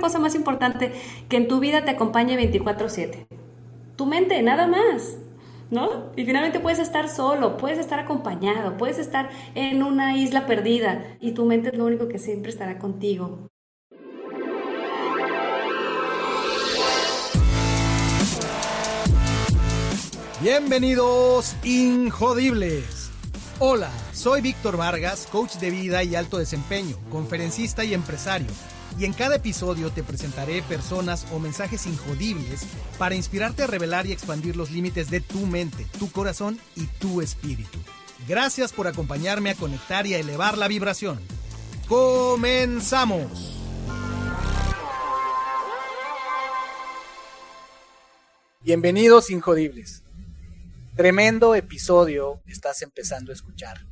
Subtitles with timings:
[0.00, 0.92] cosa más importante
[1.28, 3.26] que en tu vida te acompañe 24/7?
[3.96, 5.18] Tu mente, nada más.
[5.70, 6.10] ¿No?
[6.16, 11.30] Y finalmente puedes estar solo, puedes estar acompañado, puedes estar en una isla perdida y
[11.30, 13.50] tu mente es lo único que siempre estará contigo.
[20.42, 23.10] Bienvenidos, Injodibles.
[23.58, 28.46] Hola, soy Víctor Vargas, coach de vida y alto desempeño, conferencista y empresario.
[28.98, 32.66] Y en cada episodio te presentaré personas o mensajes injodibles
[32.98, 37.20] para inspirarte a revelar y expandir los límites de tu mente, tu corazón y tu
[37.20, 37.78] espíritu.
[38.28, 41.18] Gracias por acompañarme a conectar y a elevar la vibración.
[41.88, 43.56] ¡Comenzamos!
[48.62, 50.04] Bienvenidos, Injodibles.
[50.94, 53.86] Tremendo episodio estás empezando a escuchar,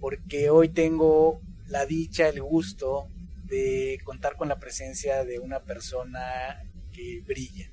[0.00, 3.08] porque hoy tengo la dicha, el gusto
[3.48, 6.62] de contar con la presencia de una persona
[6.92, 7.68] que brilla,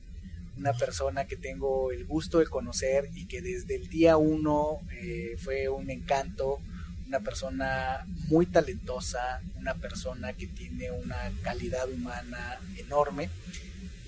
[0.58, 5.36] una persona que tengo el gusto de conocer y que desde el día uno eh,
[5.38, 6.60] fue un encanto,
[7.08, 13.30] una persona muy talentosa, una persona que tiene una calidad humana enorme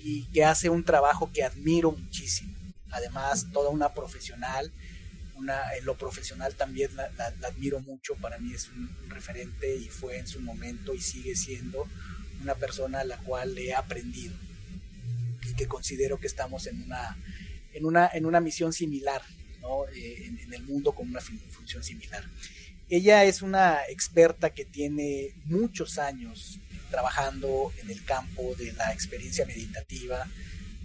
[0.02, 2.54] y que hace un trabajo que admiro muchísimo.
[2.90, 4.72] Además toda una profesional,
[5.38, 7.10] una, en lo profesional también la,
[7.46, 11.86] admiro mucho, para mí es un, referente y fue en su momento y sigue siendo
[12.42, 14.34] una persona a la cual he aprendido
[15.48, 17.16] y que considero que estamos en una,
[17.72, 19.22] en una, en una misión similar,
[19.60, 19.86] ¿no?
[19.88, 22.24] Eh, en, en el mundo con una función similar.
[22.90, 26.58] Ella es una experta que tiene muchos años
[26.90, 30.26] trabajando en el campo de la experiencia meditativa,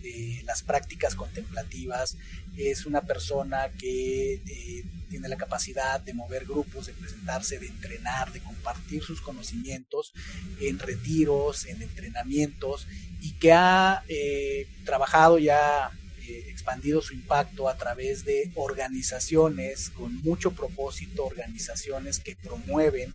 [0.01, 2.17] de las prácticas contemplativas,
[2.57, 8.31] es una persona que eh, tiene la capacidad de mover grupos, de presentarse, de entrenar,
[8.31, 10.11] de compartir sus conocimientos
[10.59, 12.87] en retiros, en entrenamientos
[13.21, 15.91] y que ha eh, trabajado ya
[16.27, 23.13] eh, expandido su impacto a través de organizaciones con mucho propósito, organizaciones que promueven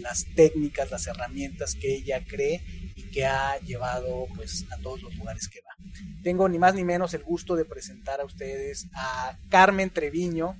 [0.00, 2.62] las técnicas, las herramientas que ella cree
[2.94, 5.74] y que ha llevado pues a todos los lugares que va.
[6.22, 10.56] Tengo ni más ni menos el gusto de presentar a ustedes a Carmen Treviño.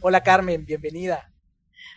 [0.00, 1.30] Hola Carmen, bienvenida.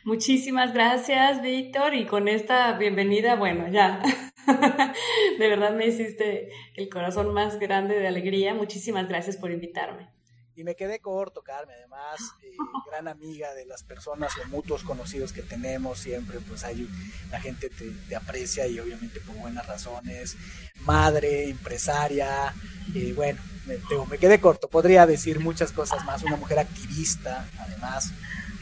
[0.05, 4.01] Muchísimas gracias, Víctor, y con esta bienvenida, bueno, ya,
[5.39, 8.53] de verdad me hiciste el corazón más grande de alegría.
[8.53, 10.09] Muchísimas gracias por invitarme.
[10.55, 12.51] Y me quedé corto, Carmen, además, eh,
[12.89, 16.87] gran amiga de las personas o mutuos conocidos que tenemos, siempre pues hay,
[17.31, 20.37] la gente te, aprecia y obviamente por buenas razones,
[20.81, 22.53] madre, empresaria,
[22.93, 23.77] y bueno, me,
[24.09, 28.11] me quedé corto, podría decir muchas cosas más, una mujer activista, además,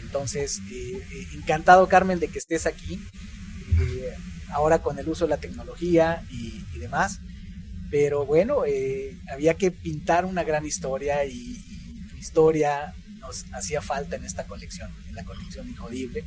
[0.08, 3.00] entonces, eh, eh, encantado, Carmen, de que estés aquí,
[4.50, 7.20] ahora con el uso de la tecnología y, demás,
[7.92, 8.64] pero bueno,
[9.32, 11.58] había que pintar una gran historia y,
[12.28, 16.24] historia nos hacía falta en esta colección, en la colección Injodible.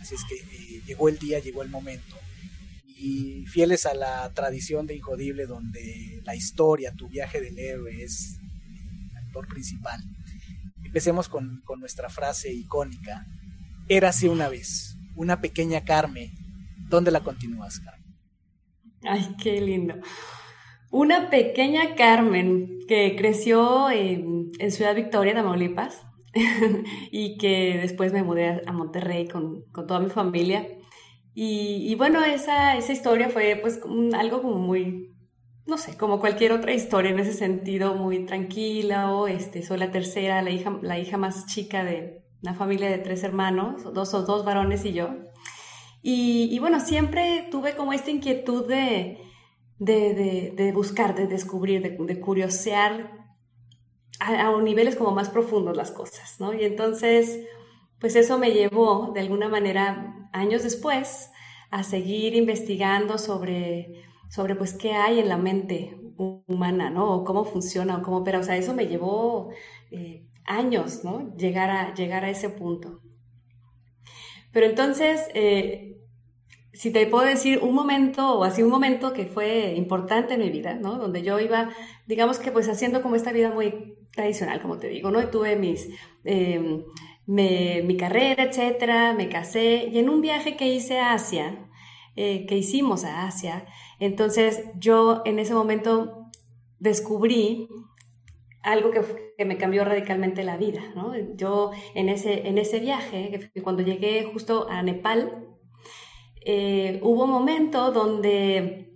[0.00, 2.16] Así es que eh, llegó el día, llegó el momento.
[2.96, 8.38] Y fieles a la tradición de Injodible, donde la historia, tu viaje del héroe es
[9.10, 10.02] el actor principal,
[10.84, 13.26] empecemos con, con nuestra frase icónica.
[13.88, 16.30] Érase una vez, una pequeña Carmen.
[16.88, 18.00] ¿Dónde la continúas, Carmen?
[19.02, 19.94] Ay, qué lindo.
[20.90, 26.02] Una pequeña Carmen que creció en, Ciudad Victoria, Tamaulipas,
[27.10, 30.66] y que después me mudé a Monterrey con, toda mi familia.
[31.32, 33.80] Y, bueno, esa, esa, historia fue pues
[34.14, 35.14] algo como muy,
[35.70, 39.90] no sé, como cualquier otra historia en ese sentido, muy tranquila, o este, soy la
[39.90, 44.22] tercera, la hija, la hija más chica de una familia de tres hermanos, dos o
[44.22, 45.08] dos varones y yo.
[46.02, 49.18] y bueno, siempre tuve como esta inquietud de,
[49.80, 53.10] de, buscar, de descubrir, de, curiosear
[54.20, 56.52] a, niveles como más profundos las cosas, ¿no?
[56.52, 57.40] Y entonces,
[57.98, 61.30] pues eso me llevó de alguna manera años después
[61.70, 67.12] a seguir investigando sobre, sobre pues qué hay en la mente humana, ¿no?
[67.12, 68.38] O cómo funciona o cómo opera.
[68.38, 69.50] O sea, eso me llevó
[69.90, 71.34] eh, años, ¿no?
[71.36, 73.00] Llegar a, llegar a ese punto.
[74.52, 75.98] Pero entonces, eh,
[76.72, 80.50] si te puedo decir un momento o así un momento que fue importante en mi
[80.50, 80.96] vida, ¿no?
[80.96, 81.70] Donde yo iba,
[82.06, 85.20] digamos que pues haciendo como esta vida muy tradicional, como te digo, ¿no?
[85.22, 85.88] Y tuve mis,
[86.24, 86.84] em,
[87.26, 91.68] mi carrera, etcétera, me casé y en un viaje que hice a Asia,
[92.16, 93.66] eh, que hicimos a Asia,
[94.00, 96.26] entonces yo en ese momento
[96.78, 97.68] descubrí
[98.62, 99.02] algo que,
[99.38, 101.12] que, me cambió radicalmente la vida, ¿no?
[101.36, 105.46] Yo en ese, en ese viaje, cuando llegué justo a Nepal,
[106.44, 108.90] eh, hubo un momento donde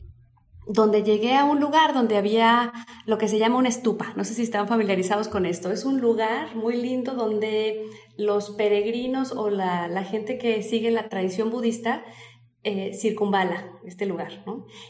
[0.67, 2.73] donde llegué a un lugar donde había
[3.07, 4.13] lo que se llama una estupa.
[4.17, 5.71] No sé si están familiarizados con esto.
[5.71, 7.87] Es un lugar muy lindo donde
[8.17, 12.03] los peregrinos o la, gente que sigue la tradición budista
[12.65, 14.43] eh, circunvala este lugar.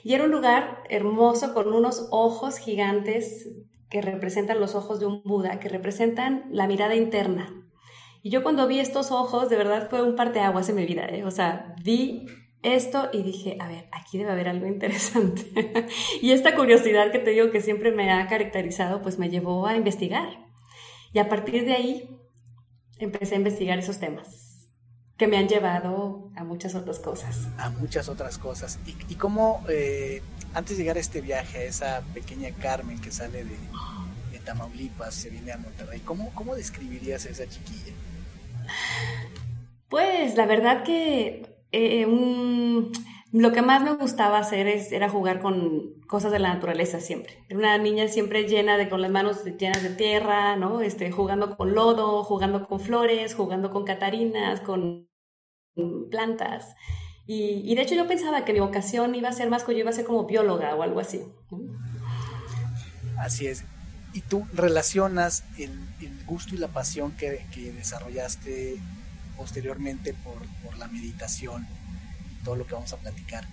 [0.04, 3.50] Y era un lugar hermoso con unos ojos gigantes
[3.90, 7.68] que representan los ojos de un Buda, que representan la mirada interna.
[8.22, 11.06] Y yo cuando vi estos ojos, de verdad fue un parteaguas en mi vida.
[11.06, 11.24] ¿eh?
[11.24, 12.26] O sea, vi
[12.62, 15.42] esto y dije, a ver, aquí debe haber algo interesante.
[16.22, 19.76] y esta curiosidad que te digo que siempre me ha caracterizado, pues me llevó a
[19.76, 20.46] investigar.
[21.12, 22.20] Y a partir de ahí
[23.00, 24.53] empecé a investigar esos temas
[25.16, 27.48] que me han llevado a muchas otras cosas.
[27.58, 28.78] A muchas otras cosas.
[29.08, 30.22] ¿Y, cómo, eh,
[30.54, 33.56] antes de llegar a este viaje, a esa pequeña Carmen que sale de,
[34.32, 37.92] de Tamaulipas, se viene a Monterrey, ¿cómo, ¿cómo describirías a esa chiquilla?
[39.88, 42.06] Pues la verdad que eh,
[43.40, 47.44] lo que más me gustaba hacer es, era jugar con cosas de la naturaleza siempre.
[47.48, 50.80] Era una niña siempre llena de, con las manos llenas de tierra, ¿no?
[50.80, 55.08] Este, jugando con lodo, jugando con flores, jugando con catarinas, con
[56.12, 56.76] plantas.
[57.26, 59.90] Y, de hecho yo pensaba que mi vocación iba a ser más que yo iba
[59.90, 61.24] a ser como bióloga o algo así.
[63.18, 63.64] Así es.
[64.12, 65.72] ¿Y tú relacionas el,
[66.24, 68.76] gusto y la pasión que, que desarrollaste
[69.36, 71.66] posteriormente por, por la meditación
[72.44, 73.44] todo lo que vamos a platicar,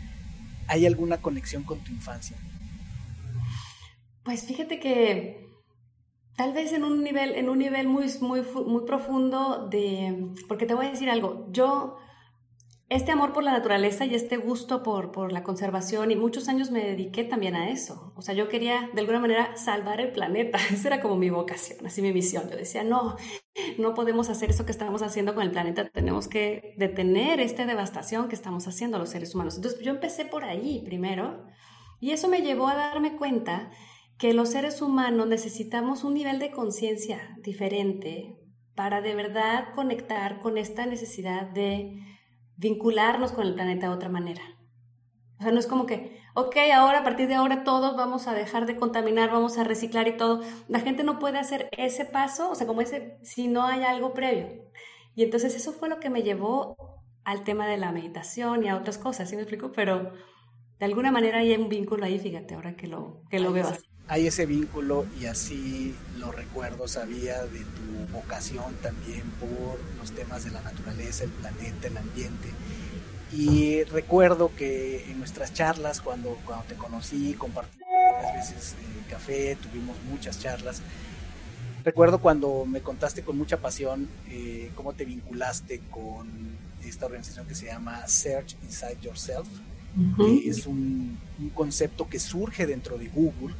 [0.68, 2.38] ¿hay alguna conexión con tu infancia?
[4.24, 5.50] Pues fíjate que
[6.36, 10.74] tal vez en un nivel, en un nivel muy, muy, muy profundo de, porque te
[10.74, 11.98] voy a decir algo, yo
[12.92, 16.72] este amor por la naturaleza y este gusto por, por, la conservación y muchos años
[16.72, 18.12] me dediqué también a eso.
[18.18, 20.58] O sea, yo quería de alguna manera salvar el planeta.
[20.74, 22.50] Esa era como mi vocación, así mi misión.
[22.50, 23.16] Yo decía, no,
[23.78, 25.88] no podemos hacer eso que estamos haciendo con el planeta.
[25.88, 29.56] Tenemos que detener esta devastación que estamos haciendo los seres humanos.
[29.56, 31.46] Entonces yo empecé por ahí primero
[32.02, 33.72] y eso me llevó a darme cuenta
[34.18, 38.36] que los seres humanos necesitamos un nivel de conciencia diferente
[38.76, 42.12] para de verdad conectar con esta necesidad de
[42.62, 44.44] vincularnos con el planeta de otra manera.
[45.40, 48.34] O sea, no es como que, ok, ahora a partir de ahora todos vamos a
[48.36, 50.42] dejar de contaminar, vamos a reciclar y todo.
[50.68, 54.13] La gente no puede hacer ese paso, o sea, como ese, si no hay algo
[54.13, 54.48] previo.
[55.16, 56.75] Y entonces eso fue lo que me llevó
[57.24, 59.72] al tema de la meditación y a otras cosas, ¿sí me explico?
[59.72, 60.12] Pero
[60.78, 63.91] de alguna manera hay un vínculo ahí, fíjate, ahora que lo, que lo veo así.
[64.07, 70.44] Hay ese vínculo y así lo recuerdo, sabía de tu vocación también por los temas
[70.44, 72.50] de la naturaleza, el planeta, el ambiente.
[73.31, 77.80] Y recuerdo que en nuestras charlas, cuando, cuando te conocí, compartí
[78.21, 80.81] varias veces eh, café, tuvimos muchas charlas.
[81.83, 86.30] Recuerdo cuando me contaste con mucha pasión eh, cómo te vinculaste con
[86.83, 89.47] esta organización que se llama Search Inside Yourself,
[90.18, 93.56] que es un, un concepto que surge dentro de Google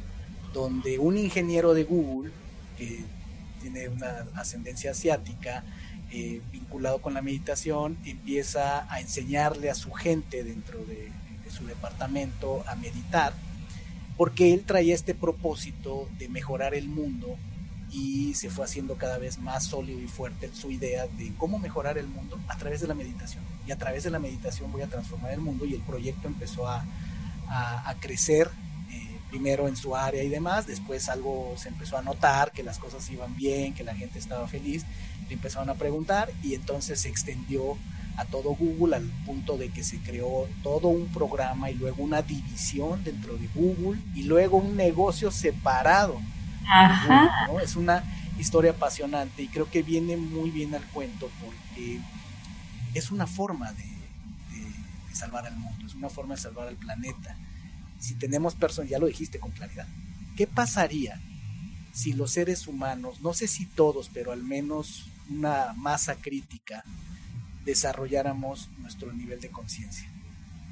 [0.52, 2.30] donde un ingeniero de Google,
[2.78, 3.04] que
[3.60, 5.64] tiene una ascendencia asiática,
[6.10, 11.10] eh, vinculado con la meditación, empieza a enseñarle a su gente dentro de,
[11.50, 13.34] su departamento a meditar,
[14.16, 17.36] porque él traía este propósito de mejorar el mundo
[17.90, 21.98] y se fue haciendo cada vez más sólido y fuerte su idea de cómo mejorar
[21.98, 23.44] el mundo a través de la meditación.
[23.66, 26.66] Y a través de la meditación voy a transformar el mundo y el proyecto empezó
[26.66, 26.86] a,
[27.50, 28.50] a crecer
[29.32, 33.08] primero en su área y demás, después algo se empezó a notar, que las cosas
[33.10, 34.84] iban bien, que la gente estaba feliz,
[35.26, 37.78] le empezaron a preguntar y entonces se extendió
[38.18, 42.20] a todo Google al punto de que se creó todo un programa y luego una
[42.20, 46.20] división dentro de Google y luego un negocio separado.
[47.64, 48.04] Es una
[48.38, 52.00] historia apasionante y creo que viene muy bien al cuento porque
[52.92, 53.86] es una forma de
[55.14, 57.34] salvar al mundo, es una forma de salvar al planeta
[58.02, 59.86] si tenemos personas, ya lo dijiste con claridad,
[60.36, 61.20] ¿qué pasaría
[61.92, 66.82] si los seres humanos, no sé si todos, pero al menos una masa crítica,
[67.64, 70.10] desarrolláramos nuestro nivel de conciencia,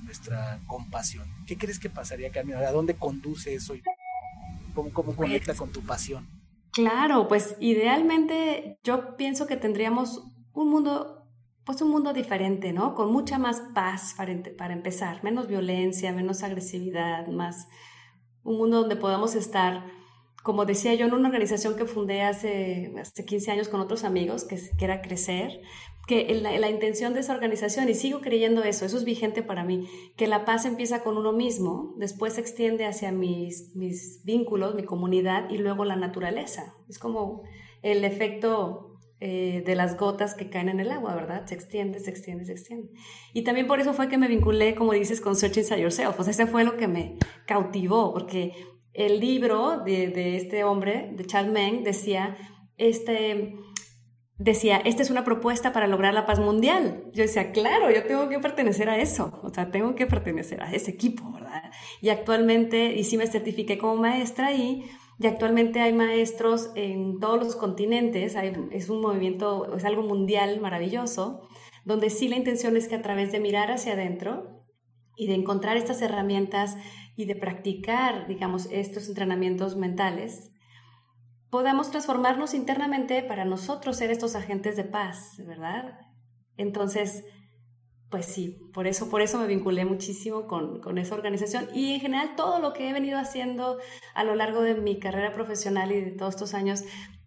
[0.03, 1.29] nuestra compasión?
[1.47, 2.57] ¿Qué crees que pasaría, Carmen?
[2.57, 3.77] ¿A dónde conduce eso?
[3.77, 3.83] Y
[4.75, 6.29] ¿Cómo, cómo conecta con tu pasión?
[6.73, 11.20] Claro, pues idealmente yo pienso que tendríamos un mundo
[11.65, 12.95] pues un mundo diferente, ¿no?
[12.95, 17.69] Con mucha más paz para, para empezar, menos violencia, menos agresividad, más
[18.43, 19.85] un mundo donde podamos estar,
[20.43, 24.45] como decía yo, en una organización que fundé hace, hace 15 años con otros amigos,
[24.45, 25.61] que, que era crecer,
[26.07, 29.63] que la, la, intención de esa organización, y sigo creyendo eso, eso es vigente para
[29.63, 29.87] mí,
[30.17, 34.83] que la paz empieza con uno mismo, después se extiende hacia mis, mis vínculos, mi
[34.83, 36.75] comunidad y luego la naturaleza.
[36.89, 37.43] Es como
[37.83, 38.90] el efecto
[39.23, 41.45] eh, de las gotas que caen en el agua, ¿verdad?
[41.47, 42.89] Se extiende, se extiende, se extiende.
[43.35, 46.17] Y también por eso fue que me vinculé, como dices, con Search Inside Yourself.
[46.17, 48.55] Pues ese fue lo que me cautivó, porque
[48.95, 52.37] el libro de, de este hombre, de Chad Meng, decía,
[52.79, 53.55] este,
[54.39, 57.05] decía, esta es una propuesta para lograr la paz mundial.
[57.13, 60.73] Yo decía, claro, yo tengo que pertenecer a eso, o sea, tengo que pertenecer a
[60.73, 61.71] ese equipo, ¿verdad?
[62.01, 67.39] Y actualmente, y sí me certifiqué como maestra y y actualmente hay maestros en todos
[67.39, 68.35] los continentes,
[68.71, 71.47] es un movimiento, es algo mundial maravilloso,
[71.85, 74.65] donde sí la intención es que a través de mirar hacia adentro
[75.17, 76.79] y de encontrar estas herramientas
[77.17, 80.53] y de practicar, digamos, estos entrenamientos mentales,
[81.51, 85.99] podamos transformarnos internamente para nosotros ser estos agentes de paz, ¿verdad?
[86.57, 87.27] Entonces,
[88.11, 92.01] pues sí, por eso, por eso me vinculé muchísimo con, con, esa organización y en
[92.01, 93.79] general todo lo que he venido haciendo
[94.15, 96.83] a lo largo de mi carrera profesional y de todos estos años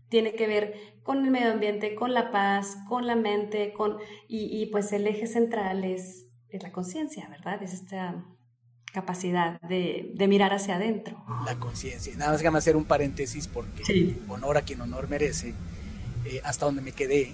[0.09, 3.97] tiene que ver con el medio ambiente, con la paz, con la mente, con,
[4.27, 7.63] y, y pues el eje central es, es la conciencia, ¿verdad?
[7.63, 8.25] Es esta
[8.93, 11.23] capacidad de, de mirar hacia adentro.
[11.45, 12.15] La conciencia.
[12.15, 15.55] Nada más déjame hacer un paréntesis porque honor a quien honor merece.
[16.25, 17.33] Eh, hasta donde me quedé,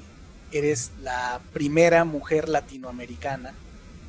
[0.52, 3.54] eres la primera mujer latinoamericana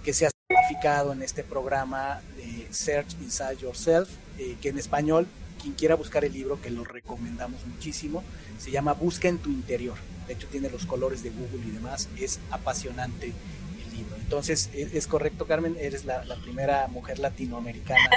[0.04, 5.26] que se ha certificado en este programa de Search Inside Yourself, eh, que en español,
[5.60, 8.22] quien quiera buscar el libro, que lo recomendamos muchísimo,
[8.58, 9.96] se llama Busca en tu interior.
[10.26, 12.08] De hecho, tiene los colores de Google y demás.
[12.18, 14.16] Es apasionante el libro.
[14.16, 15.76] Entonces, ¿es, correcto, Carmen?
[15.78, 18.08] Eres la, primera mujer latinoamericana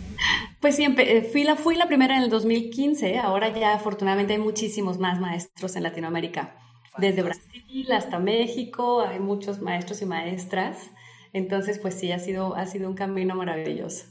[0.60, 4.38] pues siempre, eh, fui la, fui la primera en el 2015, ahora ya afortunadamente hay
[4.38, 6.54] muchísimos más maestros en Latinoamérica
[6.98, 10.90] desde Brasil hasta México, hay muchos maestros y maestras.
[11.32, 14.06] Entonces, pues sí, ha sido, ha sido un camino maravilloso.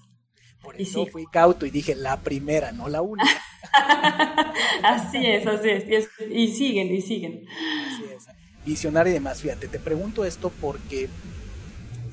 [0.61, 3.29] Por eso fui cauto y dije la primera, no la única.
[4.83, 6.09] así es, así es.
[6.29, 7.45] Y, siguen, y siguen.
[7.47, 8.25] Así es.
[8.65, 9.41] Visionario y demás.
[9.41, 11.07] Fíjate, te pregunto esto porque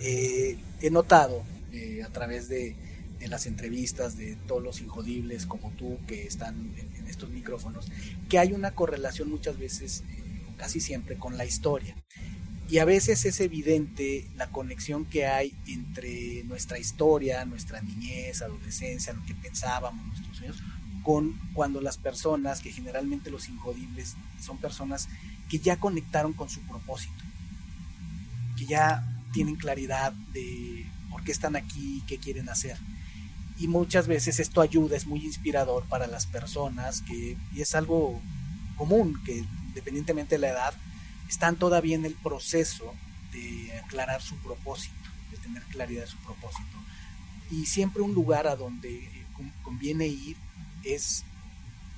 [0.00, 2.76] eh, he notado eh, a través de,
[3.28, 7.90] las entrevistas de todos los injodibles como tú que están en, estos micrófonos,
[8.28, 10.21] que hay una correlación muchas veces eh,
[10.62, 11.96] casi siempre con la historia.
[12.70, 19.12] Y a veces es evidente la conexión que hay entre nuestra historia, nuestra niñez, adolescencia,
[19.12, 20.62] lo que pensábamos, nuestros sueños,
[21.02, 25.08] con cuando las personas, que generalmente los injodibles son personas
[25.50, 27.24] que ya conectaron con su propósito,
[28.56, 32.76] que ya tienen claridad de por qué están aquí, qué quieren hacer.
[33.58, 38.20] Y muchas veces esto ayuda, es muy inspirador para las personas, que, y es algo
[38.76, 40.74] común, que independientemente de la edad,
[41.28, 42.92] están todavía en el proceso
[43.32, 44.94] de aclarar su propósito,
[45.30, 46.76] de tener claridad de su propósito.
[47.50, 49.24] Y siempre un lugar a donde eh,
[49.62, 50.36] conviene ir
[50.84, 51.24] es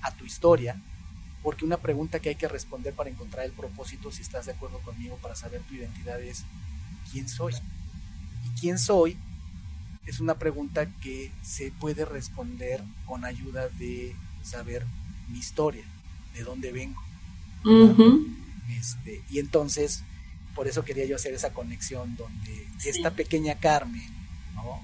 [0.03, 0.81] a tu historia,
[1.43, 4.79] porque una pregunta que hay que responder para encontrar el propósito, si estás de acuerdo
[4.79, 6.45] conmigo, para saber tu identidad es,
[7.11, 7.55] ¿quién soy?
[7.55, 9.17] Y quién soy
[10.07, 14.87] es una pregunta que se puede responder con ayuda de saber
[15.29, 15.85] mi historia,
[16.35, 17.03] de dónde vengo,
[18.79, 20.03] este, y entonces,
[20.55, 24.13] por eso quería yo hacer esa conexión donde esta pequeña Carmen,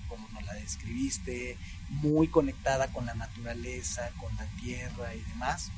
[0.08, 1.56] como nos la describiste,
[1.88, 5.70] muy conectada con la naturaleza, con la tierra y demás,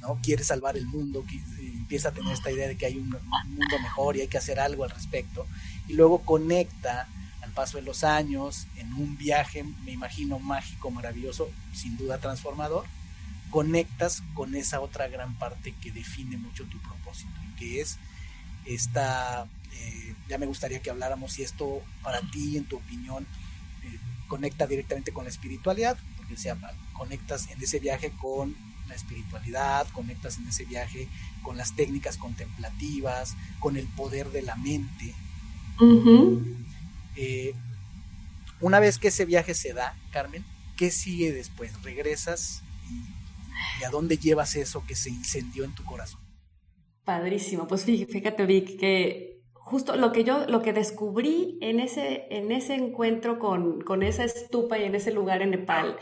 [0.00, 0.18] ¿no?
[0.22, 1.24] quiere salvar el mundo,
[1.58, 4.58] empieza a tener esta idea de que hay un, mundo mejor y hay que hacer
[4.58, 5.46] algo al respecto,
[5.88, 7.08] y luego conecta
[7.42, 12.84] al paso de los años en un viaje, me imagino, mágico, maravilloso, sin duda transformador,
[13.56, 17.96] conectas con esa otra gran parte que define mucho tu propósito y que es
[18.66, 23.26] esta, eh, ya me gustaría que habláramos si esto para ti, en tu opinión,
[23.82, 23.98] eh,
[24.28, 26.58] conecta directamente con la espiritualidad, porque sea,
[26.92, 28.54] conectas en ese viaje con
[28.88, 31.08] la espiritualidad, conectas en ese viaje
[31.42, 35.14] con las técnicas contemplativas, con el poder de la mente.
[37.16, 37.54] Eh,
[38.60, 40.44] una vez que ese viaje se da, Carmen,
[40.76, 41.72] ¿qué sigue después?
[41.82, 43.15] ¿Regresas ¿Y
[43.86, 46.20] a dónde llevas eso que se incendió en tu corazón?
[47.04, 47.66] Padrísimo.
[47.68, 52.74] Pues fíjate, Vic, que justo lo que yo, lo que descubrí en ese, en ese
[52.74, 55.96] encuentro con, con esa estupa y en ese lugar en Nepal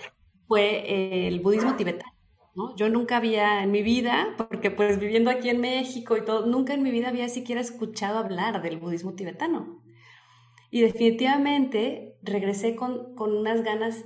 [0.46, 2.12] fue el budismo tibetano.
[2.54, 2.76] ¿no?
[2.76, 6.74] Yo nunca había en mi vida, porque pues viviendo aquí en México y todo, nunca
[6.74, 9.82] en mi vida había siquiera escuchado hablar del budismo tibetano.
[10.70, 14.04] Y definitivamente regresé con, con unas ganas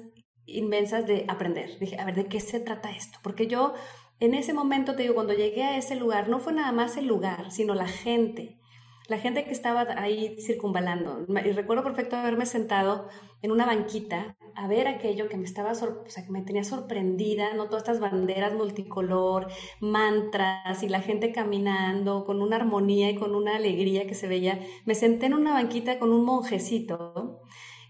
[0.49, 1.79] inmensas de aprender.
[1.79, 3.19] Dije, a ver, ¿de qué se trata esto?
[3.23, 3.75] Porque yo
[4.21, 7.07] en ese momento, te digo, cuando llegué a ese lugar, no fue nada más el
[7.07, 8.59] lugar, sino la gente.
[9.09, 11.25] la gente que estaba ahí circunvalando.
[11.29, 13.09] Y recuerdo perfecto haberme sentado
[13.41, 17.67] en una banquita a ver aquello que me estaba, o sea, me tenía sorprendida, ¿no?
[17.67, 19.49] Todas estas banderas multicolor,
[19.81, 24.61] mantras y la gente caminando con una armonía y con una alegría que se veía.
[24.85, 27.41] Me senté en una banquita con un monjecito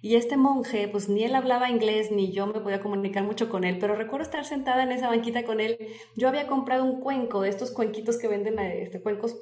[0.00, 3.64] y este monje, pues ni él hablaba inglés ni yo me podía comunicar mucho con
[3.64, 5.76] él, pero recuerdo estar sentada en esa banquita con él.
[6.17, 9.37] Yo había comprado un cuenco de estos cuenquitos que venden, este, cuencos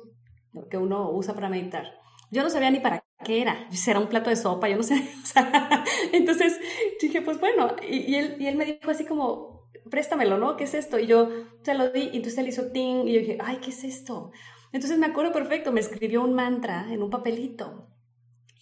[0.70, 2.00] que uno usa para meditar.
[2.30, 4.82] Yo no sabía ni para qué era, si era un plato de sopa, yo no
[4.82, 4.94] sé.
[6.12, 6.58] entonces
[7.00, 10.56] dije, pues bueno, y, él, y él me dijo así como, préstamelo, ¿no?
[10.56, 10.98] ¿Qué es esto?
[10.98, 11.28] Y yo
[11.62, 14.32] se lo di, y entonces él hizo ting, y yo dije, ay, ¿qué es esto?
[14.72, 17.88] Entonces me acuerdo perfecto, me escribió un mantra en un papelito.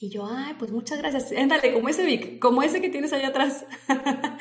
[0.05, 1.33] Y yo, ay, pues muchas gracias.
[1.33, 3.65] Éndale, como ese Vic, como ese que tienes allá atrás.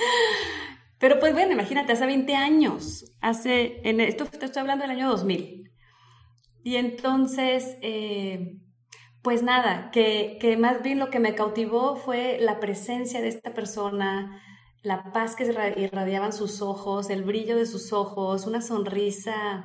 [1.00, 5.72] Pero pues bueno, imagínate, hace 20 años, hace, esto te estoy hablando del año 2000.
[6.66, 8.58] Y entonces, eh,
[9.22, 13.54] pues nada, que, que, más bien lo que me cautivó fue la presencia de esta
[13.54, 14.42] persona,
[14.82, 19.64] la paz que irradiaban sus ojos, el brillo de sus ojos, una sonrisa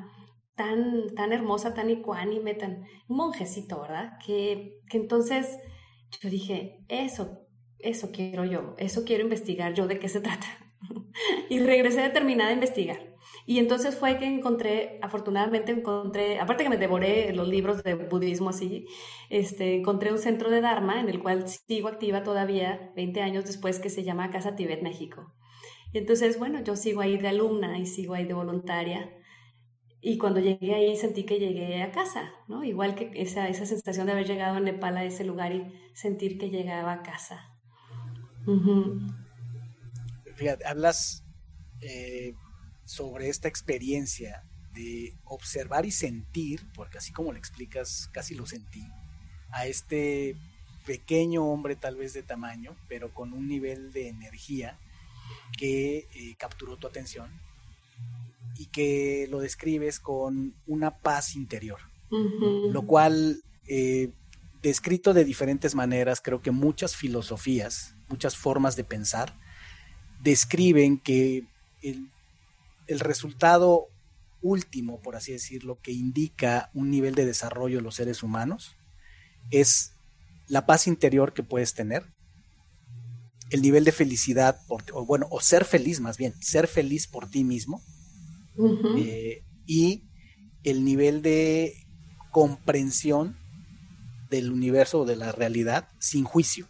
[0.55, 4.13] tan, tan hermosa, tan ecuánime, tan un monjecito, ¿verdad?
[4.25, 5.59] Que, que entonces
[6.21, 7.47] yo dije, eso,
[7.79, 10.47] eso quiero yo, eso quiero investigar yo, de qué se trata.
[11.49, 13.09] y regresé determinada a investigar.
[13.47, 18.51] Y entonces fue que encontré, afortunadamente encontré, aparte que me devoré los libros de budismo
[18.51, 18.87] así,
[19.31, 23.81] este, encontré un centro de Dharma en el cual sigo activa todavía 20 años después
[23.81, 25.33] que se llama Casa Tibet México.
[25.93, 29.11] Y entonces, bueno, yo sigo ahí de alumna y sigo ahí de voluntaria.
[30.01, 32.63] Y cuando llegué ahí sentí que llegué a casa, ¿no?
[32.63, 36.39] Igual que esa, esa sensación de haber llegado a Nepal a ese lugar y sentir
[36.39, 37.53] que llegaba a casa.
[40.37, 41.25] Fíjate, hablas
[41.81, 42.35] eh,
[42.85, 48.87] sobre esta experiencia de observar y sentir, porque así como lo explicas, casi lo sentí,
[49.51, 50.37] a este
[50.87, 54.79] pequeño hombre tal vez de tamaño, pero con un nivel de energía
[55.59, 57.48] que eh, capturó tu atención
[58.59, 61.79] y que lo describes con una paz interior,
[62.11, 64.13] lo cual, eh,
[64.61, 69.39] descrito de diferentes maneras, creo que muchas filosofías, muchas formas de pensar,
[70.21, 71.45] describen que
[71.83, 72.11] el
[72.89, 73.89] el resultado
[74.41, 78.75] último, por así decirlo, que indica un nivel de desarrollo de los seres humanos
[79.51, 79.93] es
[80.49, 82.05] la paz interior que puedes tener,
[83.51, 87.45] el nivel de felicidad, o bueno, o ser feliz más bien, ser feliz por ti
[87.45, 87.83] mismo,
[88.97, 90.05] eh, y
[90.65, 91.87] el nivel de
[92.31, 93.37] comprensión
[94.31, 96.69] del universo o de la realidad sin juicio,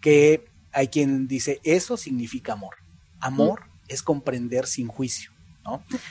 [0.00, 2.74] que hay quien dice, eso significa amor.
[3.20, 5.30] Amor es comprender sin juicio.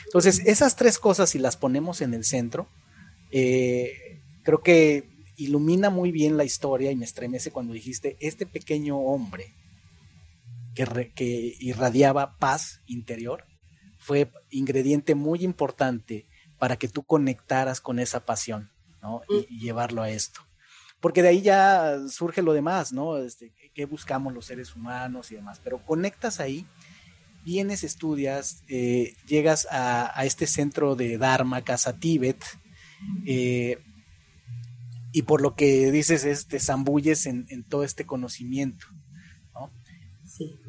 [0.05, 2.69] Entonces, esas tres cosas, si las ponemos en el centro,
[3.31, 8.97] eh, creo que ilumina muy bien la historia y me estremece cuando dijiste, este pequeño
[8.97, 9.53] hombre
[10.73, 13.45] que, que irradiaba paz interior
[14.01, 16.25] fue ingrediente muy importante
[16.57, 18.71] para que tú conectaras con esa pasión,
[19.29, 20.41] Y, llevarlo a esto.
[20.99, 23.17] Porque de ahí ya surge lo demás, ¿no?
[23.17, 25.61] Este, ¿Qué buscamos los seres humanos y demás?
[25.63, 26.67] Pero conectas ahí
[27.45, 32.43] vienes, estudias, eh, llegas a, este centro de Dharma, Casa Tíbet,
[33.25, 33.79] eh,
[35.11, 38.85] y por lo que dices es, te zambulles en, todo este conocimiento.
[39.53, 39.71] ¿no?
[40.25, 40.59] Sí.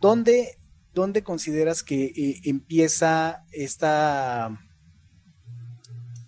[0.00, 0.58] ¿Dónde,
[1.22, 4.60] consideras que eh, empieza esta,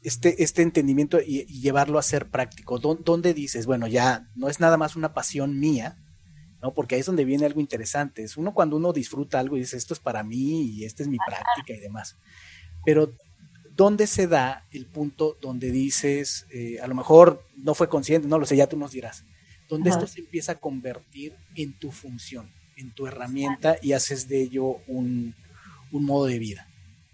[0.03, 2.79] este, este entendimiento y, llevarlo a ser práctico?
[2.79, 5.97] ¿Dónde dices, bueno, ya no es nada más una pasión mía,
[6.63, 6.75] ¿no?
[6.75, 8.23] Porque ahí es donde viene algo interesante.
[8.23, 11.09] Es uno cuando uno disfruta algo y dice, esto es para mí y esta es
[11.09, 12.17] mi práctica y demás.
[12.85, 13.13] Pero,
[13.75, 18.39] ¿dónde se da el punto donde dices, eh, a lo mejor no fue consciente, no
[18.39, 19.25] lo sé, ya tú nos dirás,
[19.69, 24.43] donde esto se empieza a convertir en tu función, en tu herramienta y haces de
[24.43, 25.35] ello un
[25.91, 26.67] modo de vida?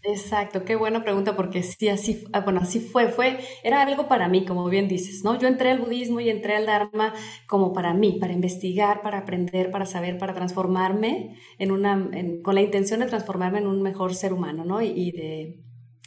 [0.05, 4.29] Exacto, qué buena pregunta porque sí, así, ah, bueno, así fue, fue, era algo para
[4.29, 5.38] mí, como bien dices, ¿no?
[5.38, 7.14] Yo entré al budismo y entré al Dharma
[7.46, 12.11] como para mí, para investigar, para aprender, para saber, para transformarme en una,
[12.42, 14.83] con la intención de transformarme en un mejor ser humano, ¿no?
[14.83, 15.61] Y, de,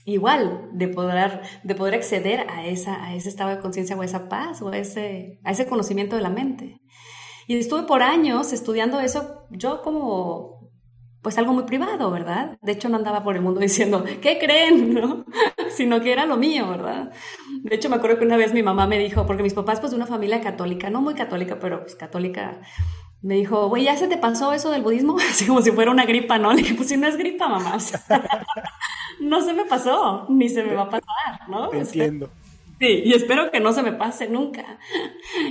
[0.04, 4.06] igual, de poder, de poder acceder a, esa, a ese estado de conciencia o a
[4.06, 6.82] esa paz o ese, a ese conocimiento de la mente.
[7.48, 10.56] Y estuve por años estudiando eso, yo como
[11.26, 12.56] pues algo muy privado, ¿verdad?
[12.62, 14.94] De hecho, no andaba por el mundo diciendo, ¿qué creen?
[14.94, 15.26] ¿no?
[15.76, 17.12] Sino que era lo mío, ¿verdad?
[17.64, 19.90] De hecho, me acuerdo que una vez mi mamá me dijo, porque mis papás, pues
[19.90, 22.62] de una familia católica, no muy católica, pero pues católica,
[23.24, 25.18] me dijo, güey, ¿ya se te pasó eso del budismo?
[25.32, 26.54] Así como si fuera una gripa, ¿no?
[26.54, 27.80] Le dije, pues si no es gripa, mamá.
[29.20, 31.74] no se me pasó, ni se me va a pasar, ¿no?
[31.74, 32.30] entiendo.
[32.80, 34.80] Sí, y espero que no se me pase nunca.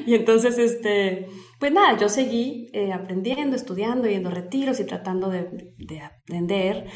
[0.07, 1.27] Y entonces, este,
[1.59, 6.87] pues nada, yo seguí eh, aprendiendo, estudiando, yendo retiros y tratando de, aprender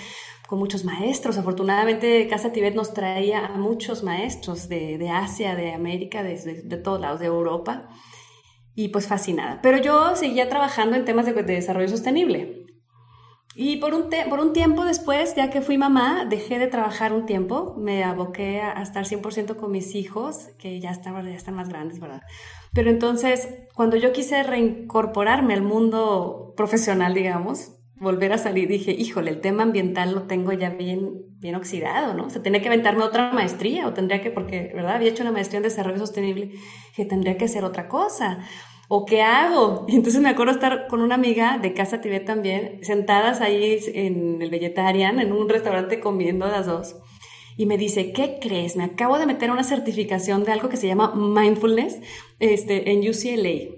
[0.46, 1.38] con muchos maestros.
[1.38, 7.00] Afortunadamente, Casa Tibet nos traía a muchos maestros de, Asia, de América, de, de, todos
[7.00, 7.88] lados, de Europa.
[8.74, 9.60] Y pues fascinada.
[9.62, 12.57] Pero yo seguía trabajando en temas de desarrollo sostenible.
[13.60, 17.26] Y por un, por un tiempo después, ya que fui mamá, dejé de trabajar un
[17.26, 21.98] tiempo, me aboqué a, estar 100% con mis hijos, que ya ya están más grandes,
[21.98, 22.22] ¿verdad?
[22.72, 29.32] Pero entonces, cuando yo quise reincorporarme al mundo profesional, digamos, volver a salir, dije, híjole,
[29.32, 32.26] el tema ambiental lo tengo ya bien, bien oxidado, ¿no?
[32.26, 34.94] O sea, tenía que aventarme otra maestría o tendría que, porque, ¿verdad?
[34.94, 36.52] Había hecho una maestría en desarrollo sostenible,
[36.94, 38.38] que tendría que hacer otra cosa.
[38.90, 39.84] ¿O qué hago?
[39.86, 44.40] Y entonces me acuerdo estar con una amiga de Casa Tibet también, sentadas ahí en
[44.40, 46.96] el Vegetarian, en un restaurante comiendo las dos.
[47.58, 48.76] Y me dice, ¿qué crees?
[48.76, 52.00] Me acabo de meter una certificación de algo que se llama Mindfulness
[52.38, 53.74] este, en UCLA.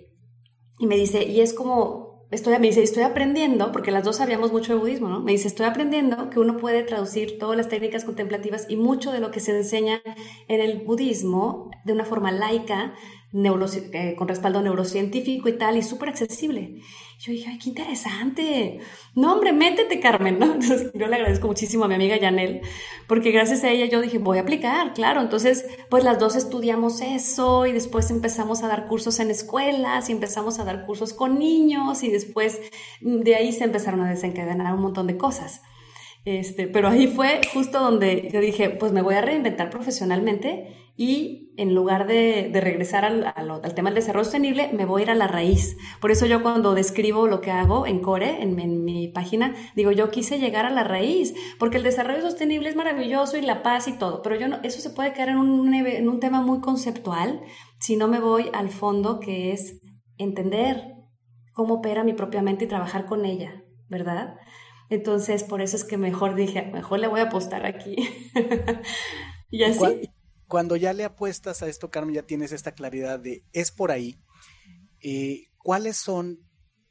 [0.79, 4.53] Y me dice, y es como, estoy, me dice, estoy aprendiendo, porque las dos sabíamos
[4.53, 5.21] mucho de budismo, ¿no?
[5.21, 9.19] Me dice, estoy aprendiendo que uno puede traducir todas las técnicas contemplativas y mucho de
[9.19, 10.03] lo que se enseña
[10.47, 12.95] en el budismo de una forma laica
[13.33, 16.81] eh, con respaldo neurocientífico y tal, y súper accesible.
[17.21, 18.81] Yo dije, ay, qué interesante.
[19.15, 20.59] No, hombre, métete, Carmen, ¿no?
[20.95, 22.63] Yo le agradezco muchísimo a mi amiga Yanel,
[23.07, 25.21] porque gracias a ella yo dije, voy a aplicar, claro.
[25.21, 30.13] Entonces, pues las dos estudiamos eso y después empezamos a dar cursos en escuelas y
[30.13, 32.61] empezamos a dar cursos con niños y después
[33.03, 35.61] mm, de ahí se empezaron a desencadenar un montón de cosas.
[36.25, 41.55] Este, pero ahí fue justo donde yo dije, pues me voy a reinventar profesionalmente y
[41.57, 45.29] en lugar de, regresar al, tema del desarrollo sostenible, me voy a ir a la
[45.29, 45.79] raíz.
[45.99, 50.11] Por eso yo cuando describo lo que hago en Core, en, mi página, digo, yo
[50.11, 53.93] quise llegar a la raíz, porque el desarrollo sostenible es maravilloso y la paz y
[53.97, 57.41] todo, pero yo no, eso se puede quedar en un, en un tema muy conceptual
[57.79, 59.81] si no me voy al fondo, que es
[60.19, 60.85] entender
[61.55, 64.37] cómo opera mi propia mente y trabajar con ella, ¿verdad?
[64.91, 67.97] Entonces, por eso es que mejor dije, mejor le voy a apostar aquí.
[69.51, 70.11] y así.
[70.51, 74.19] Cuando ya le apuestas a esto, Carmen, ya tienes esta claridad de es por ahí.
[75.01, 76.41] Eh, ¿Cuáles son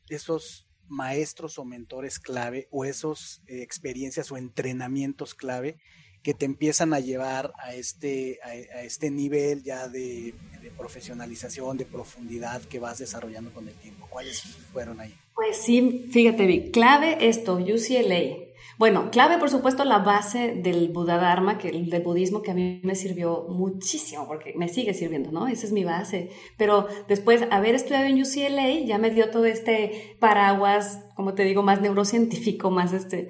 [0.07, 5.75] esos maestros o mentores clave o esas eh, experiencias o entrenamientos clave
[6.23, 11.85] que te empiezan a llevar a este, a, este nivel ya de, de, profesionalización, de
[11.85, 14.07] profundidad que vas desarrollando con el tiempo?
[14.09, 14.39] ¿Cuáles
[14.71, 15.13] fueron ahí?
[15.35, 18.48] Pues sí, fíjate, clave esto, UCLA.
[18.79, 22.79] Bueno, clave por supuesto la base del Buda Dharma, que, del budismo que a mí
[22.81, 25.47] me sirvió muchísimo, porque me sigue sirviendo, ¿no?
[25.47, 26.31] Esa es mi base.
[26.57, 31.61] Pero después, haber estudiado en UCLA ya me dio todo este paraguas, como te digo,
[31.61, 33.27] más neurocientífico, más este,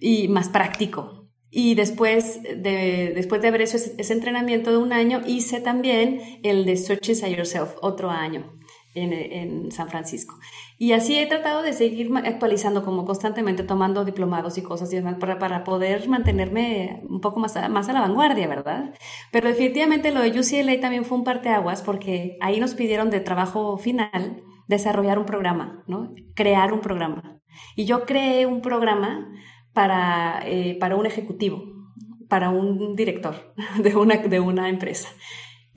[0.00, 1.28] y más práctico.
[1.48, 6.66] Y después de, después de haber hecho ese, entrenamiento de un año, hice también el
[6.66, 8.52] de Search Inside Yourself, otro año
[8.94, 10.34] en, en San Francisco.
[10.80, 15.16] Y así he tratado de seguir actualizando como constantemente, tomando diplomados y cosas y demás
[15.18, 18.94] para, para poder mantenerme un poco más a, más a la vanguardia, ¿verdad?
[19.32, 23.76] Pero definitivamente lo de UCLA también fue un parteaguas porque ahí nos pidieron de trabajo
[23.76, 26.14] final desarrollar un programa, ¿no?
[26.34, 27.40] Crear un programa.
[27.74, 29.32] Y yo creé un programa
[29.72, 31.64] para, eh, para un ejecutivo,
[32.28, 35.08] para un director de una, de una empresa.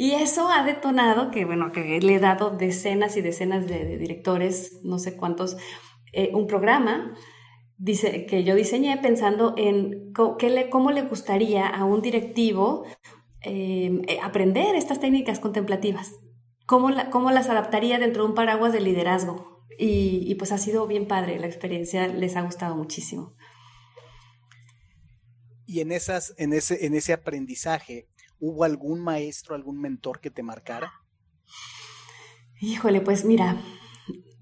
[0.01, 4.79] Y eso ha detonado que, bueno, que le he dado decenas y decenas de, directores,
[4.83, 5.57] no sé cuántos,
[6.11, 7.15] eh, un programa
[7.77, 12.83] dice, que yo diseñé pensando en cómo le gustaría a un directivo
[13.41, 16.15] em, eh, aprender estas técnicas contemplativas,
[16.65, 19.67] cómo, cómo las adaptaría dentro de un paraguas de liderazgo.
[19.77, 23.35] Y, y pues ha sido bien padre la experiencia, les ha gustado muchísimo.
[25.71, 28.09] Y en, esas, en, ese, en ese aprendizaje,
[28.41, 30.91] ¿Hubo algún maestro, algún mentor que te marcara?
[32.59, 33.61] Híjole, pues mira.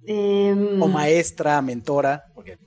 [0.06, 2.58] Em, o maestra, mentora, porque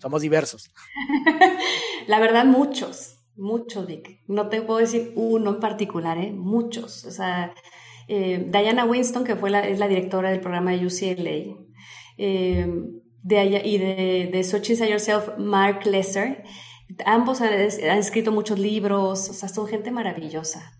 [0.00, 0.68] somos diversos.
[2.08, 4.20] La verdad, muchos, muchos, Vic.
[4.26, 6.32] No te puedo decir uno en particular, ¿eh?
[6.32, 7.04] Muchos.
[7.04, 7.54] O sea,
[8.08, 11.56] eh, Diana Winston, que fue la, es la directora del programa de UCLA,
[12.16, 16.42] em, de y de, de So Yourself, Mark Lesser
[17.04, 20.72] Ambos han, escrito muchos libros, o sea, son gente maravillosa.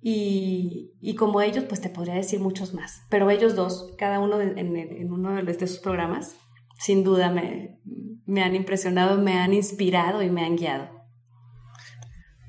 [0.00, 3.02] Y, y, como ellos, pues te podría decir muchos más.
[3.08, 6.36] Pero ellos dos, cada uno en, uno de, sus programas,
[6.78, 7.80] sin duda me,
[8.24, 10.88] me han impresionado, me han inspirado y me han guiado.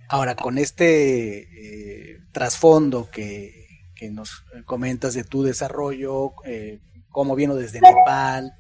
[0.10, 7.56] Ahora, con este eh, trasfondo que, que, nos comentas de tu desarrollo, eh, cómo vino
[7.56, 8.54] desde Nepal,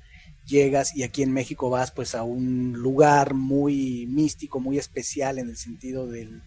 [0.50, 5.50] llegas y aquí en México vas pues a un lugar muy místico, muy especial en
[5.50, 6.42] el sentido del,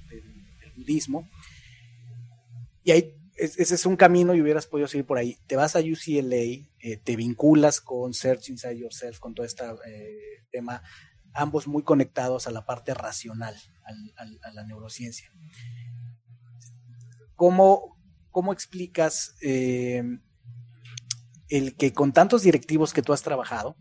[0.77, 1.29] budismo.
[2.83, 5.39] y ahí ese es un camino y hubieras podido seguir por ahí.
[5.47, 9.65] Te vas a UCLA, eh, te vinculas con Search Inside Yourself, con todo este
[10.51, 10.83] tema,
[11.33, 13.57] ambos muy conectados a la parte racional,
[14.43, 15.33] a la neurociencia.
[17.35, 17.99] ¿Cómo,
[18.31, 20.05] cómo explicas eh,
[21.49, 23.77] el que con tantos directivos que tú has trabajado,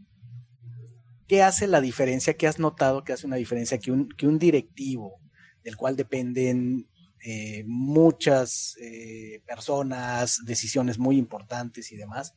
[1.32, 2.34] ¿qué hace la diferencia?
[2.34, 5.22] ¿Qué has notado que hace una diferencia que un, directivo
[5.64, 6.90] del cual dependen
[7.26, 12.36] eh, muchas eh, personas, decisiones muy importantes y demás,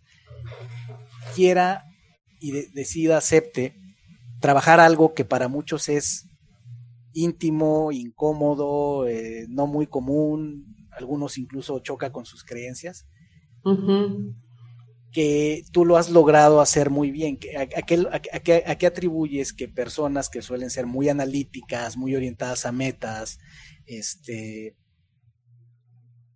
[1.34, 1.86] quiera
[2.38, 3.74] y decida, acepte
[4.40, 6.28] trabajar algo que para muchos es
[7.14, 13.08] íntimo, incómodo, eh, no muy común, algunos incluso choca con sus creencias,
[15.14, 17.38] que tú lo has logrado hacer muy bien.
[17.56, 22.72] ¿A, qué, a, qué, atribuyes que personas que suelen ser muy analíticas, muy orientadas a
[22.72, 23.38] metas,
[23.86, 24.74] este,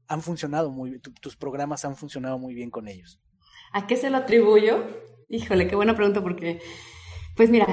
[0.07, 3.21] han funcionado muy bien, tus programas han funcionado muy bien con ellos.
[3.73, 4.87] ¿A qué se lo atribuyo?
[5.29, 6.61] Híjole, qué buena pregunta porque,
[7.35, 7.67] pues mira,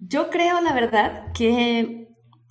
[0.00, 1.99] yo creo la verdad que,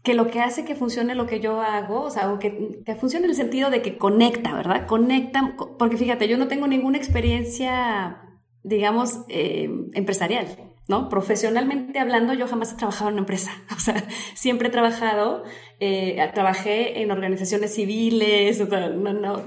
[0.10, 3.26] que lo que hace que funcione lo que yo hago, o sea, que, que funcione
[3.26, 4.88] en el sentido de que conecta, ¿verdad?
[4.88, 8.20] Conecta, porque fíjate, yo no tengo ninguna experiencia,
[8.64, 10.48] digamos, eh, empresarial.
[10.88, 11.10] ¿no?
[11.10, 13.52] Profesionalmente hablando, yo jamás he trabajado en una empresa.
[13.78, 15.44] O sea, siempre he trabajado,
[15.80, 19.44] eh, trabajé en organizaciones civiles, no, no.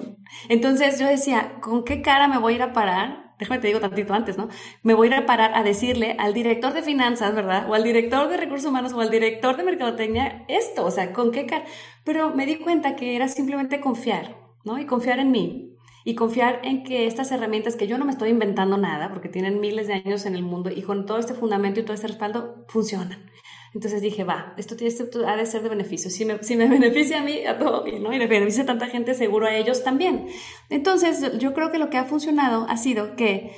[0.48, 3.22] Entonces yo decía, ¿con qué cara me voy a ir a parar?
[3.42, 4.48] Déjame te digo tantito antes, ¿no?
[4.85, 7.68] Me voy a ir a parar a decirle al director de finanzas, ¿verdad?
[7.68, 11.33] O al director de recursos humanos o al director de mercadotecnia esto, o sea, ¿con
[11.33, 11.64] qué cara?
[12.05, 14.78] Pero me di cuenta que era simplemente confiar, ¿no?
[14.78, 18.31] Y confiar en mí y confiar en que estas herramientas que yo no me estoy
[18.31, 21.81] inventando nada, porque tienen miles de años en el mundo y con todo este fundamento
[21.81, 23.28] y todo este respaldo, funcionan.
[23.75, 26.11] Entonces dije, va, esto, esto ha de ser de beneficio.
[26.11, 28.13] Si me, si me beneficia a mí, a todo, ¿no?
[28.13, 30.27] Y le beneficia a tanta gente, seguro a ellos también.
[30.69, 33.53] Entonces, yo creo que lo que ha funcionado ha sido que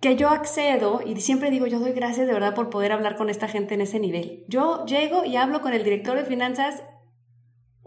[0.00, 3.30] que yo accedo y siempre digo, yo doy gracias de verdad por poder hablar con
[3.30, 4.44] esta gente en ese nivel.
[4.46, 6.82] Yo llego y hablo con el director de finanzas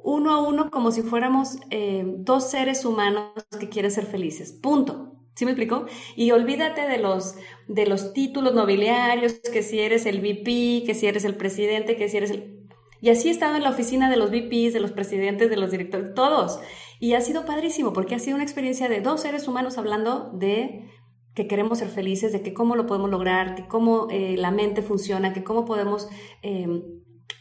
[0.04, 4.52] uno a uno como si fuéramos eh, dos seres humanos que quieren ser felices.
[4.52, 5.19] Punto.
[5.40, 5.86] ¿Sí me explico?
[6.18, 7.36] Y olvídate de los,
[7.70, 12.10] de los títulos nobiliarios, que si eres el VP, que si eres el presidente, que
[12.10, 12.68] si eres el...
[13.00, 15.72] Y así he estado en la oficina de los VPs, de los presidentes, de los
[15.72, 16.60] directores, todos.
[17.00, 20.90] Y ha sido padrísimo porque ha sido una experiencia de dos seres humanos hablando de
[21.36, 24.82] que queremos ser felices, de que cómo lo podemos lograr, que cómo eh, la mente
[24.82, 26.10] funciona, que cómo podemos
[26.42, 26.68] eh,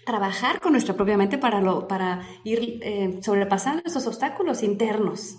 [0.06, 5.38] trabajar con nuestra propia mente para, para ir eh, sobrepasando esos obstáculos internos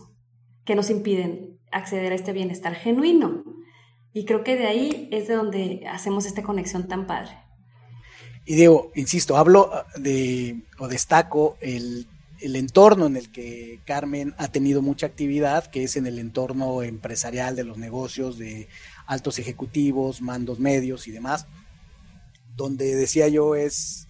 [0.66, 3.44] que nos impiden acceder a este bienestar genuino.
[4.14, 7.32] Y creo que de ahí es de donde hacemos esta conexión tan padre.
[8.46, 12.08] Y digo, insisto, hablo ah, de o destaco el,
[12.42, 16.82] el, entorno en el que Carmen ha tenido mucha actividad, que es en el entorno
[16.82, 18.68] empresarial de los negocios, de
[19.06, 21.46] altos ejecutivos, mandos medios y demás,
[22.56, 24.08] donde decía yo es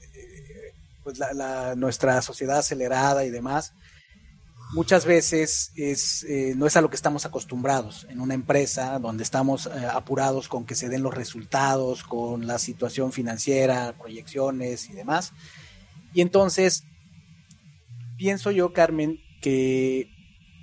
[1.04, 3.74] pues la, nuestra sociedad acelerada y demás,
[4.74, 9.24] muchas veces es, eh, no es a lo que estamos acostumbrados en una empresa donde
[9.24, 14.94] estamos eh, apurados con que se den los resultados, con la situación financiera, proyecciones y
[14.94, 15.34] demás.
[16.14, 16.84] Y entonces,
[18.18, 20.10] pienso yo, Carmen, que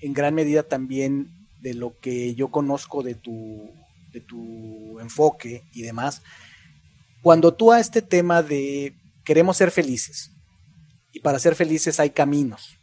[0.00, 3.70] en gran medida también de lo que yo conozco de tu,
[4.12, 6.22] de tu enfoque y demás,
[7.22, 10.30] cuando tú a este tema de queremos ser felices,
[11.12, 12.75] y para ser felices hay caminos.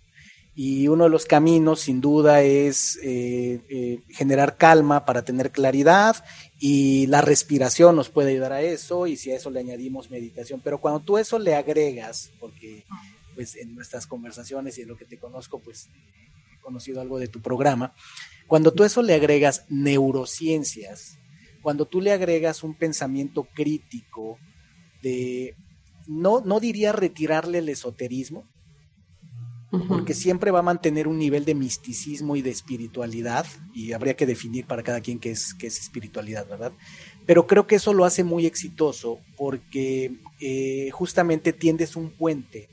[0.55, 6.23] Y uno de los caminos, sin duda, es eh, eh, generar calma para tener claridad
[6.59, 10.61] y la respiración nos puede ayudar a eso y si a eso le añadimos meditación.
[10.63, 12.85] Pero cuando tú eso le agregas, porque
[13.33, 15.89] pues en nuestras conversaciones y en lo que te conozco, pues
[16.55, 17.95] he conocido algo de tu programa,
[18.45, 21.17] cuando tú eso le agregas neurociencias,
[21.63, 24.37] cuando tú le agregas un pensamiento crítico
[25.01, 25.55] de
[26.05, 28.47] no, no diría retirarle el esoterismo,
[29.87, 34.25] porque siempre va a mantener un nivel de misticismo y de espiritualidad, y habría que
[34.25, 36.71] definir para cada quien qué es, qué es espiritualidad, ¿verdad?
[37.25, 42.69] Pero creo que eso lo hace muy exitoso porque eh, justamente tiendes un puente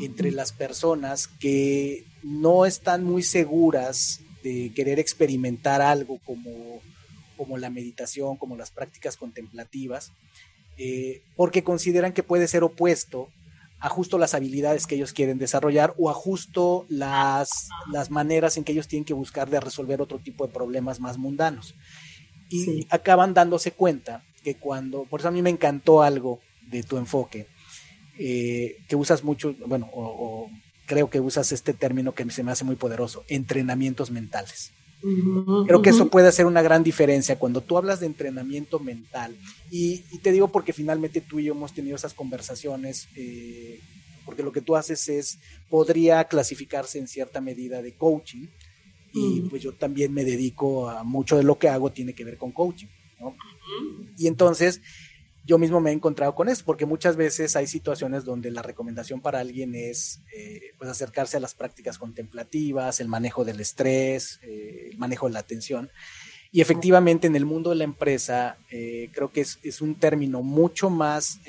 [0.00, 6.80] entre las personas que no están muy seguras de querer experimentar algo como,
[7.36, 10.12] como la meditación, como las prácticas contemplativas,
[10.76, 13.30] eh, porque consideran que puede ser opuesto
[13.78, 18.64] a justo las habilidades que ellos quieren desarrollar o a justo las, las maneras en
[18.64, 21.74] que ellos tienen que buscar de resolver otro tipo de problemas más mundanos.
[22.48, 26.96] Y acaban dándose cuenta que cuando, por eso a mí me encantó algo de tu
[26.96, 27.48] enfoque,
[28.18, 30.48] eh, que usas mucho, bueno, o,
[30.86, 34.72] creo que usas este término que se me hace muy poderoso, entrenamientos mentales.
[35.66, 39.36] Creo que eso puede hacer una gran diferencia cuando tú hablas de entrenamiento mental.
[39.70, 43.80] Y, te digo porque finalmente tú y yo hemos tenido esas conversaciones, eh,
[44.24, 48.46] porque lo que tú haces es, podría clasificarse en cierta medida de coaching.
[49.12, 52.36] Y pues yo también me dedico a mucho de lo que hago tiene que ver
[52.36, 52.88] con coaching.
[54.18, 54.82] Y entonces
[55.46, 59.20] yo mismo me he encontrado con esto, porque muchas veces hay situaciones donde la recomendación
[59.20, 64.88] para alguien es eh, pues acercarse a las prácticas contemplativas, el manejo del estrés, eh,
[64.90, 65.90] el manejo de la atención.
[66.50, 70.42] Y efectivamente en el mundo de la empresa eh, creo que es, es, un término
[70.42, 71.40] mucho más,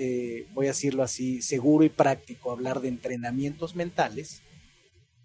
[0.54, 4.42] voy a decirlo así, seguro y práctico hablar de entrenamientos mentales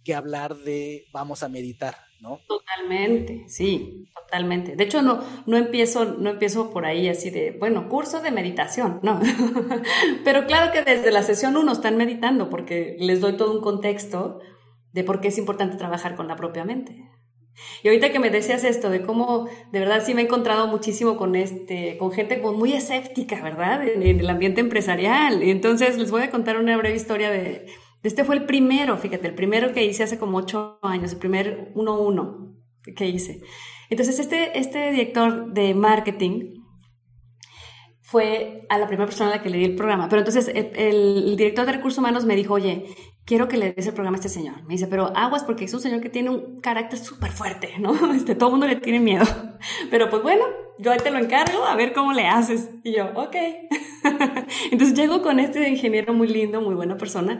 [0.04, 2.38] que hablar de vamos a meditar, ¿no?
[2.46, 4.76] Totalmente, sí, totalmente.
[4.76, 9.00] De hecho, no, no, empiezo, no empiezo por ahí así de, bueno, curso de meditación,
[9.02, 9.20] no.
[10.24, 14.38] Pero claro que desde la sesión uno están meditando porque les doy todo un contexto
[14.92, 17.10] de por qué es importante trabajar con la propia mente.
[17.82, 21.18] Y ahorita que me decías esto de cómo de verdad sí me he encontrado muchísimo
[21.18, 23.86] con este con gente como muy escéptica, ¿verdad?
[23.86, 25.42] En, en el ambiente empresarial.
[25.42, 27.66] Y entonces les voy a contar una breve historia de
[28.02, 31.72] este fue el primero, fíjate, el primero que hice hace como ocho años, el primer
[31.74, 32.54] 1-1
[32.96, 33.40] que hice.
[33.90, 36.62] Entonces, este, este director de marketing
[38.12, 40.06] fue a la primera persona a la que le di el programa.
[40.10, 42.84] Pero entonces el, director de recursos humanos me dijo, oye,
[43.24, 44.62] quiero que le des el programa a este señor.
[44.64, 47.94] Me dice, pero aguas porque es un señor que tiene un carácter súper fuerte, ¿no?
[48.14, 49.24] Este, todo el mundo le tiene miedo.
[49.90, 50.44] Pero pues bueno,
[50.78, 52.68] yo te lo encargo, a ver cómo le haces.
[52.84, 53.36] Y yo, ok.
[54.70, 57.38] Entonces llego con este ingeniero muy lindo, muy buena persona,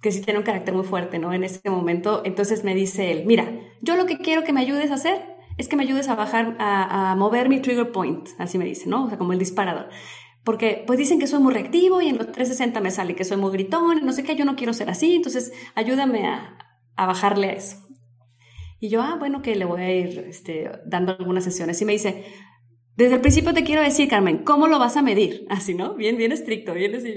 [0.00, 1.32] que sí tiene un carácter muy fuerte, ¿no?
[1.32, 3.50] En este momento, entonces me dice él, mira,
[3.82, 5.22] yo lo que quiero que me ayudes a hacer
[5.58, 9.04] es que me ayudes a bajar, a, mover mi trigger point, así me dice, ¿no?
[9.04, 9.88] O sea, como el disparador.
[10.42, 13.36] Porque pues dicen que soy muy reactivo y en los 360 me sale que soy
[13.36, 16.56] muy gritón, no sé qué, yo no quiero ser así, entonces ayúdame a,
[16.96, 17.76] bajarle a eso.
[18.78, 21.80] Y yo, ah, bueno, que le voy a ir este, dando algunas sesiones.
[21.82, 22.24] Y me dice,
[22.96, 25.46] desde el principio te quiero decir, Carmen, ¿cómo lo vas a medir?
[25.50, 25.94] Así, ¿no?
[25.94, 27.14] Bien, bien estricto, bien así,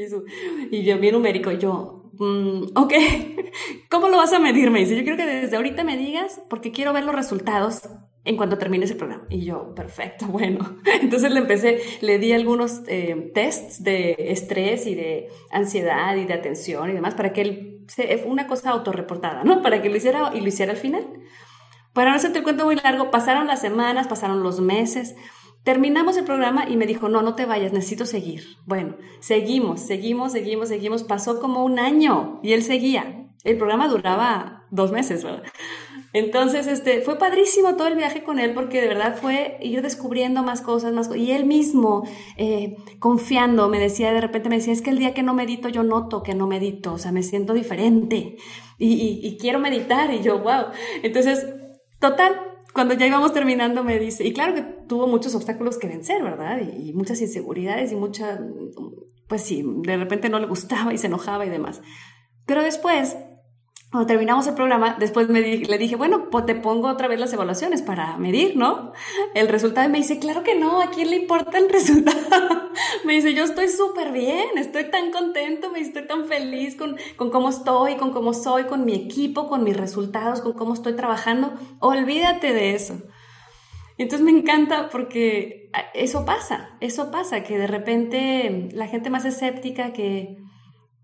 [0.71, 1.51] y yo bien numérico.
[1.51, 2.93] Yo, Mm, ok,
[3.89, 4.69] ¿cómo lo vas a medir?
[4.69, 7.81] Me dice, yo quiero que desde ahorita me digas porque quiero ver los resultados
[8.25, 9.25] en cuanto termine ese programa.
[9.29, 10.77] Y yo, perfecto, bueno.
[11.01, 16.33] Entonces le empecé, le di algunos eh, tests de estrés y de ansiedad y de
[16.33, 17.87] atención y demás para que él,
[18.25, 19.61] una cosa autorreportada, ¿no?
[19.61, 21.05] Para que lo hiciera y lo hiciera al final.
[21.93, 25.15] Para no hacerte el cuento muy largo, pasaron las semanas, pasaron los meses.
[25.63, 28.57] Terminamos el programa y me dijo, no, no te vayas, necesito seguir.
[28.65, 31.03] Bueno, seguimos, seguimos, seguimos, seguimos.
[31.03, 33.29] Pasó como un año y él seguía.
[33.45, 35.43] El programa duraba dos meses, ¿verdad?
[36.11, 40.43] Entonces, este, fue padrísimo todo el viaje con él porque de verdad fue ir descubriendo
[40.43, 42.03] más cosas, más Y él mismo,
[42.37, 45.69] eh, confiando, me decía, de repente me decía, es que el día que no medito
[45.69, 48.35] yo noto que no medito, o sea, me siento diferente
[48.77, 50.13] y, y quiero meditar.
[50.13, 50.65] Y yo, wow.
[51.01, 51.47] Entonces,
[51.99, 56.23] total, cuando ya íbamos terminando me dice, y claro que tuvo muchos obstáculos que vencer,
[56.23, 56.59] ¿verdad?
[56.59, 58.39] Y, muchas inseguridades y mucha,
[59.27, 61.81] pues sí, de repente no le gustaba y se enojaba y demás.
[62.45, 63.15] Pero después,
[63.93, 67.83] cuando terminamos el programa, después me le dije, bueno, te pongo otra vez las evaluaciones
[67.83, 68.91] para medir, ¿no?
[69.35, 72.71] El resultado y me dice, claro que no, ¿a quién le importa el resultado?
[73.05, 77.29] me dice, yo estoy súper bien, estoy tan contento, me estoy tan feliz con, con
[77.29, 81.53] cómo estoy, con cómo soy, con mi equipo, con mis resultados, con cómo estoy trabajando.
[81.77, 82.99] Olvídate de eso.
[83.99, 89.93] Entonces me encanta porque eso pasa, eso pasa, que de repente la gente más escéptica
[89.93, 90.39] que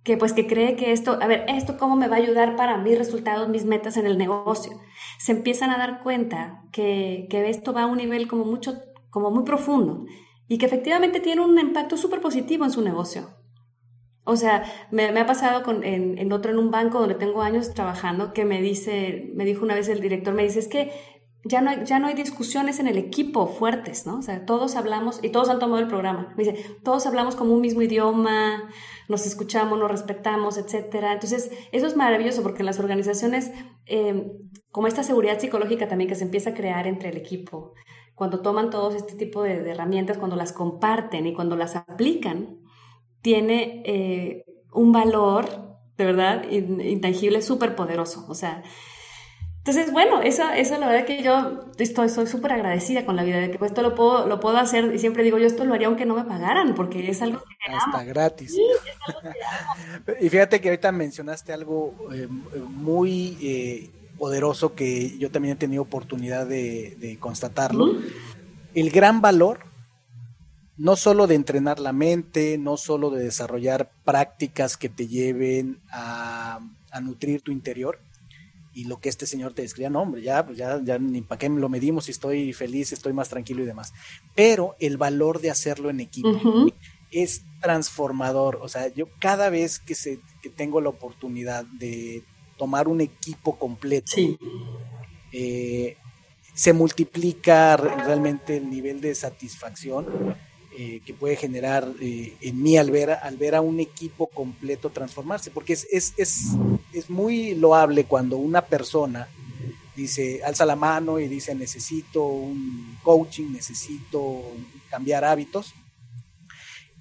[0.03, 2.77] que pues que cree que esto, a ver, esto cómo me va a ayudar para
[2.77, 4.79] mis resultados, mis metas en el negocio.
[5.17, 8.75] Se empiezan a dar cuenta que, que esto va a un nivel como mucho,
[9.09, 10.05] como muy profundo
[10.47, 13.29] y que efectivamente tiene un impacto súper positivo en su negocio.
[14.23, 17.73] O sea, me, ha pasado con, en, en, otro, en un banco donde tengo años
[17.73, 20.91] trabajando, que me dice, me dijo una vez el director, me dice, es que
[21.45, 24.19] ya no, hay, ya no hay discusiones en el equipo fuertes, ¿no?
[24.19, 27.53] O sea, todos hablamos, y todos han tomado el programa, me dice, todos hablamos como
[27.53, 28.69] un mismo idioma,
[29.07, 31.13] nos escuchamos, nos respetamos, etcétera.
[31.13, 33.51] Entonces, eso es maravilloso porque en las organizaciones,
[33.85, 34.31] eh,
[34.71, 37.73] como esta seguridad psicológica también que se empieza a crear entre el equipo,
[38.15, 42.59] cuando toman todos este tipo de, herramientas, cuando las comparten y cuando las aplican,
[43.21, 45.45] tiene eh, un valor,
[45.95, 48.25] de verdad, intangible, súper poderoso.
[48.27, 48.61] O sea,
[49.59, 53.51] entonces, bueno, eso, eso la verdad que yo estoy súper agradecida con la vida de
[53.51, 55.87] que pues, esto lo puedo, lo puedo hacer y siempre digo, yo esto lo haría
[55.87, 58.57] aunque no me pagaran, porque es algo que Hasta gratis.
[60.21, 65.81] y fíjate que ahorita mencionaste algo eh, muy eh, poderoso que yo también he tenido
[65.81, 67.99] oportunidad de, constatarlo.
[68.73, 69.69] El gran valor
[70.79, 76.59] no solo de entrenar la mente, no solo de desarrollar prácticas que te lleven a,
[77.01, 77.99] nutrir tu interior,
[78.79, 81.37] y lo que este señor te describía, no, hombre, ya, pues ya, ya ni para
[81.37, 83.93] qué lo medimos y estoy feliz, estoy más tranquilo y demás.
[84.35, 86.39] Pero el valor de hacerlo en equipo
[87.11, 88.59] es transformador.
[88.61, 92.23] O sea, yo cada vez que, se, que tengo la oportunidad de
[92.57, 94.15] tomar un equipo completo,
[95.33, 95.97] eh,
[96.53, 100.37] se multiplica realmente el nivel de satisfacción
[100.81, 104.89] eh, que puede generar eh, en mí al ver, al ver a un equipo completo
[104.89, 106.51] transformarse, porque es, es, es,
[106.93, 109.27] es muy loable cuando una persona
[109.93, 114.41] dice, alza la mano y dice, necesito un coaching, necesito
[114.89, 115.73] cambiar hábitos,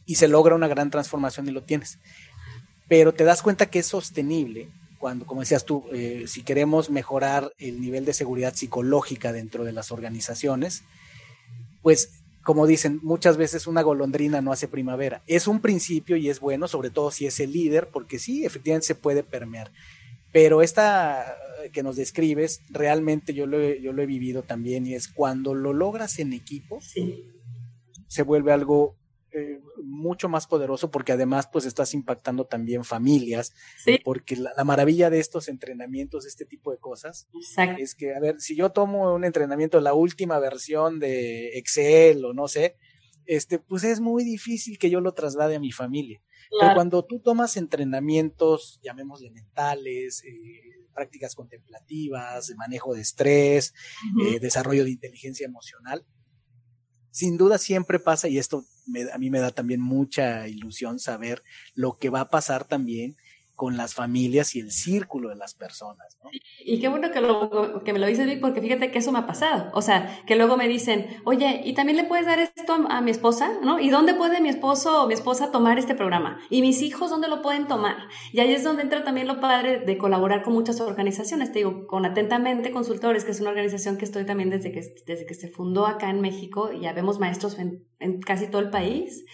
[0.05, 2.01] y se logra una gran transformación y lo tienes.
[2.89, 7.53] Pero te das cuenta que es sostenible cuando, como decías tú, eh, si queremos mejorar
[7.59, 10.83] el nivel de seguridad psicológica dentro de las organizaciones,
[11.81, 15.23] pues como dicen, muchas veces una golondrina no hace primavera.
[15.27, 18.87] Es un principio y es bueno, sobre todo si es el líder, porque sí, efectivamente
[18.87, 19.71] se puede permear.
[20.33, 21.37] Pero esta
[21.73, 25.55] que nos describes, realmente yo lo he, yo lo he vivido también y es cuando
[25.55, 26.81] lo logras en equipo,
[28.07, 28.97] se vuelve algo
[29.33, 33.55] eh, mucho más poderoso porque además pues estás impactando también familias,
[34.05, 37.29] porque la, maravilla de estos entrenamientos, este tipo de cosas,
[37.79, 42.33] es que, a ver, si yo tomo un entrenamiento, la última versión de Excel o
[42.33, 42.77] no sé,
[43.27, 46.23] este, pues es muy difícil que yo lo traslade a mi familia.
[46.59, 53.75] Pero cuando tú tomas entrenamientos, llamémosle mentales, eh, prácticas contemplativas, de manejo de estrés,
[54.27, 56.05] eh, desarrollo de inteligencia emocional,
[57.11, 58.65] sin duda siempre pasa, y esto
[59.13, 61.43] a mí me da también mucha ilusión saber
[61.75, 63.17] lo que va a pasar también
[63.59, 66.17] con las familias y el círculo de las personas.
[66.23, 66.31] ¿no?
[66.65, 69.27] Y qué bueno que, lo, que me lo dices, porque fíjate que eso me ha
[69.27, 69.73] pasado.
[69.75, 73.11] O sea, que luego me dicen, oye, ¿y también le puedes dar esto a, mi
[73.11, 73.51] esposa?
[73.61, 73.81] ¿no?
[73.81, 76.39] ¿Y dónde puede mi esposo o mi esposa tomar este programa?
[76.51, 77.97] ¿Y mis hijos dónde lo pueden tomar?
[78.33, 81.51] Y ahí es donde entra también lo padre de colaborar con muchas organizaciones.
[81.51, 85.27] Te digo, con Atentamente Consultores, que es una organización que estoy también desde que, desde
[85.27, 89.25] que se fundó acá en México, ya vemos maestros en, en casi todo el país.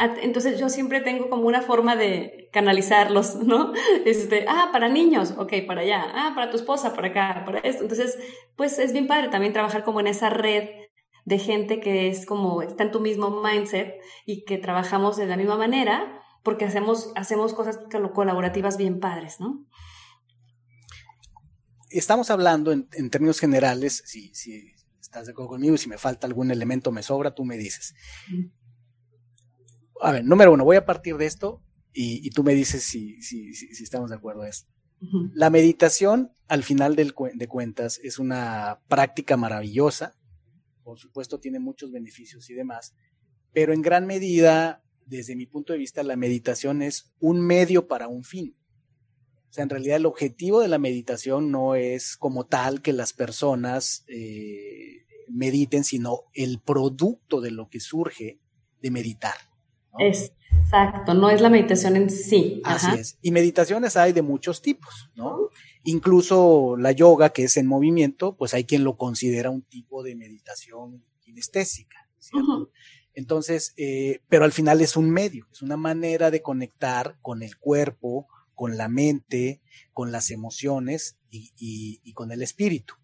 [0.00, 3.72] Entonces yo siempre tengo como una forma de canalizarlos, ¿no?
[4.04, 7.82] Este, ah, para niños, ok, para allá, ah, para tu esposa, para acá, para esto.
[7.82, 8.18] Entonces,
[8.56, 10.68] pues es bien padre también trabajar como en esa red
[11.26, 13.94] de gente que es como, está en tu mismo mindset
[14.24, 17.78] y que trabajamos de la misma manera porque hacemos, hacemos cosas
[18.14, 19.66] colaborativas bien padres, ¿no?
[21.90, 26.50] Estamos hablando en, términos generales, si, si estás de acuerdo conmigo, si me falta algún
[26.50, 27.94] elemento, me sobra, tú me dices
[30.02, 33.52] a ver, número uno, voy a partir de esto y, tú me dices si, si,
[33.54, 34.70] si, estamos de acuerdo esto.
[35.32, 40.14] La meditación, al final del, de cuentas, es una práctica maravillosa.
[40.82, 42.94] Por supuesto, tiene muchos beneficios y demás,
[43.52, 48.08] pero en gran medida, desde mi punto de vista, la meditación es un medio para
[48.08, 48.56] un fin.
[49.48, 53.12] O sea, en realidad el objetivo de la meditación no es como tal que las
[53.12, 58.38] personas eh, mediten, sino el producto de lo que surge
[58.80, 59.49] de meditar.
[59.98, 62.60] Exacto, no es la meditación en sí.
[62.64, 63.18] Así es.
[63.22, 65.50] Y meditaciones hay de muchos tipos, ¿no?
[65.84, 70.14] Incluso la yoga, que es en movimiento, pues hay quien lo considera un tipo de
[70.14, 72.70] meditación kinestésica, ¿cierto?
[73.14, 77.58] Entonces, eh, pero al final es un medio, es una manera de conectar con el
[77.58, 79.60] cuerpo, con la mente,
[79.92, 82.94] con las emociones y, con el espíritu.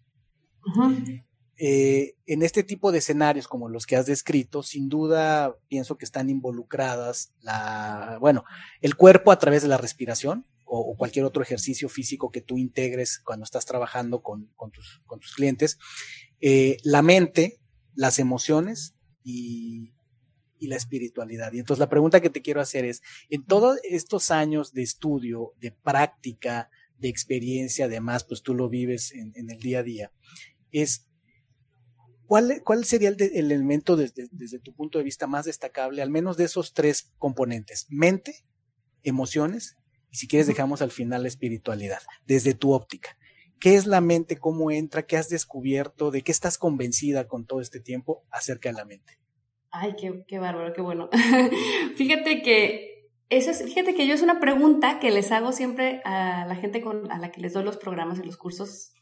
[1.59, 6.05] Eh, en este tipo de escenarios como los que has descrito, sin duda pienso que
[6.05, 8.43] están involucradas la, bueno,
[8.79, 13.19] el cuerpo a través de la respiración o, cualquier otro ejercicio físico que tú integres
[13.19, 15.79] cuando estás trabajando con, tus, clientes,
[16.41, 17.59] eh, la mente,
[17.95, 18.93] las emociones
[19.23, 19.93] y,
[20.59, 21.53] la espiritualidad.
[21.53, 25.53] Y entonces la pregunta que te quiero hacer es, en todos estos años de estudio,
[25.61, 30.11] de práctica, de experiencia, además, pues tú lo vives en el día a día,
[30.71, 31.06] es
[32.27, 36.37] ¿Cuál, ¿Cuál, sería el, elemento desde, desde, tu punto de vista más destacable, al menos
[36.37, 37.87] de esos tres componentes?
[37.89, 38.45] Mente,
[39.03, 39.77] emociones
[40.11, 43.17] y si quieres dejamos al final la espiritualidad, desde tu óptica.
[43.59, 44.37] ¿Qué es la mente?
[44.37, 45.03] ¿Cómo entra?
[45.03, 46.11] ¿Qué has descubierto?
[46.11, 49.19] ¿De qué estás convencida con todo este tiempo acerca de la mente?
[49.71, 51.09] Ay, qué, qué bárbaro, qué bueno.
[51.95, 56.45] fíjate que eso es, fíjate que yo es una pregunta que les hago siempre a
[56.45, 58.93] la gente con, a la que les doy los programas y los cursos.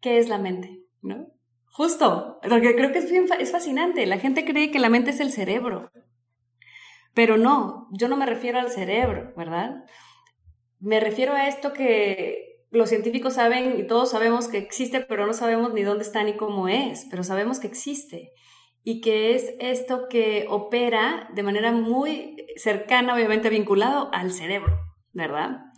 [0.00, 0.80] ¿Qué es la mente?
[1.02, 1.28] ¿No?
[1.76, 4.06] Justo, porque creo que es, es fascinante.
[4.06, 5.90] La gente cree que la mente es el cerebro,
[7.14, 9.84] pero no, yo no me refiero al cerebro, ¿verdad?
[10.78, 15.32] Me refiero a esto que los científicos saben y todos sabemos que existe, pero no
[15.32, 18.30] sabemos ni dónde está ni cómo es, pero sabemos que existe.
[18.84, 24.78] y que es esto que opera de manera muy cercana, obviamente vinculado al cerebro,
[25.12, 25.72] ¿verdad?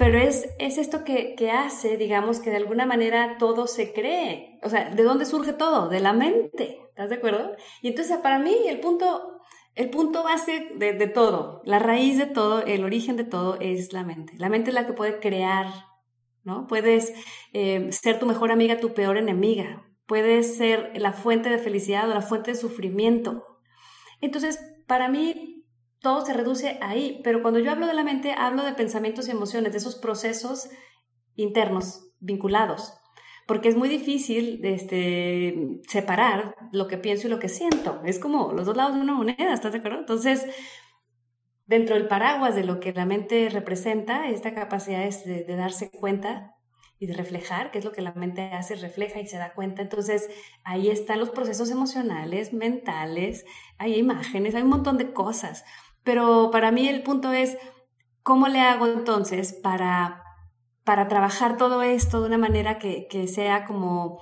[0.00, 4.58] Pero es, es esto que, que, hace, digamos, que de alguna manera todo se cree.
[4.62, 5.90] O sea, ¿de dónde surge todo?
[5.90, 6.80] De la mente.
[6.88, 7.52] ¿Estás de acuerdo?
[7.82, 9.42] Y entonces, para mí, el punto,
[9.74, 13.92] el punto base de, de todo, la raíz de todo, el origen de todo es
[13.92, 14.32] la mente.
[14.38, 15.66] La mente es la que puede crear,
[16.44, 16.66] ¿no?
[16.66, 17.12] Puedes
[17.52, 19.86] eh, ser tu mejor amiga, tu peor enemiga.
[20.06, 23.58] Puedes ser la fuente de felicidad o la fuente de sufrimiento.
[24.22, 25.59] Entonces, para mí,
[26.00, 29.32] todo se reduce ahí, pero cuando yo hablo de la mente, hablo de pensamientos y
[29.32, 30.70] emociones, de esos procesos
[31.36, 32.94] internos vinculados,
[33.46, 38.00] porque es muy difícil este, separar lo que pienso y lo que siento.
[38.04, 40.00] Es como los dos lados de una moneda, ¿estás de acuerdo?
[40.00, 40.46] Entonces,
[41.66, 45.90] dentro del paraguas de lo que la mente representa, esta capacidad es de, de darse
[45.90, 46.56] cuenta
[46.98, 49.80] y de reflejar, que es lo que la mente hace, refleja y se da cuenta.
[49.80, 50.28] Entonces,
[50.64, 53.46] ahí están los procesos emocionales, mentales,
[53.78, 55.64] hay imágenes, hay un montón de cosas.
[56.04, 57.56] Pero para mí el punto es,
[58.22, 60.22] ¿cómo le hago entonces para,
[60.84, 64.20] para trabajar todo esto de una manera que, que sea como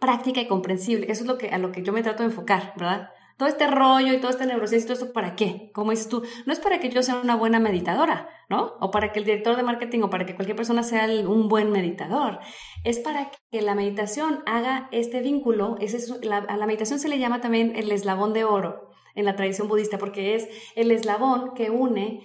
[0.00, 1.06] práctica y comprensible?
[1.10, 3.10] Eso es lo que, a lo que yo me trato de enfocar, ¿verdad?
[3.36, 5.70] todo este rollo y todo este neurociencia y todo esto, ¿para qué?
[5.74, 8.74] Como dices tú, no es para que yo sea una buena meditadora, ¿no?
[8.80, 11.70] O para que el director de marketing o para que cualquier persona sea un buen
[11.70, 12.40] meditador.
[12.82, 15.76] Es para que la meditación haga este vínculo.
[15.80, 19.34] Ese es, a la meditación se le llama también el eslabón de oro en la
[19.34, 22.24] tradición budista, porque es el eslabón que une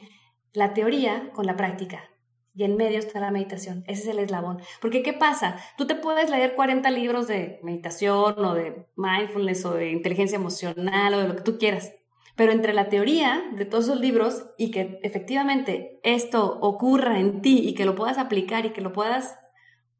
[0.54, 2.04] la teoría con la práctica.
[2.54, 3.84] Y en medio está la meditación.
[3.88, 4.62] Ese es el eslabón.
[4.82, 5.58] Porque ¿qué pasa?
[5.78, 11.14] Tú te puedes leer 40 libros de meditación o de mindfulness o de inteligencia emocional
[11.14, 11.94] o de lo que tú quieras.
[12.36, 17.68] Pero entre la teoría de todos esos libros y que efectivamente esto ocurra en ti
[17.68, 19.38] y que lo puedas aplicar y que lo puedas,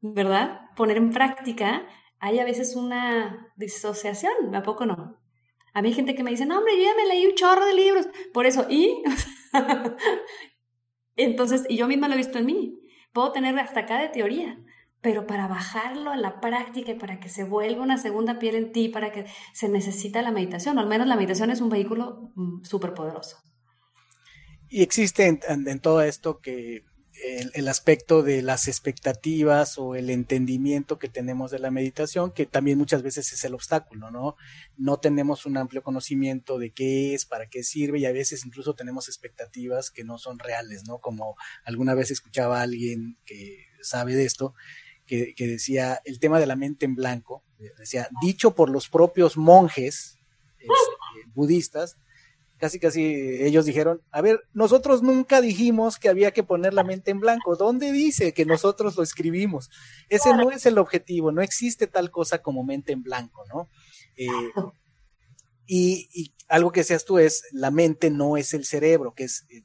[0.00, 0.60] ¿verdad?
[0.76, 1.86] Poner en práctica,
[2.18, 5.21] hay a veces una disociación, ¿a poco no?
[5.72, 7.64] A mí hay gente que me dice, no, hombre, yo ya me leí un chorro
[7.64, 8.06] de libros.
[8.32, 9.02] Por eso, ¿y?
[11.16, 12.78] Entonces, y yo misma lo he visto en mí.
[13.12, 14.58] Puedo tener hasta acá de teoría,
[15.00, 18.72] pero para bajarlo a la práctica y para que se vuelva una segunda piel en
[18.72, 22.32] ti, para que se necesita la meditación, o al menos la meditación es un vehículo
[22.34, 23.36] mm, súper poderoso.
[24.68, 26.84] Y existe en, todo esto que
[27.22, 32.78] el, aspecto de las expectativas o el entendimiento que tenemos de la meditación, que también
[32.78, 34.36] muchas veces es el obstáculo, ¿no?
[34.76, 38.74] No tenemos un amplio conocimiento de qué es, para qué sirve y a veces incluso
[38.74, 40.98] tenemos expectativas que no son reales, ¿no?
[40.98, 44.54] Como alguna vez escuchaba a alguien que sabe de esto,
[45.06, 47.44] que, que decía el tema de la mente en blanco,
[47.78, 50.18] decía, dicho por los propios monjes
[50.58, 51.96] este, budistas,
[52.62, 53.02] casi casi
[53.42, 57.56] ellos dijeron, a ver, nosotros nunca dijimos que había que poner la mente en blanco.
[57.56, 59.68] ¿Dónde dice que nosotros lo escribimos?
[60.08, 63.68] Ese no es el objetivo, no existe tal cosa como mente en blanco, ¿no?
[64.14, 64.28] Eh,
[65.66, 69.64] y, algo que seas tú es, la mente no es el cerebro, que es eh,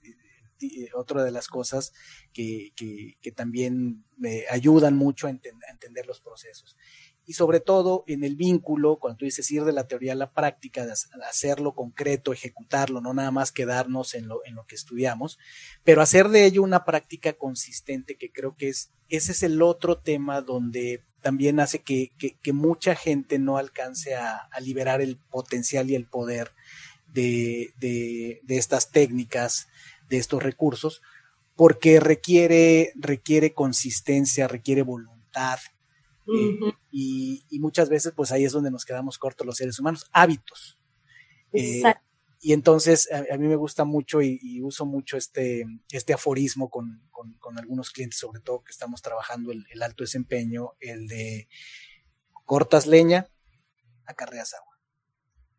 [0.62, 1.94] eh, otra de las cosas
[2.34, 6.76] que, que, también me ayudan mucho a entender los procesos
[7.28, 10.32] y sobre todo en el vínculo, cuando tú dices ir de la teoría a la
[10.32, 10.88] práctica,
[11.30, 15.38] hacerlo concreto, ejecutarlo, no nada más quedarnos en lo, en lo que estudiamos,
[15.84, 19.98] pero hacer de ello una práctica consistente, que creo que es, ese es el otro
[19.98, 25.96] tema donde también hace que, que, mucha gente no alcance a, liberar el potencial y
[25.96, 26.54] el poder
[27.12, 29.68] de, de, de estas técnicas,
[30.08, 31.02] de estos recursos,
[31.58, 35.60] porque requiere, requiere consistencia, requiere voluntad,
[36.28, 40.78] eh, y, muchas veces, pues ahí es donde nos quedamos cortos los seres humanos, hábitos.
[41.54, 41.84] Eh,
[42.40, 47.58] y entonces a, mí me gusta mucho y, uso mucho este, este aforismo con, con,
[47.58, 51.48] algunos clientes, sobre todo que estamos trabajando el, alto desempeño, el de
[52.46, 53.28] cortas leña,
[54.06, 54.80] acarreas agua.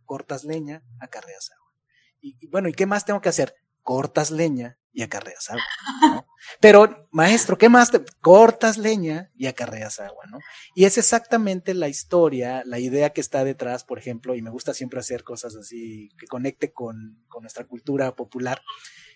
[0.04, 1.72] Cortas leña, acarreas agua.
[2.20, 3.54] Y, y bueno, ¿y qué más tengo que hacer?
[3.82, 5.62] Cortas leña y acarreas agua.
[6.02, 6.26] ¿no?
[6.60, 7.90] Pero, maestro, ¿qué más?
[7.90, 8.04] Te...
[8.20, 10.38] Cortas leña y acarreas agua, ¿no?
[10.74, 14.74] Y es exactamente la historia, la idea que está detrás, por ejemplo, y me gusta
[14.74, 18.62] siempre hacer cosas así que conecte con, con nuestra cultura popular.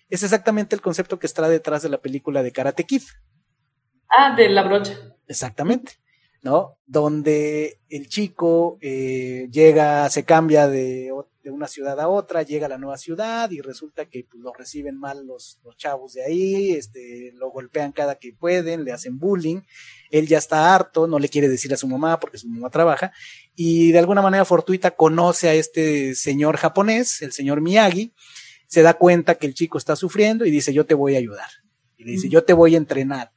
[0.08, 3.02] Es exactamente el concepto que está detrás de la película de Karate Kid.
[4.08, 4.92] Ah, de la brocha.
[5.26, 6.01] Exactamente.
[6.42, 6.76] ¿No?
[6.86, 11.12] Donde el chico eh, llega, se cambia de,
[11.44, 14.52] de, una ciudad a otra, llega a la nueva ciudad y resulta que pues, lo
[14.52, 19.20] reciben mal los, los, chavos de ahí, este, lo golpean cada que pueden, le hacen
[19.20, 19.60] bullying,
[20.10, 23.12] él ya está harto, no le quiere decir a su mamá porque su mamá trabaja,
[23.54, 28.14] y de alguna manera fortuita conoce a este señor japonés, el señor Miyagi,
[28.66, 31.50] se da cuenta que el chico está sufriendo y dice yo te voy a ayudar,
[31.96, 33.30] y le dice yo te voy a entrenar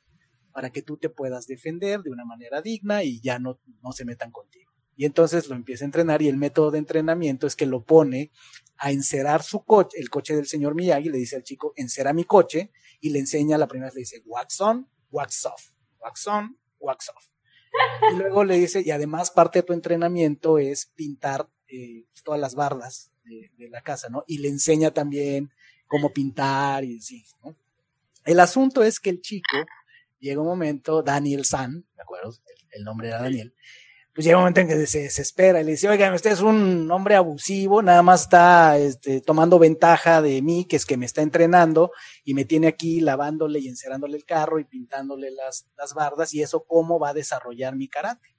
[0.55, 4.05] para que tú te puedas defender de una manera digna y ya no, no se
[4.05, 4.71] metan contigo.
[4.95, 8.31] Y entonces lo empieza a entrenar y el método de entrenamiento es que lo pone
[8.77, 12.23] a encerar su coche, el coche del señor Miyagi, le dice al chico, encera mi
[12.23, 16.57] coche, y le enseña, la primera vez le dice, wax on, wax off, wax on,
[16.79, 17.27] wax off.
[18.13, 22.55] Y luego le dice, y además parte de tu entrenamiento es pintar eh, todas las
[22.55, 24.23] bardas de, la casa, ¿no?
[24.25, 25.51] Y le enseña también
[25.87, 27.57] cómo pintar y así, ¿no?
[28.23, 29.57] El asunto es que el chico,
[30.19, 32.29] llega un momento, Daniel San, ¿de acuerdo?
[32.29, 33.53] El, el nombre era Daniel,
[34.15, 36.89] pues llega un momento en que se desespera y le dice, oiga, usted es un
[36.89, 41.21] hombre abusivo, nada más está este, tomando ventaja de mí, que es que me está
[41.21, 41.91] entrenando
[42.23, 46.41] y me tiene aquí lavándole y encerándole el carro y pintándole las, las bardas y
[46.41, 48.37] eso cómo va a desarrollar mi karate.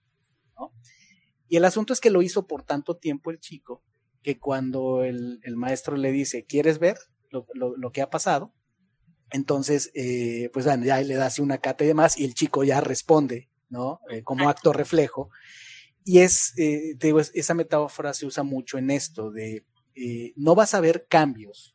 [0.59, 0.73] ¿no?
[1.47, 3.85] Y el asunto es que lo hizo por tanto tiempo el chico
[4.23, 6.97] que cuando el, el maestro le dice, ¿quieres ver
[7.29, 8.55] lo, lo, lo que ha pasado?
[9.31, 12.65] Entonces, eh, pues bueno, ya le da así una cata y demás y el chico
[12.65, 14.01] ya responde, ¿no?
[14.11, 15.31] Eh, como acto reflejo.
[16.05, 19.65] Y es, eh, te digo, esa metáfora se usa mucho en esto de
[20.37, 21.75] no vas a ver cambios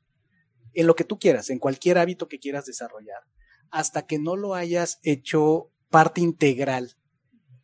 [0.74, 3.24] en lo que tú quieras, en cualquier hábito que quieras desarrollar,
[3.72, 6.96] hasta que no lo hayas hecho parte integral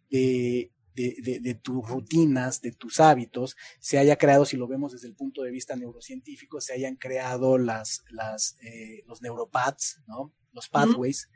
[0.09, 5.07] de, de, de, tus rutinas, de tus hábitos, se haya creado, si lo vemos desde
[5.07, 10.33] el punto de vista neurocientífico, se hayan creado las, las, eh, los neuropaths, ¿no?
[10.53, 11.29] los pathways,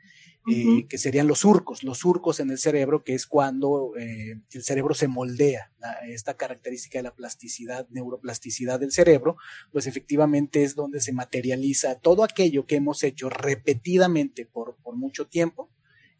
[0.50, 4.64] eh, que serían los surcos, los surcos en el cerebro, que es cuando eh, el
[4.64, 5.70] cerebro se moldea,
[6.08, 9.36] esta característica de la plasticidad, neuroplasticidad del cerebro,
[9.70, 15.28] pues efectivamente es donde se materializa todo aquello que hemos hecho repetidamente por, por mucho
[15.28, 15.70] tiempo,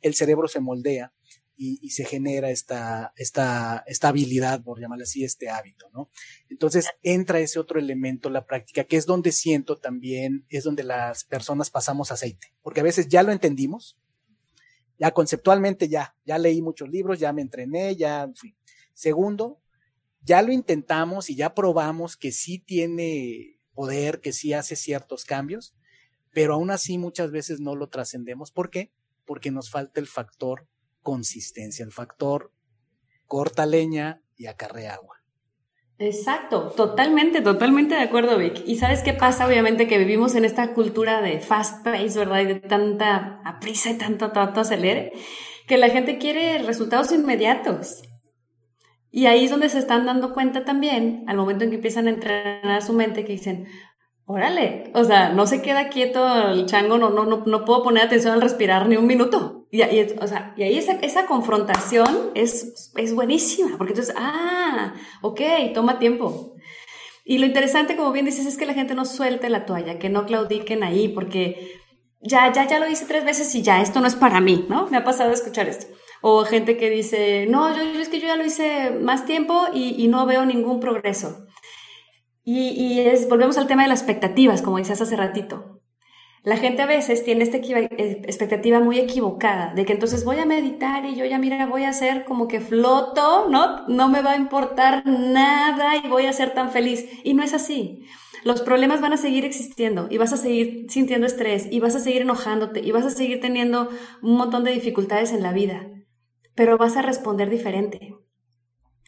[0.01, 1.13] el cerebro se moldea
[1.57, 6.11] y, se genera esta, esta, esta habilidad, por llamarle así, este hábito, ¿no?
[6.49, 11.25] Entonces entra ese otro elemento, la práctica, que es donde siento también, es donde las
[11.25, 13.99] personas pasamos aceite, porque a veces ya lo entendimos,
[14.99, 18.57] ya conceptualmente ya, ya leí muchos libros, ya me entrené, ya fui.
[18.95, 19.61] Segundo,
[20.23, 25.75] ya lo intentamos y ya probamos que sí tiene poder, que sí hace ciertos cambios,
[26.33, 28.53] pero aún así muchas veces no lo trascendemos.
[28.53, 28.93] ¿Por qué?
[29.25, 30.69] Porque nos falta el factor
[31.03, 32.53] consistencia, el factor
[33.27, 35.17] corta leña y acarrea agua.
[35.99, 38.63] Exacto, totalmente, totalmente de acuerdo, Vic.
[38.67, 42.41] Y sabes qué pasa, obviamente, que vivimos en esta cultura de fast pace, ¿verdad?
[42.41, 45.13] Y de tanta prisa y tanto, tanto acelere,
[45.69, 48.03] que la gente quiere resultados inmediatos.
[49.13, 52.11] Y ahí es donde se están dando cuenta también, al momento en que empiezan a
[52.11, 53.69] entrenar su mente, que dicen,
[54.25, 58.05] órale, o sea, no se queda quieto el chango, no, no, no, no puedo poner
[58.05, 59.62] atención al respirar ni un minuto.
[59.73, 64.93] Y, o sea, y ahí esa, esa confrontación es, es buenísima, porque entonces, ah,
[65.23, 65.41] ok,
[65.73, 66.57] toma tiempo.
[67.25, 70.11] Y lo interesante, como bien dices, es que la gente no suelte la toalla, que
[70.11, 71.81] no claudiquen ahí, porque
[72.21, 74.89] ya, ya, ya lo hice tres veces y ya, esto no es para mí, ¿no?
[74.89, 75.87] Me ha pasado escuchar esto.
[76.21, 79.95] O gente que dice, no, yo, es que yo ya lo hice más tiempo y,
[79.97, 81.47] y no veo ningún progreso.
[82.45, 85.82] Y, y es, volvemos al tema de las expectativas, como decías hace ratito.
[86.45, 90.45] La gente a veces tiene esta eh, expectativa muy equivocada de que entonces voy a
[90.45, 93.87] meditar y yo ya mira, voy a hacer como que floto, ¿no?
[93.87, 97.09] No me va a importar nada y voy a ser tan feliz.
[97.23, 98.07] Y no es así.
[98.43, 102.01] Los problemas van a seguir existiendo y vas a seguir sintiendo estrés y vas a
[102.01, 103.89] seguir enojándote y vas a seguir teniendo
[104.21, 105.89] un montón de dificultades en la vida,
[106.57, 108.17] pero vas a responder diferente.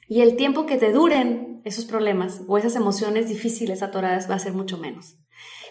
[0.07, 4.39] Y el tiempo que te duren esos problemas o esas emociones difíciles atoradas va a
[4.39, 5.17] ser mucho menos.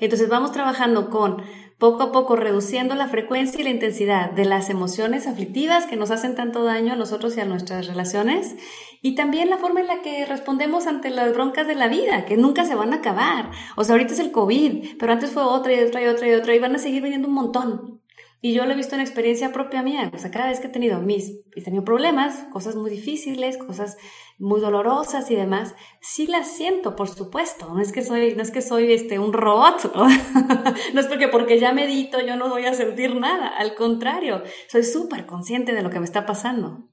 [0.04, 1.44] Entonces vamos trabajando con
[1.78, 6.12] poco a poco reduciendo la frecuencia y la intensidad de las emociones aflictivas que nos
[6.12, 8.58] hacen tanto daño a nosotros y a nuestras relaciones
[9.02, 12.36] y también la forma en la que respondemos ante las broncas de la vida, que
[12.36, 13.52] nunca se van a acabar.
[13.78, 16.34] O sea, ahorita es el COVID, pero antes fue otra y otra y otra y
[16.34, 18.03] otra y van a seguir viniendo un montón.
[18.46, 20.12] Y yo lo he visto en experiencia propia mía.
[20.14, 23.96] O sea, cada vez que he tenido mis, he tenido problemas, cosas muy difíciles, cosas
[24.38, 27.74] muy dolorosas y demás, sí las siento, por supuesto.
[27.74, 29.96] No es que soy, no es que soy este, un robot.
[29.96, 33.48] no es porque, porque ya medito yo no voy a sentir nada.
[33.48, 36.90] Al contrario, soy súper consciente de lo que me está pasando.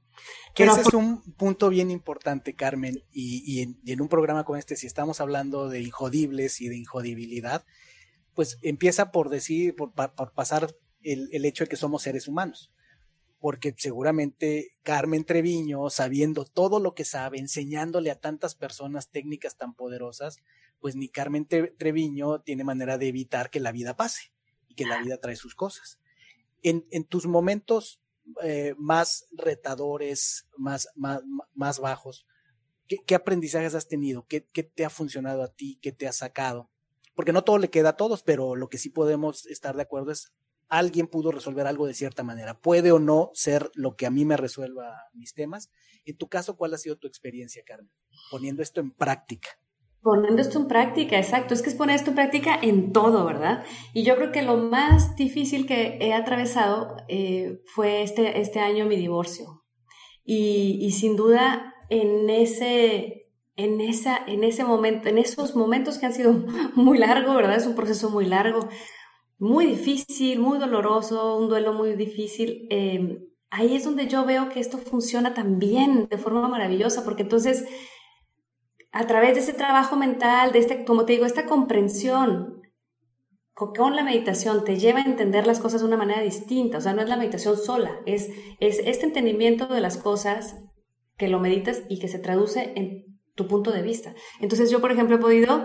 [0.54, 4.44] Que ese es un punto bien importante, Carmen, y, y, en, y, en, un programa
[4.44, 7.64] como este, si estamos hablando de injodibles y de injodibilidad,
[8.36, 10.68] pues empieza por decir, por, por pasar
[11.02, 12.72] el, hecho de que somos seres humanos
[13.40, 19.74] porque seguramente Carmen Treviño, sabiendo todo lo que sabe, enseñándole a tantas personas técnicas tan
[19.74, 20.36] poderosas,
[20.78, 24.32] pues ni Carmen Treviño tiene manera de evitar que la vida pase
[24.68, 25.98] y que la vida trae sus cosas.
[26.62, 28.02] En, en tus momentos
[28.42, 31.22] eh, más retadores, más, más,
[31.54, 32.26] más bajos,
[32.86, 34.26] ¿qué, ¿qué, aprendizajes has tenido?
[34.26, 35.78] ¿Qué, ¿Qué te ha funcionado a ti?
[35.80, 36.70] ¿Qué te ha sacado?
[37.14, 40.12] Porque no todo le queda a todos, pero lo que sí podemos estar de acuerdo
[40.12, 40.32] es
[40.70, 42.58] alguien pudo resolver algo de cierta manera.
[42.58, 45.70] Puede o no ser lo que a mí me resuelva mis temas.
[46.04, 47.90] En tu caso, ¿cuál ha sido tu experiencia, Carmen?
[48.30, 49.50] Poniendo esto en práctica.
[50.00, 51.52] Poniendo esto en práctica, exacto.
[51.52, 53.64] Es que es poner esto en práctica en todo, ¿verdad?
[53.92, 58.86] Y yo creo que lo más difícil que he atravesado eh, fue este, este año
[58.86, 59.64] mi divorcio.
[60.24, 66.06] Y, y sin duda, en ese, en, esa, en ese momento, en esos momentos que
[66.06, 66.32] han sido
[66.74, 67.56] muy largos, ¿verdad?
[67.56, 68.68] Es un proceso muy largo,
[69.40, 72.66] muy difícil, muy doloroso, un duelo muy difícil.
[72.70, 77.64] Em, ahí es donde yo veo que esto funciona también de forma maravillosa, porque entonces,
[78.92, 82.60] a través de ese trabajo mental, de este, como te digo, esta comprensión
[83.54, 86.92] con la meditación te lleva a entender las cosas de una manera distinta, o sea,
[86.94, 90.56] no es la meditación sola, es, es este entendimiento de las cosas
[91.18, 94.14] que lo meditas y que se traduce en tu punto de vista.
[94.40, 95.64] Entonces yo, por ejemplo, he podido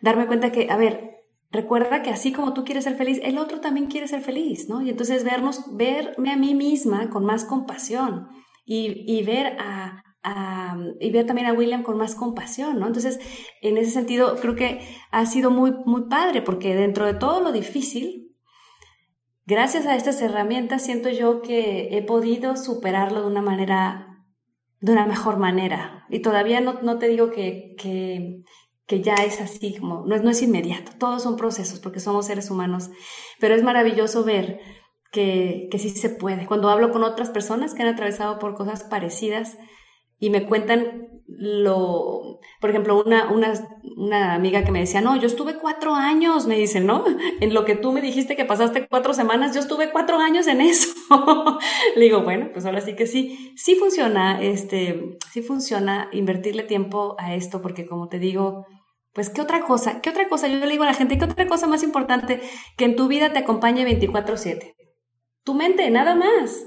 [0.00, 1.13] darme cuenta que, a ver,
[1.54, 4.82] recuerda que así como tú quieres ser feliz, el otro también quiere ser feliz, ¿no?
[4.82, 8.28] Y entonces vernos, verme a mí misma con más compasión
[8.66, 10.02] y, ver a,
[11.00, 12.86] y ver también a William con más compasión, ¿no?
[12.86, 13.20] Entonces,
[13.62, 14.80] en ese sentido, creo que
[15.10, 18.34] ha sido muy, muy padre, porque dentro de todo lo difícil,
[19.46, 24.14] gracias a estas herramientas, siento yo que he podido superarlo de una manera
[24.84, 26.04] de una mejor manera.
[26.10, 28.42] Y todavía no, no te digo que, que,
[28.86, 32.50] que, ya es así, como no, no es inmediato, todos son procesos porque somos seres
[32.50, 32.90] humanos,
[33.40, 34.60] pero es maravilloso ver
[35.10, 36.46] que, que sí se puede.
[36.46, 39.56] Cuando hablo con otras personas que han atravesado por cosas parecidas
[40.18, 42.22] y me cuentan lo,
[42.60, 43.28] por ejemplo, una,
[43.96, 47.04] una, amiga que me decía, no, yo estuve cuatro años, me dice, ¿no?
[47.40, 50.60] En lo que tú me dijiste que pasaste cuatro semanas, yo estuve cuatro años en
[50.60, 50.94] eso.
[51.96, 57.16] Le digo, bueno, pues ahora sí que sí, sí funciona, este, sí funciona invertirle tiempo
[57.18, 58.66] a esto, porque como te digo,
[59.14, 60.00] pues, ¿qué otra cosa?
[60.00, 60.48] ¿Qué otra cosa?
[60.48, 62.40] Yo le digo a la gente, ¿qué otra cosa más importante
[62.76, 64.74] que en tu vida te acompañe 24/7?
[65.44, 66.66] Tu mente, nada más.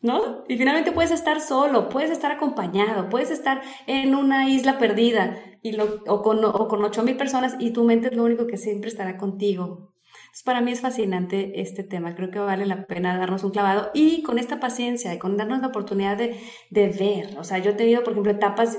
[0.00, 0.44] ¿No?
[0.48, 5.72] Y finalmente puedes estar solo, puedes estar acompañado, puedes estar en una isla perdida y
[5.72, 8.56] lo, o con o con ocho mil personas y tu mente es lo único que
[8.56, 9.92] siempre estará contigo.
[10.20, 13.90] Entonces, para mí es fascinante este tema, creo que vale la pena darnos un clavado
[13.94, 16.38] y con esta paciencia y con darnos la oportunidad de,
[16.70, 18.78] de ver, o sea, yo he tenido, por ejemplo, etapas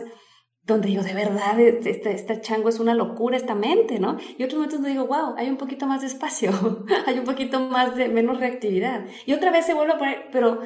[0.70, 4.18] donde digo, de verdad, este, este, chango es una locura, esta mente, ¿no?
[4.38, 6.52] Y otros momentos donde digo, wow, hay un poquito más de espacio,
[7.08, 9.06] hay un poquito más de menos reactividad.
[9.26, 10.62] Y otra vez se vuelve a poner, pero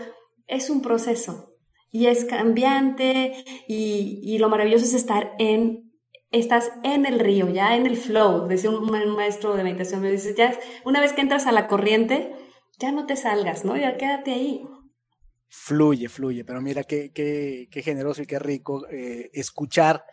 [0.47, 1.53] es un proceso
[1.91, 5.93] y es cambiante y, lo maravilloso es estar en,
[6.31, 10.33] estás en el río, ya en el flow, decía un, maestro de meditación, me dice,
[10.35, 12.33] ya una vez que entras a la corriente,
[12.79, 13.77] ya no te salgas, ¿no?
[13.77, 14.65] Ya quédate ahí.
[15.47, 20.03] Fluye, fluye, pero mira qué, qué, qué generoso y qué rico eh, escuchar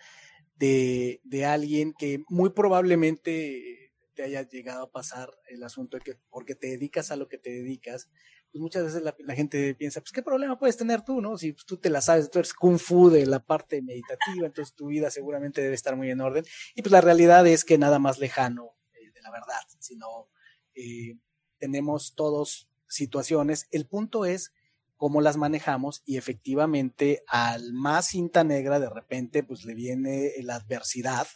[0.57, 3.81] de, de alguien que muy probablemente
[4.15, 7.39] te haya llegado a pasar el asunto de que porque te dedicas a lo que
[7.39, 8.11] te dedicas,
[8.53, 11.39] pues muchas veces la, gente piensa, pues qué problema puedes tener tú, ¿no?
[11.39, 14.75] Si pues, tú te la sabes, tú eres kung fu de la parte meditativa, entonces
[14.75, 16.45] tu vida seguramente debe estar muy en orden.
[16.75, 20.29] Y pues la realidad es que nada más lejano eh, de la verdad, sino
[20.75, 21.17] eh,
[21.59, 23.69] tenemos todos situaciones.
[23.71, 24.53] El punto es
[24.97, 30.57] cómo las manejamos y efectivamente al más cinta negra de repente pues le viene la
[30.57, 31.27] adversidad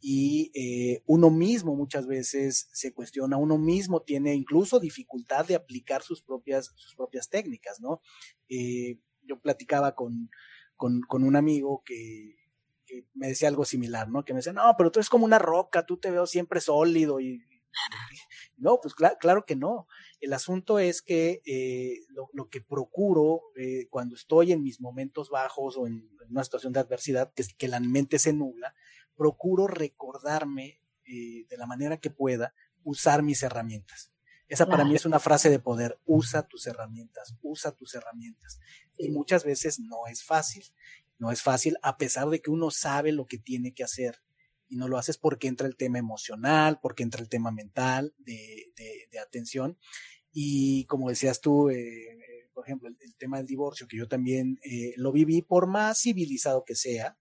[0.00, 6.02] y eh, uno mismo muchas veces se cuestiona, uno mismo tiene incluso dificultad de aplicar
[6.02, 8.00] sus propias, sus propias técnicas, ¿no?
[8.48, 10.30] Eh, yo platicaba con,
[10.76, 12.36] con, un amigo que,
[13.14, 14.24] me decía algo similar, ¿no?
[14.24, 17.20] Que me decía, no, pero tú eres como una roca, tú te veo siempre sólido
[17.20, 17.44] y...
[18.56, 19.86] no, pues claro que no.
[20.18, 23.42] El asunto es que eh, lo, lo, que procuro
[23.90, 27.80] cuando estoy en mis momentos bajos o en, una situación de adversidad, que que la
[27.80, 28.74] mente se nubla,
[29.20, 32.54] procuro recordarme eh, de la manera que pueda
[32.84, 34.14] usar mis herramientas.
[34.48, 36.00] Esa para mí es una frase de poder.
[36.06, 38.60] Usa tus herramientas, usa tus herramientas.
[38.96, 40.64] Y muchas veces no es fácil.
[41.18, 44.22] No es fácil a pesar de que uno sabe lo que tiene que hacer
[44.70, 48.72] y no lo haces porque entra el tema emocional, porque entra el tema mental de,
[49.12, 49.76] de, atención.
[50.32, 54.58] Y como decías tú, eh, eh, por ejemplo, el, tema del divorcio, que yo también
[54.96, 57.18] lo viví, por más civilizado que sea,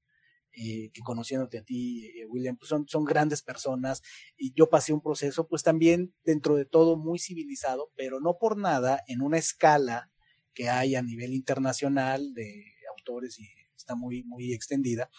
[0.51, 4.01] eh, que conociéndote a ti, eh, William, pues son, son grandes personas
[4.37, 8.57] y yo pasé un proceso pues también dentro de todo muy civilizado, pero no por
[8.57, 10.11] nada en una escala
[10.53, 12.65] que hay a nivel internacional de
[12.97, 15.09] autores y está muy, muy extendida.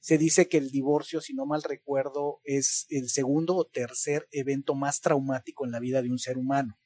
[0.00, 4.74] Se dice que el divorcio, si no mal recuerdo, es el segundo o tercer evento
[4.74, 6.78] más traumático en la vida de un ser humano.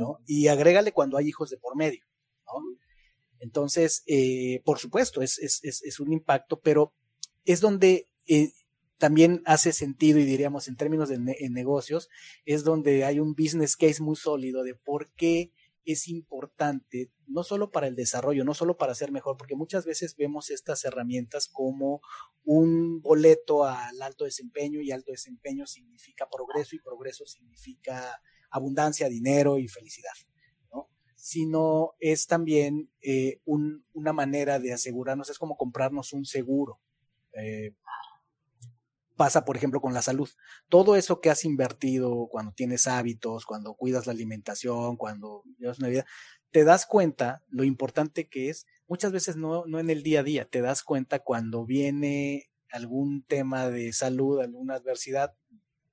[0.00, 0.18] ¿no?
[0.26, 2.04] Y agrégale cuando hay hijos de por medio.
[2.46, 2.78] ¿no?
[3.42, 6.94] Entonces, eh, por supuesto, es, es, es, un impacto, pero
[7.44, 8.52] es donde eh,
[8.98, 11.18] también hace sentido y diríamos en términos de
[11.50, 12.08] negocios,
[12.44, 15.52] es donde hay un business case muy sólido de por qué
[15.84, 20.16] es importante, no solo para el desarrollo, no solo para ser mejor, porque muchas veces
[20.16, 22.00] vemos estas herramientas como
[22.44, 28.20] un boleto al alto desempeño y alto desempeño significa progreso y progreso significa
[28.50, 30.12] abundancia, dinero y felicidad,
[30.72, 30.88] ¿no?
[31.16, 36.80] Sino es también eh, una manera de asegurarnos, es como comprarnos un seguro.
[37.34, 37.74] Eh,
[39.16, 40.28] pasa, por ejemplo, con la salud.
[40.68, 45.88] Todo eso que has invertido cuando tienes hábitos, cuando cuidas la alimentación, cuando llevas una
[45.88, 46.06] vida,
[46.50, 50.22] te das cuenta lo importante que es, muchas veces no, no en el día a
[50.24, 55.34] día, te das cuenta cuando viene algún tema de salud, alguna adversidad.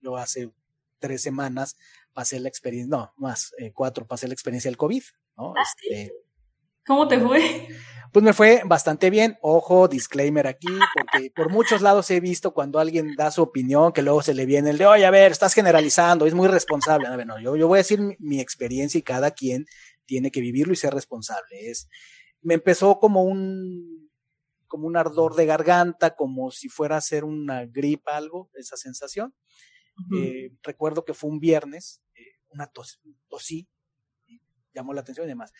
[0.02, 0.52] Yo hace
[1.00, 1.78] tres semanas
[2.14, 5.04] pasé la experiencia, no, más, eh, cuatro, pasé la experiencia del COVID,
[5.38, 5.54] ¿no?
[5.58, 6.14] ¿Ah, este,
[6.86, 7.68] ¿Cómo te fue?
[8.12, 9.38] Pues me fue bastante bien.
[9.41, 14.01] Ojo, disclaimer aquí, porque por muchos lados he visto cuando alguien da su opinión que
[14.01, 17.07] luego se le viene el de, oye, a ver, estás generalizando, es muy responsable.
[17.07, 19.66] A ver, no, yo, yo voy a decir mi, experiencia y cada quien
[20.05, 21.70] tiene que vivirlo y ser responsable.
[21.70, 21.88] Es,
[22.41, 24.10] me empezó como un,
[24.68, 29.36] como un ardor de garganta, como si fuera a ser una gripa, algo, esa sensación.
[30.18, 33.68] Eh, recuerdo que fue un viernes, eh, una tos, tosí,
[34.74, 35.51] llamó la atención y demás.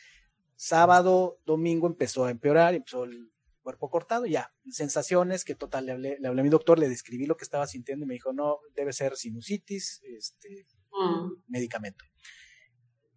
[0.62, 3.32] Sábado, domingo empezó a empeorar, empezó el
[3.62, 7.26] cuerpo cortado, ya, sensaciones que total, le hablé, le hablé a mi doctor, le describí
[7.26, 11.44] lo que estaba sintiendo y me dijo, no, debe ser sinusitis, este, mm.
[11.48, 12.04] medicamento.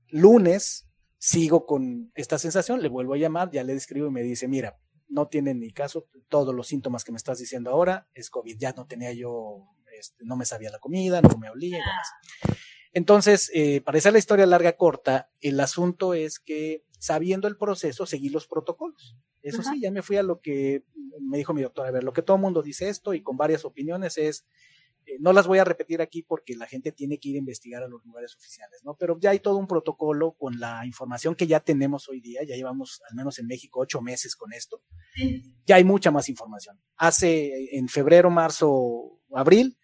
[0.06, 0.88] Lunes,
[1.18, 4.78] sigo con esta sensación, le vuelvo a llamar, ya le describo y me dice, mira,
[5.08, 8.72] no tiene ni caso, todos los síntomas que me estás diciendo ahora es COVID, ya
[8.72, 9.66] no tenía yo,
[9.98, 12.08] este, no me sabía la comida, no me olía y demás.
[12.92, 18.06] Entonces, eh, para hacer la historia larga corta, el asunto es que sabiendo el proceso,
[18.06, 19.16] seguí los protocolos.
[19.42, 20.84] Eso sí, ya me fui a lo que
[21.20, 21.84] me dijo mi doctor.
[21.84, 24.46] A ver, lo que todo el mundo dice esto y con varias opiniones es,
[25.04, 27.82] eh, no las voy a repetir aquí porque la gente tiene que ir a investigar
[27.82, 28.94] a los lugares oficiales, ¿no?
[28.94, 32.54] Pero ya hay todo un protocolo con la información que ya tenemos hoy día, ya
[32.54, 34.80] llevamos al menos en México ocho meses con esto,
[35.66, 36.78] ya hay mucha más información.
[36.94, 39.76] Hace en febrero, marzo, abril,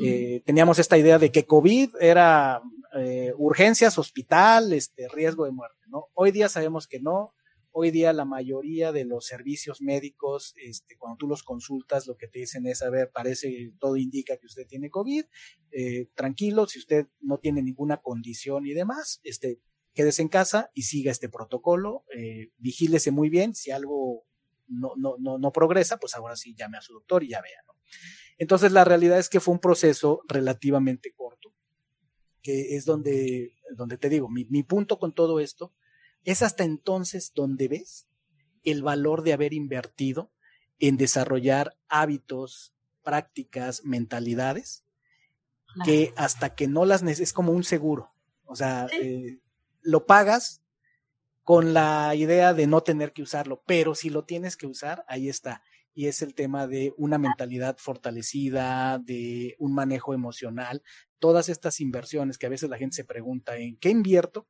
[0.00, 2.62] eh, teníamos esta idea de que COVID era
[2.94, 6.06] eh, urgencias, hospital, este, riesgo de muerte, ¿no?
[6.14, 7.34] Hoy día sabemos que no.
[7.74, 12.28] Hoy día la mayoría de los servicios médicos, este, cuando tú los consultas, lo que
[12.28, 15.24] te dicen es, a ver, parece, todo indica que usted tiene COVID,
[15.70, 19.58] eh, tranquilo, si usted no tiene ninguna condición y demás, este,
[19.94, 24.26] quédese en casa y siga este protocolo, eh, vigílese muy bien, si algo
[24.66, 27.62] no, no, no, no progresa, pues ahora sí llame a su doctor y ya vea,
[27.66, 27.72] ¿no?
[28.38, 31.41] Entonces la realidad es que fue un proceso relativamente corto,
[32.42, 35.72] que es donde, donde te digo, mi, mi punto con todo esto
[36.24, 38.08] es hasta entonces donde ves
[38.64, 40.32] el valor de haber invertido
[40.78, 44.84] en desarrollar hábitos, prácticas, mentalidades,
[45.84, 48.12] que hasta que no las es como un seguro.
[48.44, 49.38] O sea, eh,
[49.80, 50.62] lo pagas
[51.42, 55.28] con la idea de no tener que usarlo, pero si lo tienes que usar, ahí
[55.28, 55.62] está
[55.94, 60.82] y es el tema de una mentalidad fortalecida, de un manejo emocional,
[61.18, 64.46] todas estas inversiones que a veces la gente se pregunta en qué invierto,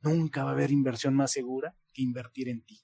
[0.00, 2.80] nunca va a haber inversión más segura que invertir en ti.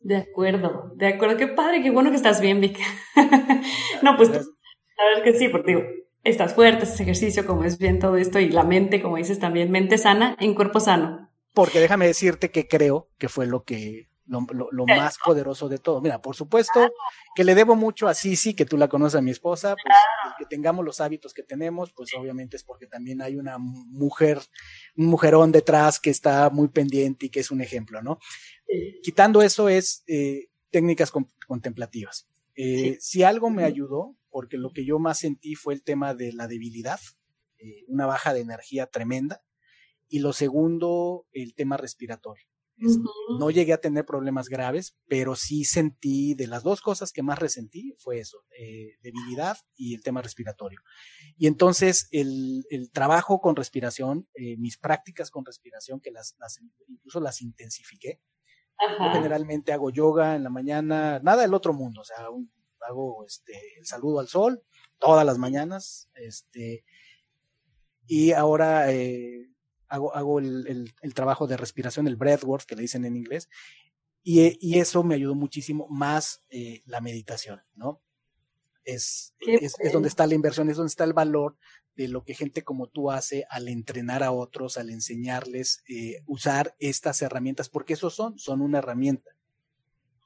[0.00, 2.78] De acuerdo, de acuerdo, qué padre, qué bueno que estás bien, Vic.
[4.02, 5.82] no, pues a ver que sí, porque digo,
[6.22, 9.70] estás fuerte, ese ejercicio, como es bien todo esto, y la mente, como dices también,
[9.70, 11.30] mente sana en cuerpo sano.
[11.52, 16.00] Porque déjame decirte que creo que fue lo que lo, más poderoso de todo.
[16.00, 16.92] Mira, por supuesto
[17.34, 19.96] que le debo mucho a Sisi, que tú la conoces a mi esposa, pues
[20.38, 24.40] que tengamos los hábitos que tenemos, pues obviamente es porque también hay una mujer,
[24.96, 28.18] un mujerón detrás que está muy pendiente y que es un ejemplo, ¿no?
[29.02, 31.12] Quitando eso es eh, técnicas
[31.46, 32.28] contemplativas.
[32.54, 36.32] Eh, si algo me ayudó, porque lo que yo más sentí fue el tema de
[36.32, 37.00] la debilidad,
[37.58, 39.42] eh, una baja de energía tremenda,
[40.08, 42.47] y lo segundo, el tema respiratorio.
[43.38, 47.38] No llegué a tener problemas graves, pero sí sentí de las dos cosas que más
[47.38, 50.80] resentí fue eso, eh, debilidad y el tema respiratorio.
[51.36, 56.36] Y entonces el, trabajo con respiración, eh, mis prácticas con respiración, que las,
[56.86, 58.20] incluso las intensifiqué.
[59.12, 62.18] generalmente hago yoga en la mañana, nada del otro mundo, o sea,
[62.88, 64.62] hago este, el saludo al sol
[64.98, 66.84] todas las mañanas, este,
[68.06, 69.50] y ahora eh,
[69.88, 73.48] hago, hago el, el, trabajo de respiración, el breathwork, que le dicen en inglés,
[74.22, 78.02] y, y eso me ayudó muchísimo más eh, la meditación, ¿no?
[78.84, 81.56] Es, es, es, donde está la inversión, es donde está el valor
[81.94, 86.74] de lo que gente como tú hace al entrenar a otros, al enseñarles eh, usar
[86.78, 89.30] estas herramientas, porque eso son, son una herramienta.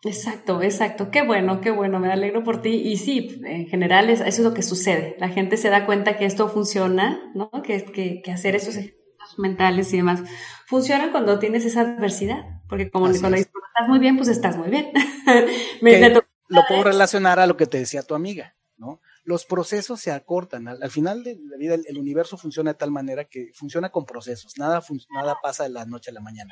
[0.05, 1.11] Exacto, exacto.
[1.11, 2.71] Qué bueno, qué bueno, me alegro por ti.
[2.71, 5.17] Y sí, en general eso es lo que sucede.
[5.19, 7.51] La gente se da cuenta que esto funciona, ¿no?
[7.63, 9.02] Que, que, que hacer esos ejercicios
[9.39, 10.23] mentales y demás
[10.67, 12.45] funcionan cuando tienes esa adversidad.
[12.69, 14.93] Porque como cuando estás muy bien, pues estás muy bien.
[16.49, 19.01] lo puedo relacionar a lo que te decía tu amiga, ¿no?
[19.25, 20.69] los procesos se acortan.
[20.69, 24.59] Al, final de la vida, el, universo funciona de tal manera que funciona con procesos.
[24.59, 26.51] Nada, nada pasa de la noche a la mañana.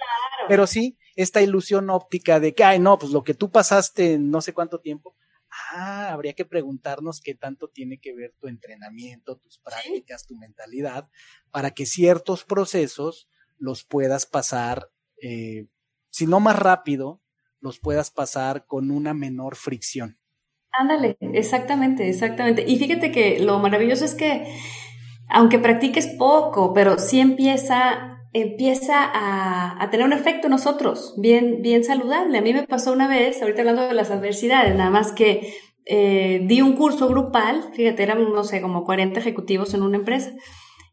[0.49, 4.31] Pero sí, esta ilusión óptica de que, ay, no, pues lo que tú pasaste en
[4.31, 5.17] no sé cuánto tiempo,
[5.73, 11.09] ah, habría que preguntarnos qué tanto tiene que ver tu entrenamiento, tus prácticas, tu mentalidad,
[11.51, 13.29] para que ciertos procesos
[13.59, 14.91] los puedas pasar,
[15.23, 15.67] eh,
[16.11, 17.21] si no más rápido,
[17.61, 20.19] los puedas pasar con una menor fricción.
[20.73, 22.65] Ándale, exactamente, exactamente.
[22.67, 24.47] Y fíjate que lo maravilloso es que,
[25.29, 31.85] aunque practiques poco, pero sí empieza, empieza a, tener un efecto en nosotros, bien, bien
[31.85, 32.39] saludable.
[32.39, 35.55] A mí me pasó una vez, ahorita hablando de las adversidades, nada más que
[35.85, 40.33] eh, di un curso grupal, fíjate, eran, no sé, como 40 ejecutivos en una empresa.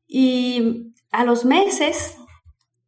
[0.07, 2.17] Y a los meses,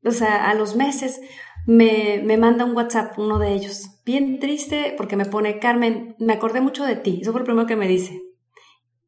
[0.03, 1.21] o sea, a los meses,
[1.67, 6.33] me, me, manda un WhatsApp uno de ellos, bien triste, porque me pone, Carmen, me
[6.33, 8.28] acordé mucho de ti, eso fue lo primero que me dice.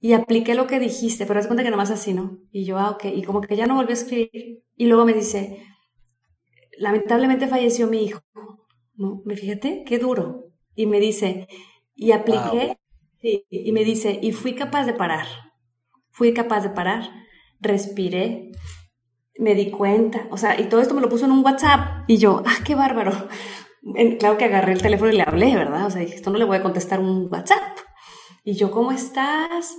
[0.04, 2.40] Y apliqué lo que dijiste, pero haz cuenta que nomás así, ¿no?
[2.52, 4.64] Y yo, ah, ok, y como que ya no volví a escribir.
[4.76, 5.64] Y luego me dice,
[6.78, 8.20] lamentablemente falleció mi hijo.
[8.96, 9.22] ¿No?
[9.26, 10.48] Me fíjate, qué duro.
[10.76, 11.48] Y me dice,
[11.94, 12.78] y apliqué,
[13.22, 15.28] y me dice, y fui capaz de parar.
[16.10, 17.10] Fui capaz de parar,
[17.60, 18.52] respiré,
[19.38, 22.18] me di cuenta, o sea, y todo esto me lo puso en un WhatsApp y
[22.18, 23.12] yo, ah, qué bárbaro.
[24.20, 25.86] claro que agarré el teléfono y le hablé, ¿verdad?
[25.86, 27.78] O sea, dije, esto no le voy a contestar un WhatsApp.
[28.44, 29.78] Y yo, ¿cómo estás?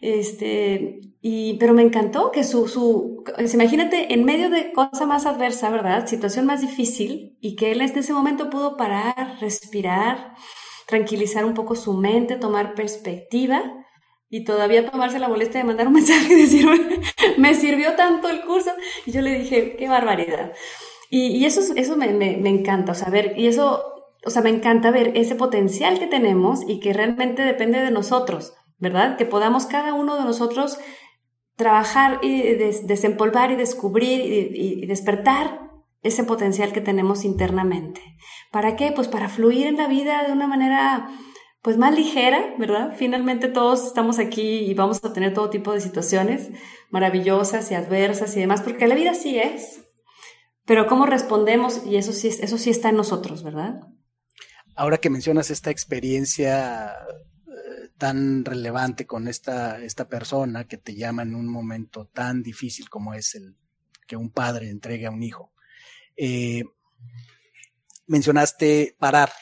[0.00, 5.70] Este, y, pero me encantó que su, su, imagínate, en medio de cosa más adversa,
[5.70, 6.06] ¿verdad?
[6.06, 10.34] Situación más difícil, y que él en ese momento pudo parar, respirar,
[10.86, 13.62] tranquilizar un poco su mente, tomar perspectiva
[14.28, 17.00] y todavía tomarse la molestia de mandar un mensaje y decirme,
[17.38, 18.70] me sirvió tanto el curso.
[19.06, 20.52] Y yo le dije, qué barbaridad.
[21.10, 23.93] Y, eso, eso me, me, encanta, o sea, ver, y eso,
[24.26, 28.54] o sea, me encanta ver ese potencial que tenemos y que realmente depende de nosotros,
[28.78, 29.16] ¿verdad?
[29.16, 30.78] Que podamos cada uno de nosotros
[31.56, 34.20] trabajar y desempolvar y descubrir
[34.54, 35.70] y, despertar
[36.02, 38.00] ese potencial que tenemos internamente.
[38.50, 38.92] ¿Para qué?
[38.92, 41.08] Pues para fluir en la vida de una manera
[41.62, 42.92] pues más ligera, ¿verdad?
[42.94, 46.50] Finalmente todos estamos aquí y vamos a tener todo tipo de situaciones
[46.90, 49.82] maravillosas y adversas y demás, porque la vida sí es,
[50.66, 53.80] pero cómo respondemos y eso sí, eso sí está en nosotros, ¿verdad?
[54.76, 56.92] Ahora que mencionas esta experiencia
[57.46, 62.88] eh, tan relevante con esta, esta persona que te llama en un momento tan difícil
[62.88, 63.56] como es el
[64.06, 65.52] que un padre entregue a un hijo,
[66.16, 66.64] eh,
[68.06, 69.32] mencionaste parar.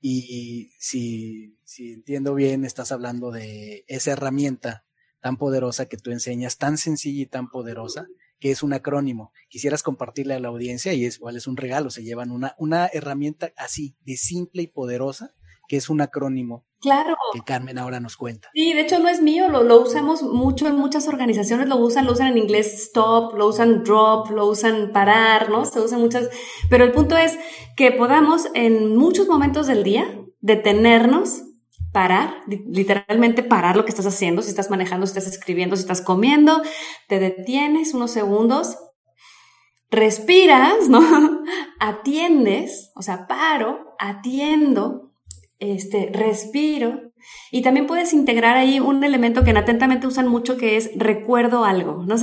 [0.00, 4.84] Y si, si entiendo bien, estás hablando de esa herramienta
[5.20, 8.06] tan poderosa que tú enseñas, tan sencilla y tan poderosa,
[8.38, 9.32] que es un acrónimo.
[9.48, 12.86] Quisieras compartirle a la audiencia y es igual es un regalo, se llevan una, una
[12.92, 15.34] herramienta así, de simple y poderosa,
[15.68, 17.16] que es un acrónimo Claro.
[17.32, 18.50] Que Carmen ahora nos cuenta.
[18.52, 22.04] Sí, de hecho no es mío, lo, lo, usamos mucho en muchas organizaciones, lo usan,
[22.04, 25.64] lo usan en inglés stop, lo usan drop, lo usan parar, ¿no?
[25.64, 26.28] Se usan muchas,
[26.68, 27.38] pero el punto es
[27.74, 30.06] que podamos en muchos momentos del día
[30.42, 31.43] detenernos,
[31.94, 36.02] parar, literalmente parar lo que estás haciendo, si estás manejando, si estás escribiendo, si estás
[36.02, 36.60] comiendo,
[37.06, 38.76] te detienes unos segundos,
[39.92, 41.00] respiras, ¿no?
[41.78, 45.12] Atiendes, o sea, paro, atiendo
[45.60, 47.12] este, respiro.
[47.52, 51.64] Y también puedes integrar ahí un elemento que en atentamente usan mucho que es recuerdo
[51.64, 52.02] algo.
[52.04, 52.18] No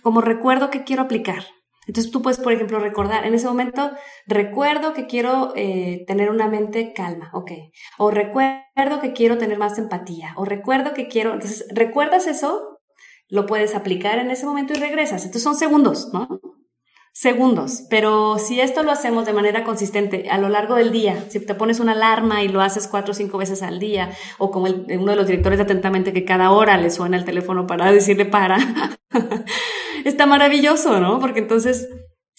[0.00, 1.44] como recuerdo que quiero aplicar.
[1.90, 3.90] Entonces tú puedes, por ejemplo, recordar, en ese momento,
[4.24, 7.50] recuerdo que quiero eh, tener una mente calma, ok.
[7.98, 10.32] O recuerdo que quiero tener más empatía.
[10.36, 12.78] O recuerdo que quiero, entonces, recuerdas eso,
[13.28, 15.24] lo puedes aplicar en ese momento y regresas.
[15.24, 16.28] Entonces son segundos, ¿no?
[17.20, 21.38] Segundos, pero si esto lo hacemos de manera consistente a lo largo del día, si
[21.38, 24.68] te pones una alarma y lo haces cuatro o cinco veces al día, o como
[24.68, 28.56] uno de los directores atentamente que cada hora le suena el teléfono para decirle para,
[30.06, 31.20] está maravilloso, ¿no?
[31.20, 31.90] Porque entonces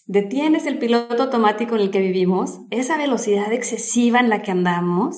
[0.08, 5.16] detienes el piloto automático en el que vivimos, esa velocidad excesiva en la que andamos,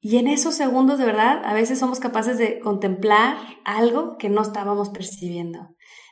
[0.00, 3.36] y en esos segundos de verdad a veces somos capaces de contemplar
[3.66, 5.68] algo que no estábamos percibiendo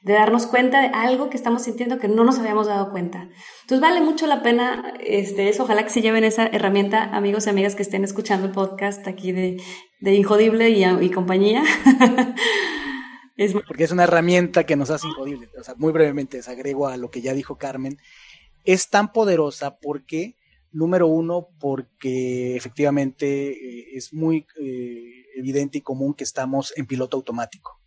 [0.07, 3.29] de darnos cuenta de algo que estamos sintiendo que no nos habíamos dado cuenta.
[3.63, 5.65] Entonces vale mucho la pena este, eso.
[5.65, 9.33] Ojalá que se lleven esa herramienta, amigos y amigas que estén escuchando el podcast aquí
[9.33, 9.61] de,
[9.99, 11.65] de Injodible y, compañía.
[13.37, 13.53] es...
[13.53, 15.49] Porque es una herramienta que nos hace injodible.
[15.59, 17.99] O sea, muy brevemente, desagrego a lo que ya dijo Carmen.
[18.63, 20.37] Es tan poderosa porque
[20.77, 27.17] Número uno, porque efectivamente eh, es muy eh, evidente y común que estamos en piloto
[27.17, 27.81] automático,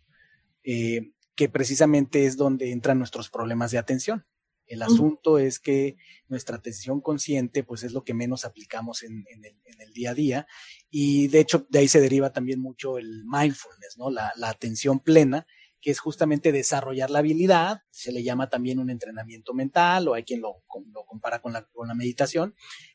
[0.64, 4.26] eh, que precisamente es donde entran nuestros problemas de atención.
[4.70, 5.96] El asunto es que
[6.28, 10.46] nuestra atención consciente, pues es lo que menos aplicamos en, el, día a día.
[10.88, 14.10] Y de hecho, de ahí se deriva también mucho el mindfulness, ¿no?
[14.10, 15.44] La, atención plena,
[15.80, 17.80] que es justamente desarrollar la habilidad.
[17.90, 20.62] Se le llama también un entrenamiento mental, o hay quien lo,
[21.04, 22.54] compara con la, meditación,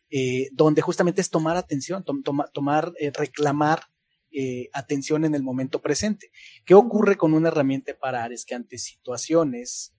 [0.10, 2.06] eh, donde justamente es tomar atención,
[2.54, 3.82] tomar, eh, reclamar
[4.36, 6.32] eh, atención en el momento presente.
[6.66, 8.34] ¿Qué ocurre con una herramienta de parar?
[8.34, 9.96] Es que ante situaciones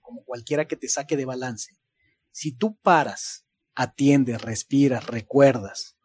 [0.00, 1.72] como cualquiera que te saque de balance,
[2.30, 5.96] si tú paras, atiendes, respiras, recuerdas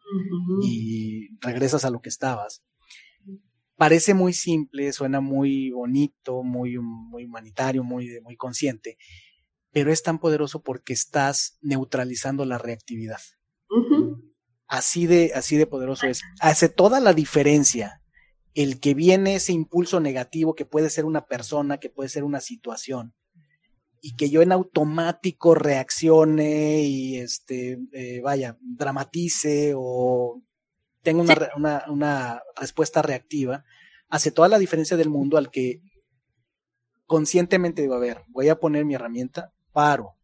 [0.62, 2.64] y regresas a lo que estabas,
[3.76, 8.98] parece muy simple, suena muy bonito, muy, muy humanitario, muy, muy consciente,
[9.70, 13.20] pero es tan poderoso porque estás neutralizando la reactividad.
[14.68, 16.22] Así de, así de poderoso es.
[16.40, 18.02] Hace toda la diferencia
[18.54, 22.40] el que viene ese impulso negativo que puede ser una persona, que puede ser una
[22.40, 23.14] situación,
[24.00, 30.42] y que yo en automático reaccione y este eh, vaya, dramatice o
[31.02, 31.22] tenga
[31.56, 33.64] una, una, respuesta reactiva,
[34.08, 35.80] hace toda la diferencia del mundo al que
[37.06, 40.17] conscientemente digo, a ver, voy a poner mi herramienta, paro,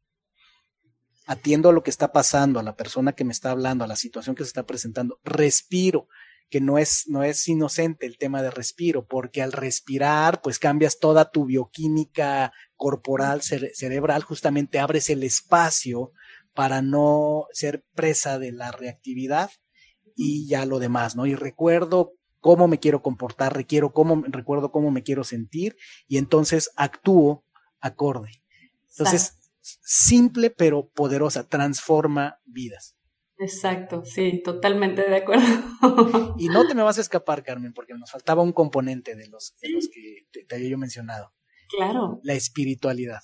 [1.26, 3.96] atiendo a lo que está pasando, a la persona que me está hablando, a la
[3.96, 6.08] situación que se está presentando, respiro,
[6.50, 10.98] que no es, no es inocente el tema de respiro, porque al respirar, pues cambias
[10.98, 16.12] toda tu bioquímica corporal, cerebral, justamente abres el espacio
[16.52, 19.50] para no ser presa de la reactividad
[20.14, 21.26] y ya lo demás, ¿no?
[21.26, 26.70] Y recuerdo cómo me quiero comportar, requiero cómo, recuerdo cómo me quiero sentir y entonces
[26.76, 27.44] actúo
[27.80, 28.42] acorde.
[28.90, 29.38] Entonces,
[29.82, 32.96] simple pero poderosa, transforma vidas.
[33.38, 35.44] Exacto, sí, totalmente de acuerdo.
[36.38, 39.56] y no te me vas a escapar, Carmen, porque nos faltaba un componente de los,
[39.60, 41.34] de los que te, había yo mencionado.
[41.76, 42.20] Claro.
[42.22, 43.20] La espiritualidad.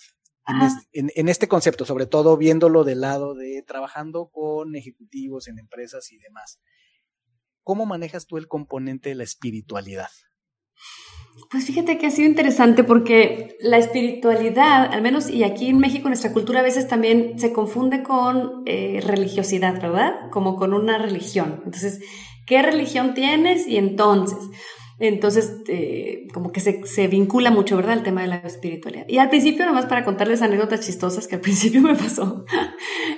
[0.93, 6.11] En, en, este concepto, sobre todo viéndolo del lado de trabajando con ejecutivos en empresas
[6.11, 6.61] y demás.
[7.63, 10.09] ¿Cómo manejas tú el componente de la espiritualidad?
[11.49, 16.09] Pues fíjate que ha sido interesante porque la espiritualidad, al menos y aquí en México,
[16.09, 20.31] nuestra cultura a veces también se confunde con eh, religiosidad, ¿verdad?
[20.31, 21.63] Como con una religión.
[21.65, 22.01] Entonces,
[22.47, 23.67] ¿qué religión tienes?
[23.67, 24.39] Y entonces,
[25.01, 27.95] entonces, eh, como que se, vincula mucho, ¿verdad?
[27.95, 29.07] El tema de la espiritualidad.
[29.09, 32.45] Y al principio, nomás para contarles anécdotas chistosas que al principio me pasó,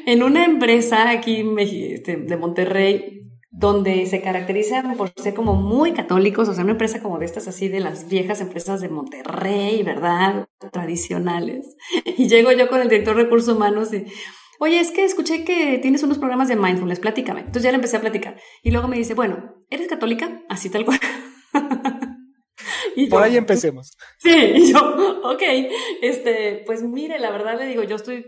[0.06, 3.21] en una empresa aquí este, de Monterrey,
[3.52, 7.46] donde se caracterizan por ser como muy católicos, o sea, una empresa como de estas
[7.48, 10.48] así de las viejas empresas de Monterrey, ¿verdad?
[10.72, 11.76] Tradicionales.
[12.16, 14.06] Y llego yo con el director de recursos humanos y,
[14.58, 17.40] oye, es que escuché que tienes unos programas de mindfulness, platícame.
[17.40, 18.36] Entonces ya le empecé a platicar.
[18.62, 20.42] Y luego me dice, bueno, ¿eres católica?
[20.48, 20.98] Así tal cual.
[23.10, 23.96] Por ahí empecemos.
[24.18, 24.78] Sí, y yo,
[25.24, 25.42] ok,
[26.00, 28.26] este, pues mire, la verdad le digo, yo estoy,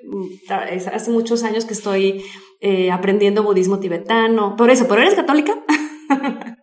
[0.49, 2.25] hace muchos años que estoy
[2.61, 5.65] eh, aprendiendo budismo tibetano, por eso, ¿pero eres católica?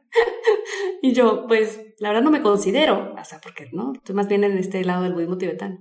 [1.02, 3.94] y yo, pues, la verdad no me considero, o sea, porque, ¿no?
[3.96, 5.78] Estoy más bien en este lado del budismo tibetano.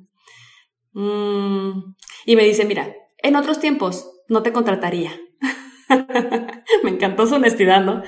[0.92, 1.94] Mm,
[2.26, 5.12] y me dice, mira, en otros tiempos no te contrataría.
[6.84, 8.02] me encantó su honestidad, ¿no?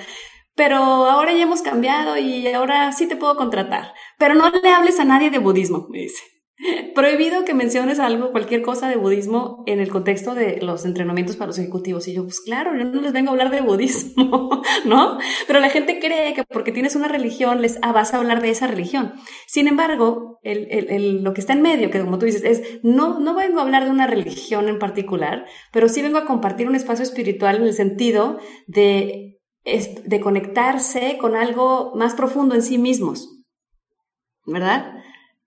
[0.54, 3.92] Pero ahora ya hemos cambiado y ahora sí te puedo contratar.
[4.18, 6.22] Pero no le hables a nadie de budismo, me dice.
[6.94, 11.48] Prohibido que menciones algo, cualquier cosa de budismo en el contexto de los entrenamientos para
[11.48, 12.08] los ejecutivos.
[12.08, 15.18] Y yo, pues claro, yo no les vengo a hablar de budismo, ¿no?
[15.46, 18.50] Pero la gente cree que porque tienes una religión les ah, vas a hablar de
[18.50, 19.14] esa religión.
[19.46, 23.58] Sin embargo, lo que está en medio, que como tú dices, es no, no vengo
[23.58, 27.56] a hablar de una religión en particular, pero sí vengo a compartir un espacio espiritual
[27.56, 33.40] en el sentido de de conectarse con algo más profundo en sí mismos,
[34.44, 34.94] ¿verdad?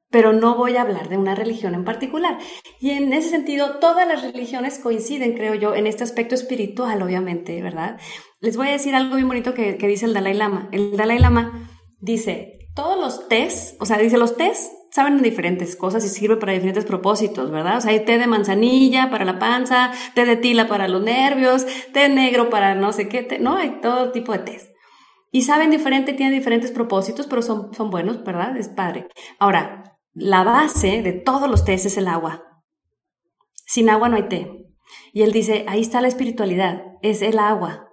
[0.10, 2.38] Pero no voy a hablar de una religión en particular.
[2.80, 7.62] Y en ese sentido, todas las religiones coinciden, creo yo, en este aspecto espiritual, obviamente,
[7.62, 8.00] ¿verdad?
[8.40, 10.70] Les voy a decir algo bien bonito que, que dice el Dalai Lama.
[10.72, 11.70] El Dalai Lama
[12.00, 16.54] dice, todos los tés, o sea, dice, los tés saben diferentes cosas y sirven para
[16.54, 17.78] diferentes propósitos, ¿verdad?
[17.78, 21.66] O sea, hay té de manzanilla para la panza, té de tila para los nervios,
[21.94, 24.72] té negro para no sé qué, no, hay todo tipo de tés.
[25.32, 28.56] Y saben diferente, tienen diferentes propósitos, pero son, son buenos, ¿verdad?
[28.56, 29.08] Es padre.
[29.40, 32.44] Ahora, la base de todos los tés es el agua.
[33.66, 34.66] Sin agua no hay té.
[35.12, 37.90] Y él dice, ahí está la espiritualidad, es el agua.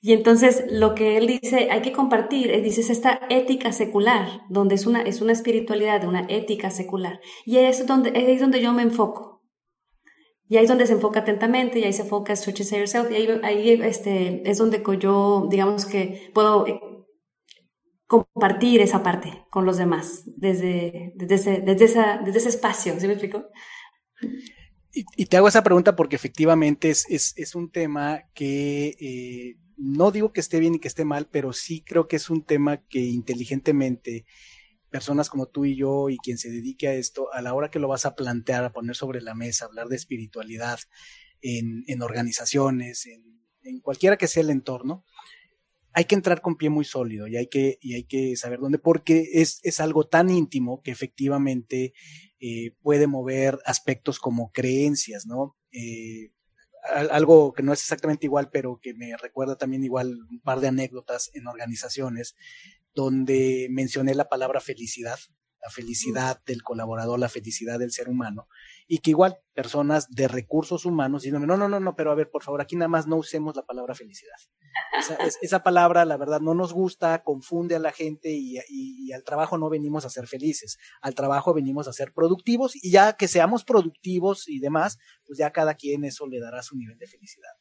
[0.00, 4.42] Y entonces lo que él dice, hay que compartir, él dice, es esta ética secular,
[4.48, 7.20] donde es una, es una espiritualidad una ética secular.
[7.44, 9.42] Y es donde, es donde yo me enfoco.
[10.48, 13.40] Y ahí es donde se enfoca atentamente, y ahí se enfoca Stretch Yourself, y ahí,
[13.42, 16.80] ahí este, es donde yo, digamos que puedo eh,
[18.06, 23.06] compartir esa parte con los demás, desde, desde, ese, desde, esa, desde ese espacio, ¿sí
[23.06, 23.46] me explico?
[24.92, 30.10] Y, te hago esa pregunta porque efectivamente es, es, es un tema que eh, no
[30.10, 32.84] digo que esté bien y que esté mal, pero sí creo que es un tema
[32.88, 34.26] que inteligentemente
[34.90, 37.78] personas como tú y yo y quien se dedique a esto, a la hora que
[37.78, 40.80] lo vas a plantear, a poner sobre la mesa, hablar de espiritualidad
[41.42, 43.38] en, en organizaciones, en,
[43.82, 45.04] cualquiera que sea el entorno,
[45.92, 48.78] hay que entrar con pie muy sólido y hay que, y hay que saber dónde,
[48.78, 51.92] porque es, es algo tan íntimo que efectivamente
[52.40, 55.56] eh, puede mover aspectos como creencias, ¿no?
[55.70, 56.30] Eh,
[56.94, 60.68] algo que no es exactamente igual, pero que me recuerda también igual un par de
[60.68, 62.34] anécdotas en organizaciones
[62.94, 65.18] donde mencioné la palabra felicidad,
[65.62, 68.48] la felicidad del colaborador, la felicidad del ser humano,
[68.90, 72.30] y que igual personas de recursos humanos dicen, no, no, no, no, pero a ver,
[72.30, 74.36] por favor, aquí nada más no usemos la palabra felicidad.
[75.42, 79.58] Esa, palabra, la verdad, no nos gusta, confunde a la gente y, y, al trabajo
[79.58, 83.64] no venimos a ser felices, al trabajo venimos a ser productivos y ya que seamos
[83.64, 87.52] productivos y demás, pues ya cada quien eso le dará su nivel de felicidad.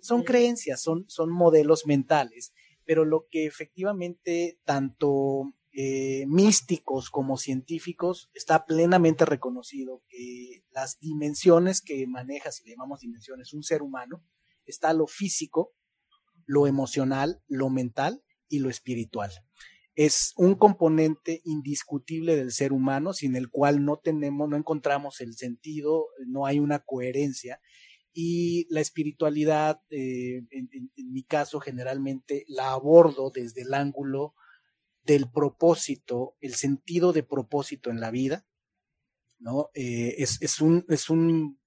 [0.00, 2.52] Son creencias, son, son modelos mentales
[2.90, 11.80] pero lo que efectivamente tanto eh, místicos como científicos está plenamente reconocido que las dimensiones
[11.80, 14.24] que maneja, si le llamamos dimensiones, un ser humano,
[14.66, 15.72] está lo físico,
[16.46, 19.30] lo emocional, lo mental y lo espiritual.
[19.94, 25.34] Es un componente indiscutible del ser humano sin el cual no tenemos, no encontramos el
[25.34, 27.60] sentido, no hay una coherencia
[28.12, 34.34] y la espiritualidad, eh, en, mi caso, generalmente la abordo desde el ángulo
[35.04, 38.46] del propósito, el sentido de propósito en la vida,
[39.38, 39.70] ¿no?
[39.74, 41.58] Eh, es, un, es un,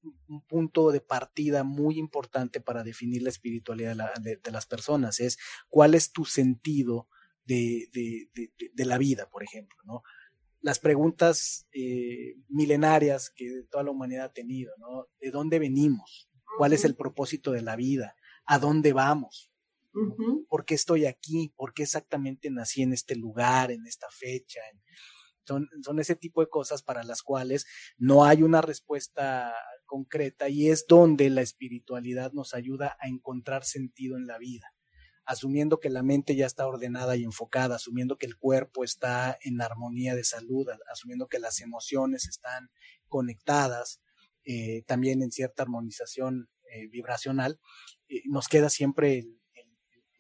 [0.48, 5.38] punto de partida muy importante para definir la espiritualidad de, las personas, es
[5.70, 7.08] cuál es tu sentido
[7.46, 10.04] de, de la vida, por ejemplo, ¿no?
[10.62, 15.10] las preguntas eh, milenarias que toda la humanidad ha tenido, ¿no?
[15.20, 16.30] ¿De dónde venimos?
[16.58, 18.16] cuál es el propósito de la vida,
[18.46, 19.52] a dónde vamos,
[20.50, 24.60] por qué estoy aquí, por qué exactamente nací en este lugar, en esta fecha.
[25.46, 27.66] Son, son ese tipo de cosas para las cuales
[27.98, 29.54] no hay una respuesta
[29.86, 34.74] concreta y es donde la espiritualidad nos ayuda a encontrar sentido en la vida.
[35.26, 39.62] Asumiendo que la mente ya está ordenada y enfocada, asumiendo que el cuerpo está en
[39.62, 42.70] armonía de salud, asumiendo que las emociones están
[43.08, 44.02] conectadas,
[44.46, 47.60] eh, también en cierta armonización eh, vibracional,
[48.10, 49.43] eh, nos queda siempre el,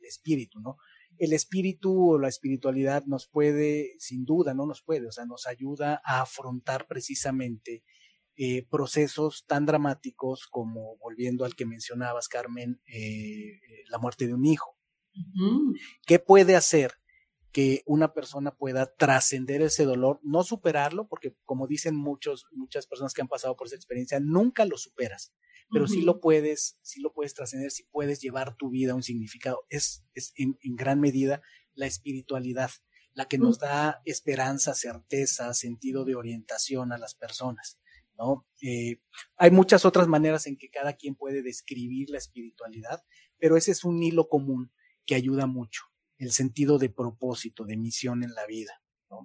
[0.05, 0.77] espíritu, ¿no?
[1.17, 5.45] El espíritu o la espiritualidad nos puede, sin duda, no nos puede, o sea, nos
[5.47, 7.83] ayuda a afrontar precisamente
[8.69, 12.81] procesos tan dramáticos como, volviendo al que mencionabas, Carmen,
[13.89, 14.75] la muerte de un hijo.
[16.07, 16.93] ¿Qué puede hacer
[17.51, 23.13] que una persona pueda trascender ese dolor, no superarlo, porque como dicen muchos, muchas personas
[23.13, 25.31] que han pasado por esa experiencia, nunca lo superas,
[25.73, 29.03] pero sí lo puedes, sí lo puedes trascender, sí puedes llevar tu vida a un
[29.03, 29.65] significado.
[29.69, 31.41] Es, es en, gran medida
[31.73, 32.71] la espiritualidad,
[33.13, 37.79] la que nos da esperanza, certeza, sentido de orientación a las personas.
[38.17, 38.45] ¿no?
[38.61, 39.01] Eh,
[39.35, 43.03] hay muchas otras maneras en que cada quien puede describir la espiritualidad,
[43.37, 44.71] pero ese es un hilo común
[45.05, 45.83] que ayuda mucho
[46.17, 48.81] el sentido de propósito, de misión en la vida.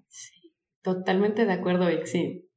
[0.09, 2.51] Sí, totalmente de acuerdo, Vic, sí.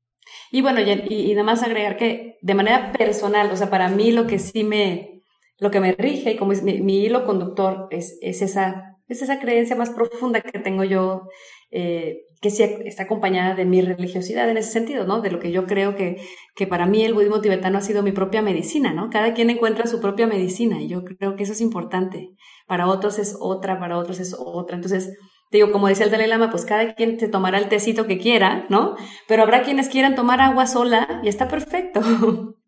[0.51, 4.11] Y bueno, y, y, nada más agregar que de manera personal, o sea, para mí
[4.11, 5.21] lo que sí me,
[5.59, 9.39] lo que me rige y como es mi, hilo conductor es, es, esa, es esa
[9.39, 11.27] creencia más profunda que tengo yo
[11.69, 15.21] eh, que sí está acompañada de mi religiosidad en ese sentido, ¿no?
[15.21, 16.17] De lo que yo creo que,
[16.55, 19.11] que para mí el budismo tibetano ha sido mi propia medicina, ¿no?
[19.11, 22.31] Cada quien encuentra su propia medicina y yo creo que eso es importante.
[22.65, 24.75] Para otros es otra, para otros es otra.
[24.75, 25.15] Entonces,
[25.51, 28.65] digo, como decía el Dalai Lama, pues cada quien se tomará el tecito que quiera,
[28.69, 28.95] ¿no?
[29.27, 32.01] Pero habrá quienes quieran tomar agua sola y está perfecto.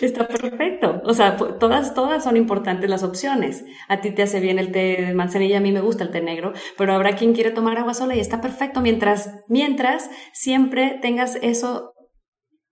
[0.00, 1.02] Está perfecto.
[1.04, 3.64] O sea, todas, todas son importantes las opciones.
[3.88, 6.22] A ti te hace bien el té de manzanilla, a mí me gusta el té
[6.22, 11.36] negro, pero habrá quien quiere tomar agua sola y está perfecto mientras, mientras siempre tengas
[11.42, 11.92] eso,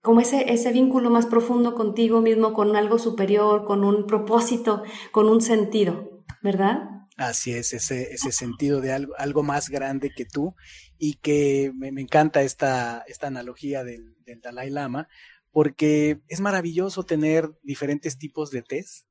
[0.01, 4.81] como ese, ese vínculo más profundo contigo mismo, con algo superior, con un propósito,
[5.11, 6.96] con un sentido, ¿verdad?
[7.17, 10.55] Así es, ese, ese sentido de algo, algo más grande que tú
[10.99, 15.09] y que me, encanta esta, esta analogía del, del Dalai Lama,
[15.51, 19.07] porque es maravilloso tener diferentes tipos de test.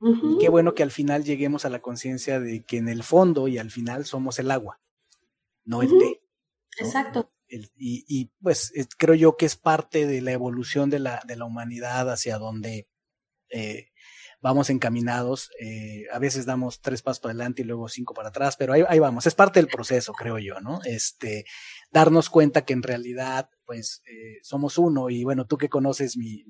[0.00, 3.48] Y qué bueno que al final lleguemos a la conciencia de que en el fondo
[3.48, 4.80] y al final somos el agua,
[5.64, 6.20] no el té.
[6.78, 7.32] Exacto.
[7.48, 11.46] y, y, pues creo yo que es parte de la evolución de la, de la
[11.46, 12.88] humanidad hacia donde
[13.48, 13.88] eh,
[14.40, 18.56] vamos encaminados, eh, a veces damos tres pasos para adelante y luego cinco para atrás,
[18.56, 20.80] pero ahí, vamos, es parte del proceso, creo yo, ¿no?
[20.84, 21.44] Este,
[21.90, 26.44] darnos cuenta que en realidad, pues, eh, somos uno y bueno, tú que conoces mi,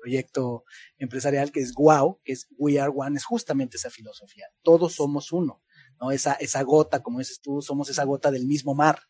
[0.00, 0.64] proyecto
[0.98, 5.30] empresarial que es WOW, que es We Are One, es justamente esa filosofía, todos somos
[5.30, 5.62] uno,
[6.00, 6.10] ¿no?
[6.10, 9.00] Esa, esa gota, como dices tú, somos esa gota del mismo mar,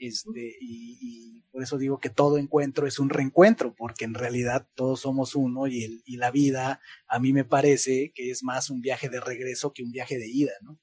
[0.00, 4.66] este, y, y, por eso digo que todo encuentro es un reencuentro, porque en realidad
[4.74, 8.70] todos somos uno y, el, y la vida a mí me parece que es más
[8.70, 10.78] un viaje de regreso que un viaje de ida, ¿no?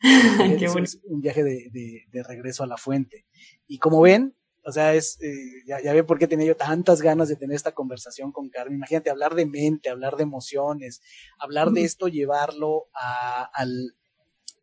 [0.58, 0.84] Qué bueno.
[0.84, 3.26] es un viaje de, de, de, regreso a la fuente.
[3.66, 7.00] Y como ven, o sea, es, eh, ya, ya ven por qué tenía yo tantas
[7.00, 8.74] ganas de tener esta conversación con Carmen.
[8.74, 11.00] Imagínate hablar de mente, hablar de emociones,
[11.38, 13.94] hablar de esto, llevarlo a, al,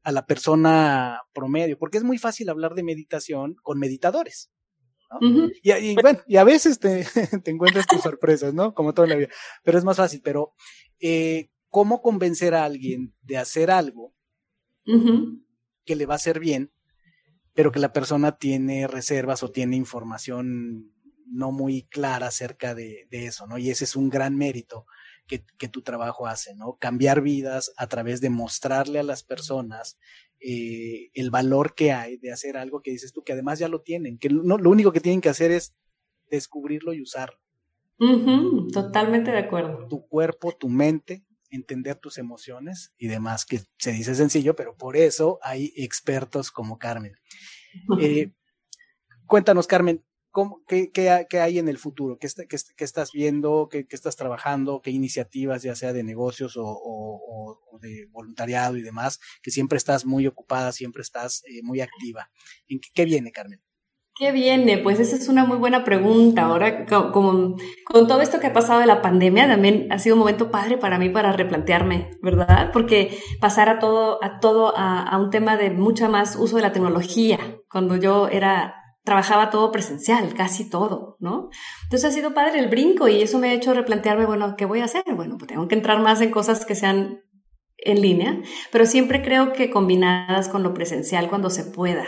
[0.03, 4.51] a la persona promedio, porque es muy fácil hablar de meditación con meditadores.
[5.09, 5.27] ¿no?
[5.27, 5.53] Uh -huh.
[5.61, 7.05] y, y, bueno, y a veces te,
[7.43, 8.73] te, encuentras tus sorpresas, ¿no?
[8.73, 9.29] Como toda la vida,
[9.63, 10.53] pero es más fácil, pero
[10.99, 14.13] eh, ¿cómo convencer a alguien de hacer algo
[14.87, 15.43] uh -huh.
[15.85, 16.73] que le va a hacer bien,
[17.53, 20.91] pero que la persona tiene reservas o tiene información
[21.27, 23.57] no muy clara acerca de, de eso, ¿no?
[23.57, 24.85] Y ese es un gran mérito
[25.27, 26.77] que, que, tu trabajo hace, ¿no?
[26.79, 29.97] Cambiar vidas a través de mostrarle a las personas
[30.39, 33.81] eh, el valor que hay de hacer algo que dices tú, que además ya lo
[33.81, 35.73] tienen, que no, lo único que tienen que hacer es
[36.29, 37.39] descubrirlo y usarlo.
[37.99, 39.87] Uh -huh, totalmente de acuerdo.
[39.87, 44.97] Tu cuerpo, tu mente, entender tus emociones y demás, que se dice sencillo, pero por
[44.97, 47.15] eso hay expertos como Carmen.
[47.99, 48.31] Eh,
[49.25, 50.03] cuéntanos, Carmen,
[50.33, 52.17] ¿Cómo, qué, qué, qué, hay en el futuro?
[52.17, 53.69] ¿Qué, qué, qué estás viendo?
[53.69, 54.81] ¿Qué, estás trabajando?
[54.81, 59.77] ¿Qué iniciativas, ya sea de negocios o, o, o, de voluntariado y demás, que siempre
[59.77, 62.31] estás muy ocupada, siempre estás eh, muy activa?
[62.67, 63.61] ¿En qué, viene, Carmen?
[64.15, 64.79] ¿Qué viene?
[64.79, 66.45] Pues esa es una muy buena pregunta.
[66.45, 67.55] Ahora, con,
[67.85, 70.79] con todo esto que ha pasado de la pandemia, también ha sido un momento padre
[70.79, 72.71] para mí para replantearme, ¿verdad?
[72.73, 76.63] Porque pasar a todo, a todo, a, a un tema de mucha más uso de
[76.63, 77.37] la tecnología,
[77.69, 81.49] cuando yo era trabajaba todo presencial, casi todo, ¿no?
[81.83, 84.79] Entonces ha sido padre el brinco y eso me ha hecho replantearme, bueno, ¿qué voy
[84.79, 85.03] a hacer?
[85.13, 87.21] Bueno, pues tengo que entrar más en cosas que sean
[87.77, 92.05] en línea, pero siempre creo que combinadas con lo presencial cuando se pueda.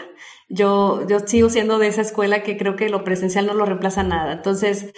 [0.47, 4.03] Yo, yo sigo siendo de esa escuela que creo que lo presencial no lo reemplaza
[4.03, 4.31] nada.
[4.31, 4.93] Entonces,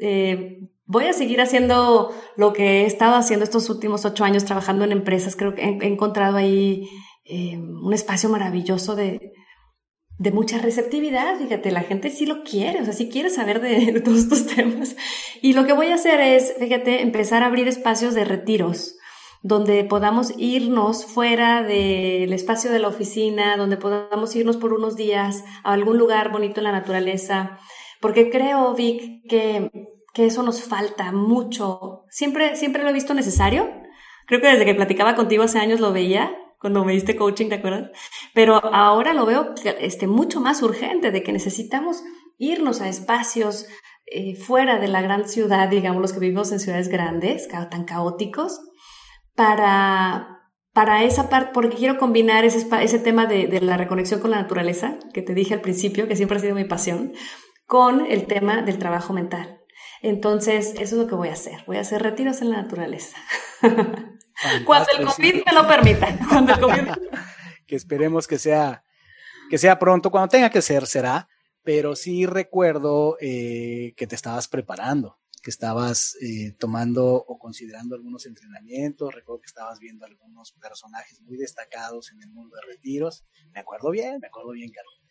[0.00, 4.84] eh, voy a seguir haciendo lo que he estado haciendo estos últimos ocho años trabajando
[4.84, 5.36] en empresas.
[5.36, 6.88] Creo que he, encontrado ahí
[7.24, 9.32] eh, un espacio maravilloso de,
[10.18, 14.00] de mucha receptividad, fíjate, la gente sí lo quiere, o sea, sí quiere saber de,
[14.00, 14.96] todos estos temas.
[15.42, 18.96] Y lo que voy a hacer es, fíjate, empezar a abrir espacios de retiros,
[19.42, 25.44] donde podamos irnos fuera del espacio de la oficina, donde podamos irnos por unos días
[25.62, 27.58] a algún lugar bonito en la naturaleza,
[28.00, 29.70] porque creo, Vic, que,
[30.14, 32.04] que eso nos falta mucho.
[32.08, 33.70] Siempre, siempre lo he visto necesario.
[34.26, 37.56] Creo que desde que platicaba contigo hace años lo veía, cuando me diste coaching, ¿te
[37.56, 37.90] acuerdas?
[38.34, 42.02] Pero ahora lo veo este, mucho más urgente, de que necesitamos
[42.38, 43.66] irnos a espacios
[44.06, 48.60] eh, fuera de la gran ciudad, digamos, los que vivimos en ciudades grandes, tan caóticos,
[49.34, 54.30] para, para esa parte, porque quiero combinar ese, ese tema de, de la reconexión con
[54.30, 57.12] la naturaleza, que te dije al principio, que siempre ha sido mi pasión,
[57.66, 59.60] con el tema del trabajo mental.
[60.02, 61.64] Entonces, eso es lo que voy a hacer.
[61.66, 63.16] Voy a hacer retiros en la naturaleza.
[64.64, 66.18] Cuando el COVID me lo permita.
[66.28, 66.90] Cuando el COVID...
[67.66, 68.84] que esperemos que sea,
[69.50, 70.10] que sea pronto.
[70.10, 71.28] Cuando tenga que ser, será.
[71.62, 78.24] Pero sí recuerdo eh, que te estabas preparando, que estabas eh, tomando o considerando algunos
[78.26, 79.12] entrenamientos.
[79.12, 83.24] Recuerdo que estabas viendo algunos personajes muy destacados en el mundo de retiros.
[83.52, 85.02] Me acuerdo bien, me acuerdo bien, Carlos.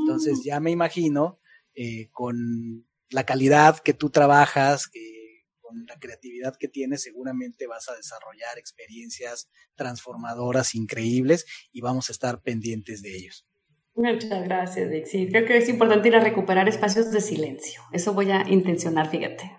[0.00, 1.38] Entonces ya me imagino
[1.74, 5.21] eh, con la calidad que tú trabajas, que
[5.72, 12.12] con la creatividad que tienes, seguramente vas a desarrollar experiencias transformadoras increíbles y vamos a
[12.12, 13.46] estar pendientes de ellos.
[13.94, 15.28] Muchas gracias, Dixie.
[15.28, 17.82] Creo que es importante ir a recuperar espacios de silencio.
[17.92, 19.50] Eso voy a intencionar, fíjate.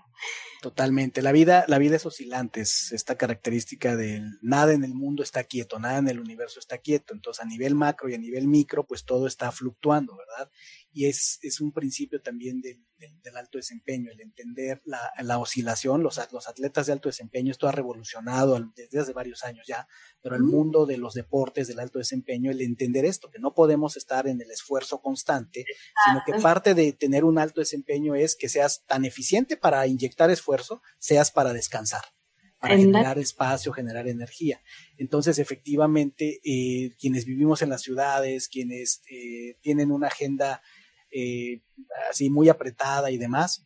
[0.61, 1.21] Totalmente.
[1.21, 5.43] La vida, la vida es oscilante, es esta característica de nada en el mundo está
[5.43, 7.13] quieto, nada en el universo está quieto.
[7.13, 10.49] Entonces, a nivel macro y a nivel micro, pues todo está fluctuando, ¿verdad?
[10.93, 15.39] Y es, es un principio también del, del, del alto desempeño, el entender la, la
[15.39, 16.03] oscilación.
[16.03, 19.87] Los, los, atletas de alto desempeño, esto ha revolucionado desde hace varios años ya,
[20.21, 23.97] pero el mundo de los deportes del alto desempeño, el entender esto, que no podemos
[23.97, 25.65] estar en el esfuerzo constante,
[26.05, 30.29] sino que parte de tener un alto desempeño es que seas tan eficiente para inyectar
[30.29, 32.03] esfuerzo, seas para descansar
[32.63, 34.61] para generar espacio, generar energía.
[34.95, 40.61] Entonces, efectivamente, eh, quienes vivimos en las ciudades, quienes eh, tienen una agenda
[41.13, 41.61] eh,
[42.09, 43.65] así muy apretada y demás,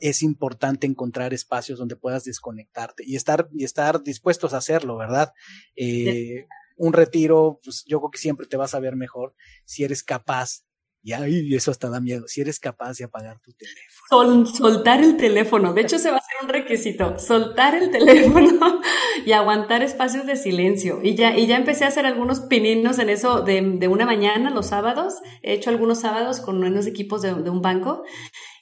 [0.00, 5.32] es importante encontrar espacios donde puedas desconectarte y estar, y estar dispuestos a hacerlo, ¿verdad?
[5.76, 9.34] Eh, un retiro, pues yo creo que siempre te vas a ver mejor
[9.64, 10.64] si eres capaz
[11.02, 12.26] y, eso hasta da miedo.
[12.28, 14.46] Si eres capaz de apagar tu teléfono.
[14.46, 15.72] soltar el teléfono.
[15.72, 17.18] De hecho, se va a hacer un requisito.
[17.18, 18.80] Soltar el teléfono
[19.26, 21.00] y aguantar espacios de silencio.
[21.02, 24.50] Y ya, y ya empecé a hacer algunos pininos en eso de, de una mañana,
[24.50, 25.14] los sábados.
[25.42, 28.04] He hecho algunos sábados con unos equipos de un banco.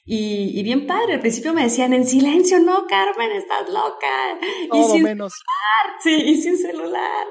[0.05, 4.39] Y, bien padre, al principio me decían en silencio, no, Carmen, estás loca.
[4.69, 5.33] Todo y sin menos.
[5.33, 7.27] Celular, sí, y sin celular.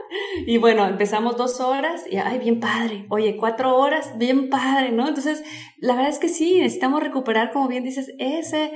[0.47, 3.07] Y bueno, empezamos dos horas y, ay, bien padre.
[3.11, 5.09] Oye, cuatro horas, bien padre, ¿no?
[5.09, 5.43] Entonces,
[5.79, 8.73] la verdad es que sí, necesitamos recuperar, como bien dices, ese,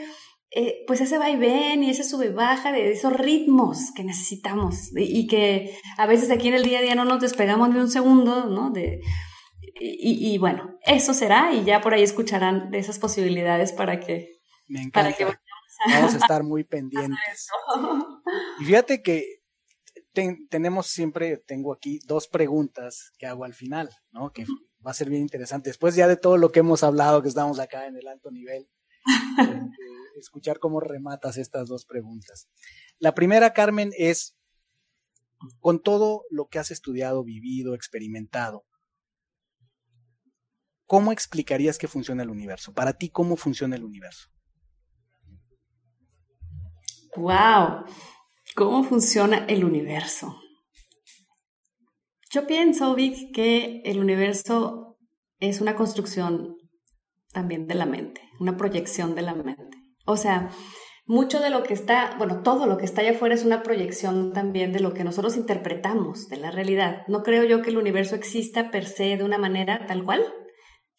[0.51, 5.27] eh, pues ese vaivén y ese sube baja de esos ritmos que necesitamos y, y,
[5.27, 8.47] que a veces aquí en el día a día no nos despegamos ni un segundo,
[8.47, 8.71] ¿no?
[8.71, 9.01] De,
[9.75, 14.41] y, bueno, eso será y ya por ahí escucharán de esas posibilidades para que...
[14.69, 15.41] Me encanta.
[15.87, 17.49] Vamos a estar muy pendientes.
[18.61, 19.43] Y fíjate que
[20.49, 24.33] tenemos siempre, tengo aquí dos preguntas que hago al final, ¿no?
[24.33, 24.45] Que
[24.87, 25.71] va a ser bien interesante.
[25.71, 28.69] Después ya de todo lo que hemos hablado, que estamos acá en el alto nivel,
[29.39, 29.63] eh,
[30.21, 32.49] escuchar cómo rematas estas dos preguntas.
[32.99, 34.37] La primera, Carmen, es,
[35.61, 38.65] con todo lo que has estudiado, vivido, experimentado,
[40.93, 42.75] ¿cómo explicarías que funciona el universo?
[42.75, 44.29] Para ti, ¿cómo funciona el universo?
[47.17, 47.87] Wow,
[48.55, 50.39] ¿cómo funciona el universo?
[52.31, 54.99] Yo pienso, Vic, que el universo
[55.41, 56.57] es una construcción
[57.33, 59.79] también de la mente, una proyección de la mente.
[60.05, 60.51] O sea,
[61.07, 64.35] mucho de lo que está, bueno, todo lo que está allá afuera es una proyección
[64.35, 67.07] también de lo que nosotros interpretamos de la realidad.
[67.09, 70.23] No creo yo que el universo exista per se de una manera tal cual,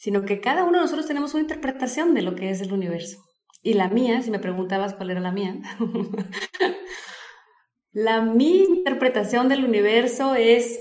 [0.04, 3.24] sino que cada uno de nosotros tenemos una interpretación de lo que es el universo.
[3.62, 5.62] Y la mía, si me preguntabas cuál era la mía,
[7.94, 10.78] la mi interpretación del universo es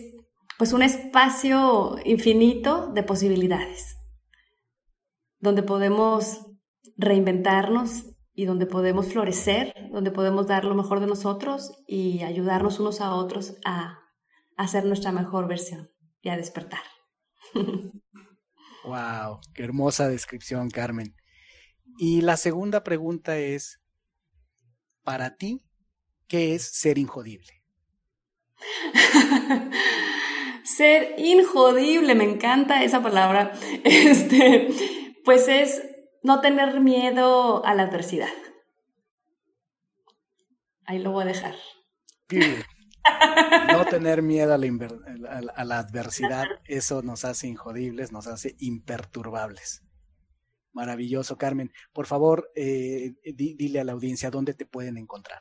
[0.58, 3.96] pues un espacio infinito de posibilidades,
[5.38, 6.44] donde podemos
[6.96, 13.00] reinventarnos y donde podemos florecer, donde podemos dar lo mejor de nosotros y ayudarnos unos
[13.00, 14.00] a otros a,
[14.56, 15.92] hacer nuestra mejor versión
[16.22, 16.82] y a despertar.
[18.84, 21.14] Wow, qué hermosa descripción, Carmen.
[21.98, 23.80] Y la segunda pregunta es,
[25.04, 25.64] para ti,
[26.26, 27.62] ¿qué es ser injodible?
[30.64, 33.52] ser injodible, me encanta esa palabra.
[33.84, 34.68] Este,
[35.24, 35.82] pues es
[36.22, 38.32] no tener miedo a la adversidad.
[40.84, 41.54] Ahí lo voy a dejar.
[43.72, 49.82] No tener miedo a la, adversidad, eso nos hace injodibles, nos hace imperturbables.
[50.72, 51.72] Maravilloso, Carmen.
[51.92, 55.40] Por favor, eh, dile a la audiencia dónde te pueden encontrar.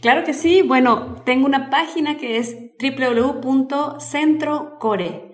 [0.00, 0.62] Claro que sí.
[0.62, 5.28] Bueno, tengo una página que es www.centrocore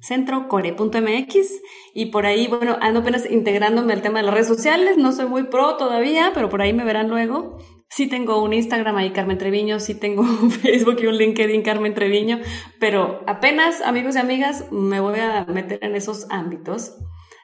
[0.00, 1.60] centrocore.mx
[1.94, 5.26] y por ahí, bueno, ando apenas integrándome al tema de las redes sociales, no soy
[5.26, 7.58] muy pro todavía, pero por ahí me verán luego.
[7.90, 11.94] Sí tengo un Instagram ahí, Carmen Treviño, sí tengo un Facebook y un LinkedIn, Carmen
[11.94, 12.40] Treviño,
[12.78, 16.96] pero apenas, amigos y amigas, me voy a meter en esos ámbitos.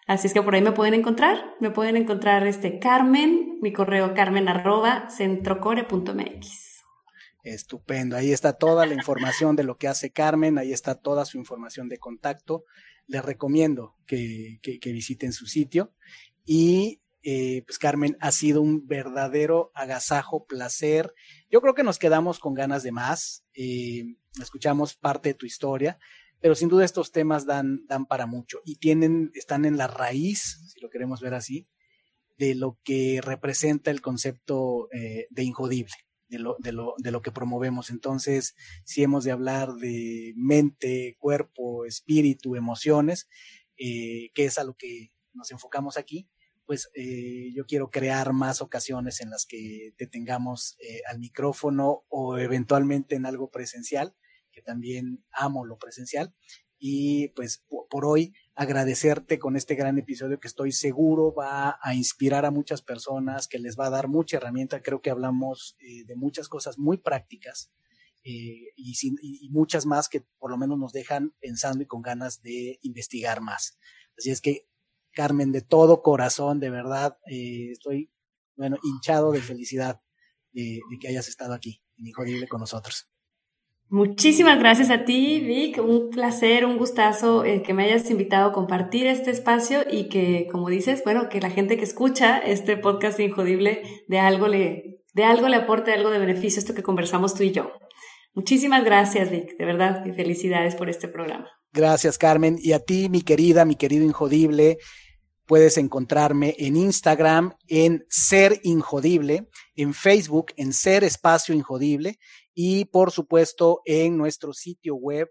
[0.06, 4.12] Así es que por ahí me pueden encontrar, me pueden encontrar este Carmen, mi correo
[4.12, 6.84] carmen arroba centrocore.mx.
[7.42, 11.38] Estupendo, ahí está toda la información de lo que hace Carmen, ahí está toda su
[11.38, 12.64] información de contacto.
[13.06, 15.92] Les recomiendo que, que visiten su sitio
[16.44, 21.14] y eh, pues Carmen, ha sido un verdadero agasajo, placer.
[21.50, 23.46] Yo creo que nos quedamos con ganas de más.
[23.54, 24.04] Eh,
[24.42, 25.98] escuchamos parte de tu historia,
[26.40, 30.60] pero sin duda estos temas dan, dan para mucho y tienen, están en la raíz,
[30.68, 31.66] si lo queremos ver así,
[32.36, 35.94] de lo que representa el concepto eh, de injodible.
[36.26, 37.90] De lo, de, lo, de lo que promovemos.
[37.90, 43.28] Entonces, si hemos de hablar de mente, cuerpo, espíritu, emociones,
[43.76, 46.28] que es a lo que nos enfocamos aquí,
[46.66, 52.04] pues eh, yo quiero crear más ocasiones en las que te tengamos eh, al micrófono
[52.08, 54.14] o eventualmente en algo presencial,
[54.52, 56.34] que también amo lo presencial.
[56.78, 62.44] Y pues por, hoy agradecerte con este gran episodio que estoy seguro va a inspirar
[62.44, 64.82] a muchas personas, que les va a dar mucha herramienta.
[64.82, 67.72] Creo que hablamos eh, de muchas cosas muy prácticas
[68.26, 72.78] y, y muchas más que por lo menos nos dejan pensando y con ganas de
[72.80, 73.78] investigar más.
[74.16, 74.66] Así es que
[75.14, 78.10] Carmen, de todo corazón, de verdad, eh, estoy,
[78.56, 80.00] bueno, hinchado de felicidad
[80.52, 83.08] de, que hayas estado aquí, en con nosotros.
[83.88, 85.78] Muchísimas gracias a ti, Vic.
[85.78, 90.48] Un placer, un gustazo eh, que me hayas invitado a compartir este espacio y que,
[90.50, 95.24] como dices, bueno, que la gente que escucha este podcast Injodible de algo le, de
[95.24, 97.70] algo le aporte algo de beneficio esto que conversamos tú y yo.
[98.34, 101.48] Muchísimas gracias, Vic, de verdad, y felicidades por este programa.
[101.72, 102.56] Gracias, Carmen.
[102.58, 104.78] Y a ti, mi querida, mi querido Injodible,
[105.46, 112.18] puedes encontrarme en Instagram en Ser Injodible, en Facebook en Ser Espacio Injodible
[112.54, 115.28] y por supuesto en nuestro sitio web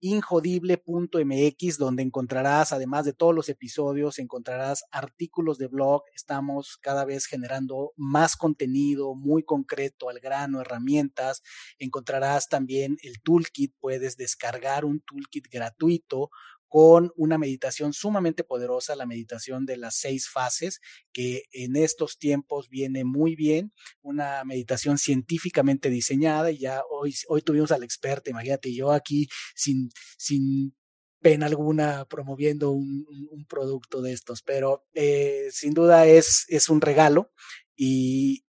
[0.00, 6.02] injodible.mx, donde encontrarás, además de todos los episodios, encontrarás artículos de blog.
[6.14, 11.42] Estamos cada vez generando más contenido muy concreto, al grano, herramientas.
[11.78, 16.30] Encontrarás también el toolkit, puedes descargar un toolkit gratuito
[16.70, 20.80] con una meditación sumamente poderosa, la meditación de las seis fases,
[21.12, 23.72] que en estos tiempos viene muy bien,
[24.02, 29.90] una meditación científicamente diseñada y ya hoy, hoy tuvimos al experto, imagínate, yo aquí sin,
[30.16, 30.72] sin
[31.20, 33.04] pena alguna promoviendo un,
[33.48, 37.32] producto de estos, pero eh, sin duda es, es un regalo
[37.74, 38.44] y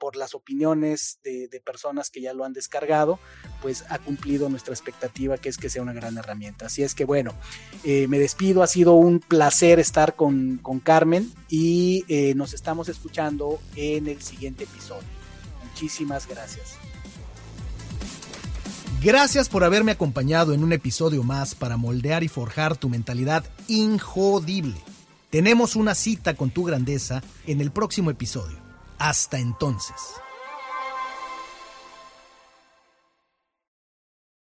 [0.00, 3.20] por las opiniones de, personas que ya lo han descargado,
[3.60, 6.66] pues ha cumplido nuestra expectativa, que es que sea una gran herramienta.
[6.66, 7.34] Así es que bueno,
[7.84, 13.60] eh, me despido, ha sido un placer estar con, Carmen y eh, nos estamos escuchando
[13.76, 15.06] en el siguiente episodio.
[15.68, 16.78] Muchísimas gracias.
[19.02, 24.76] Gracias por haberme acompañado en un episodio más para moldear y forjar tu mentalidad injodible.
[25.28, 28.69] Tenemos una cita con tu grandeza en el próximo episodio.
[29.00, 30.20] Hasta entonces.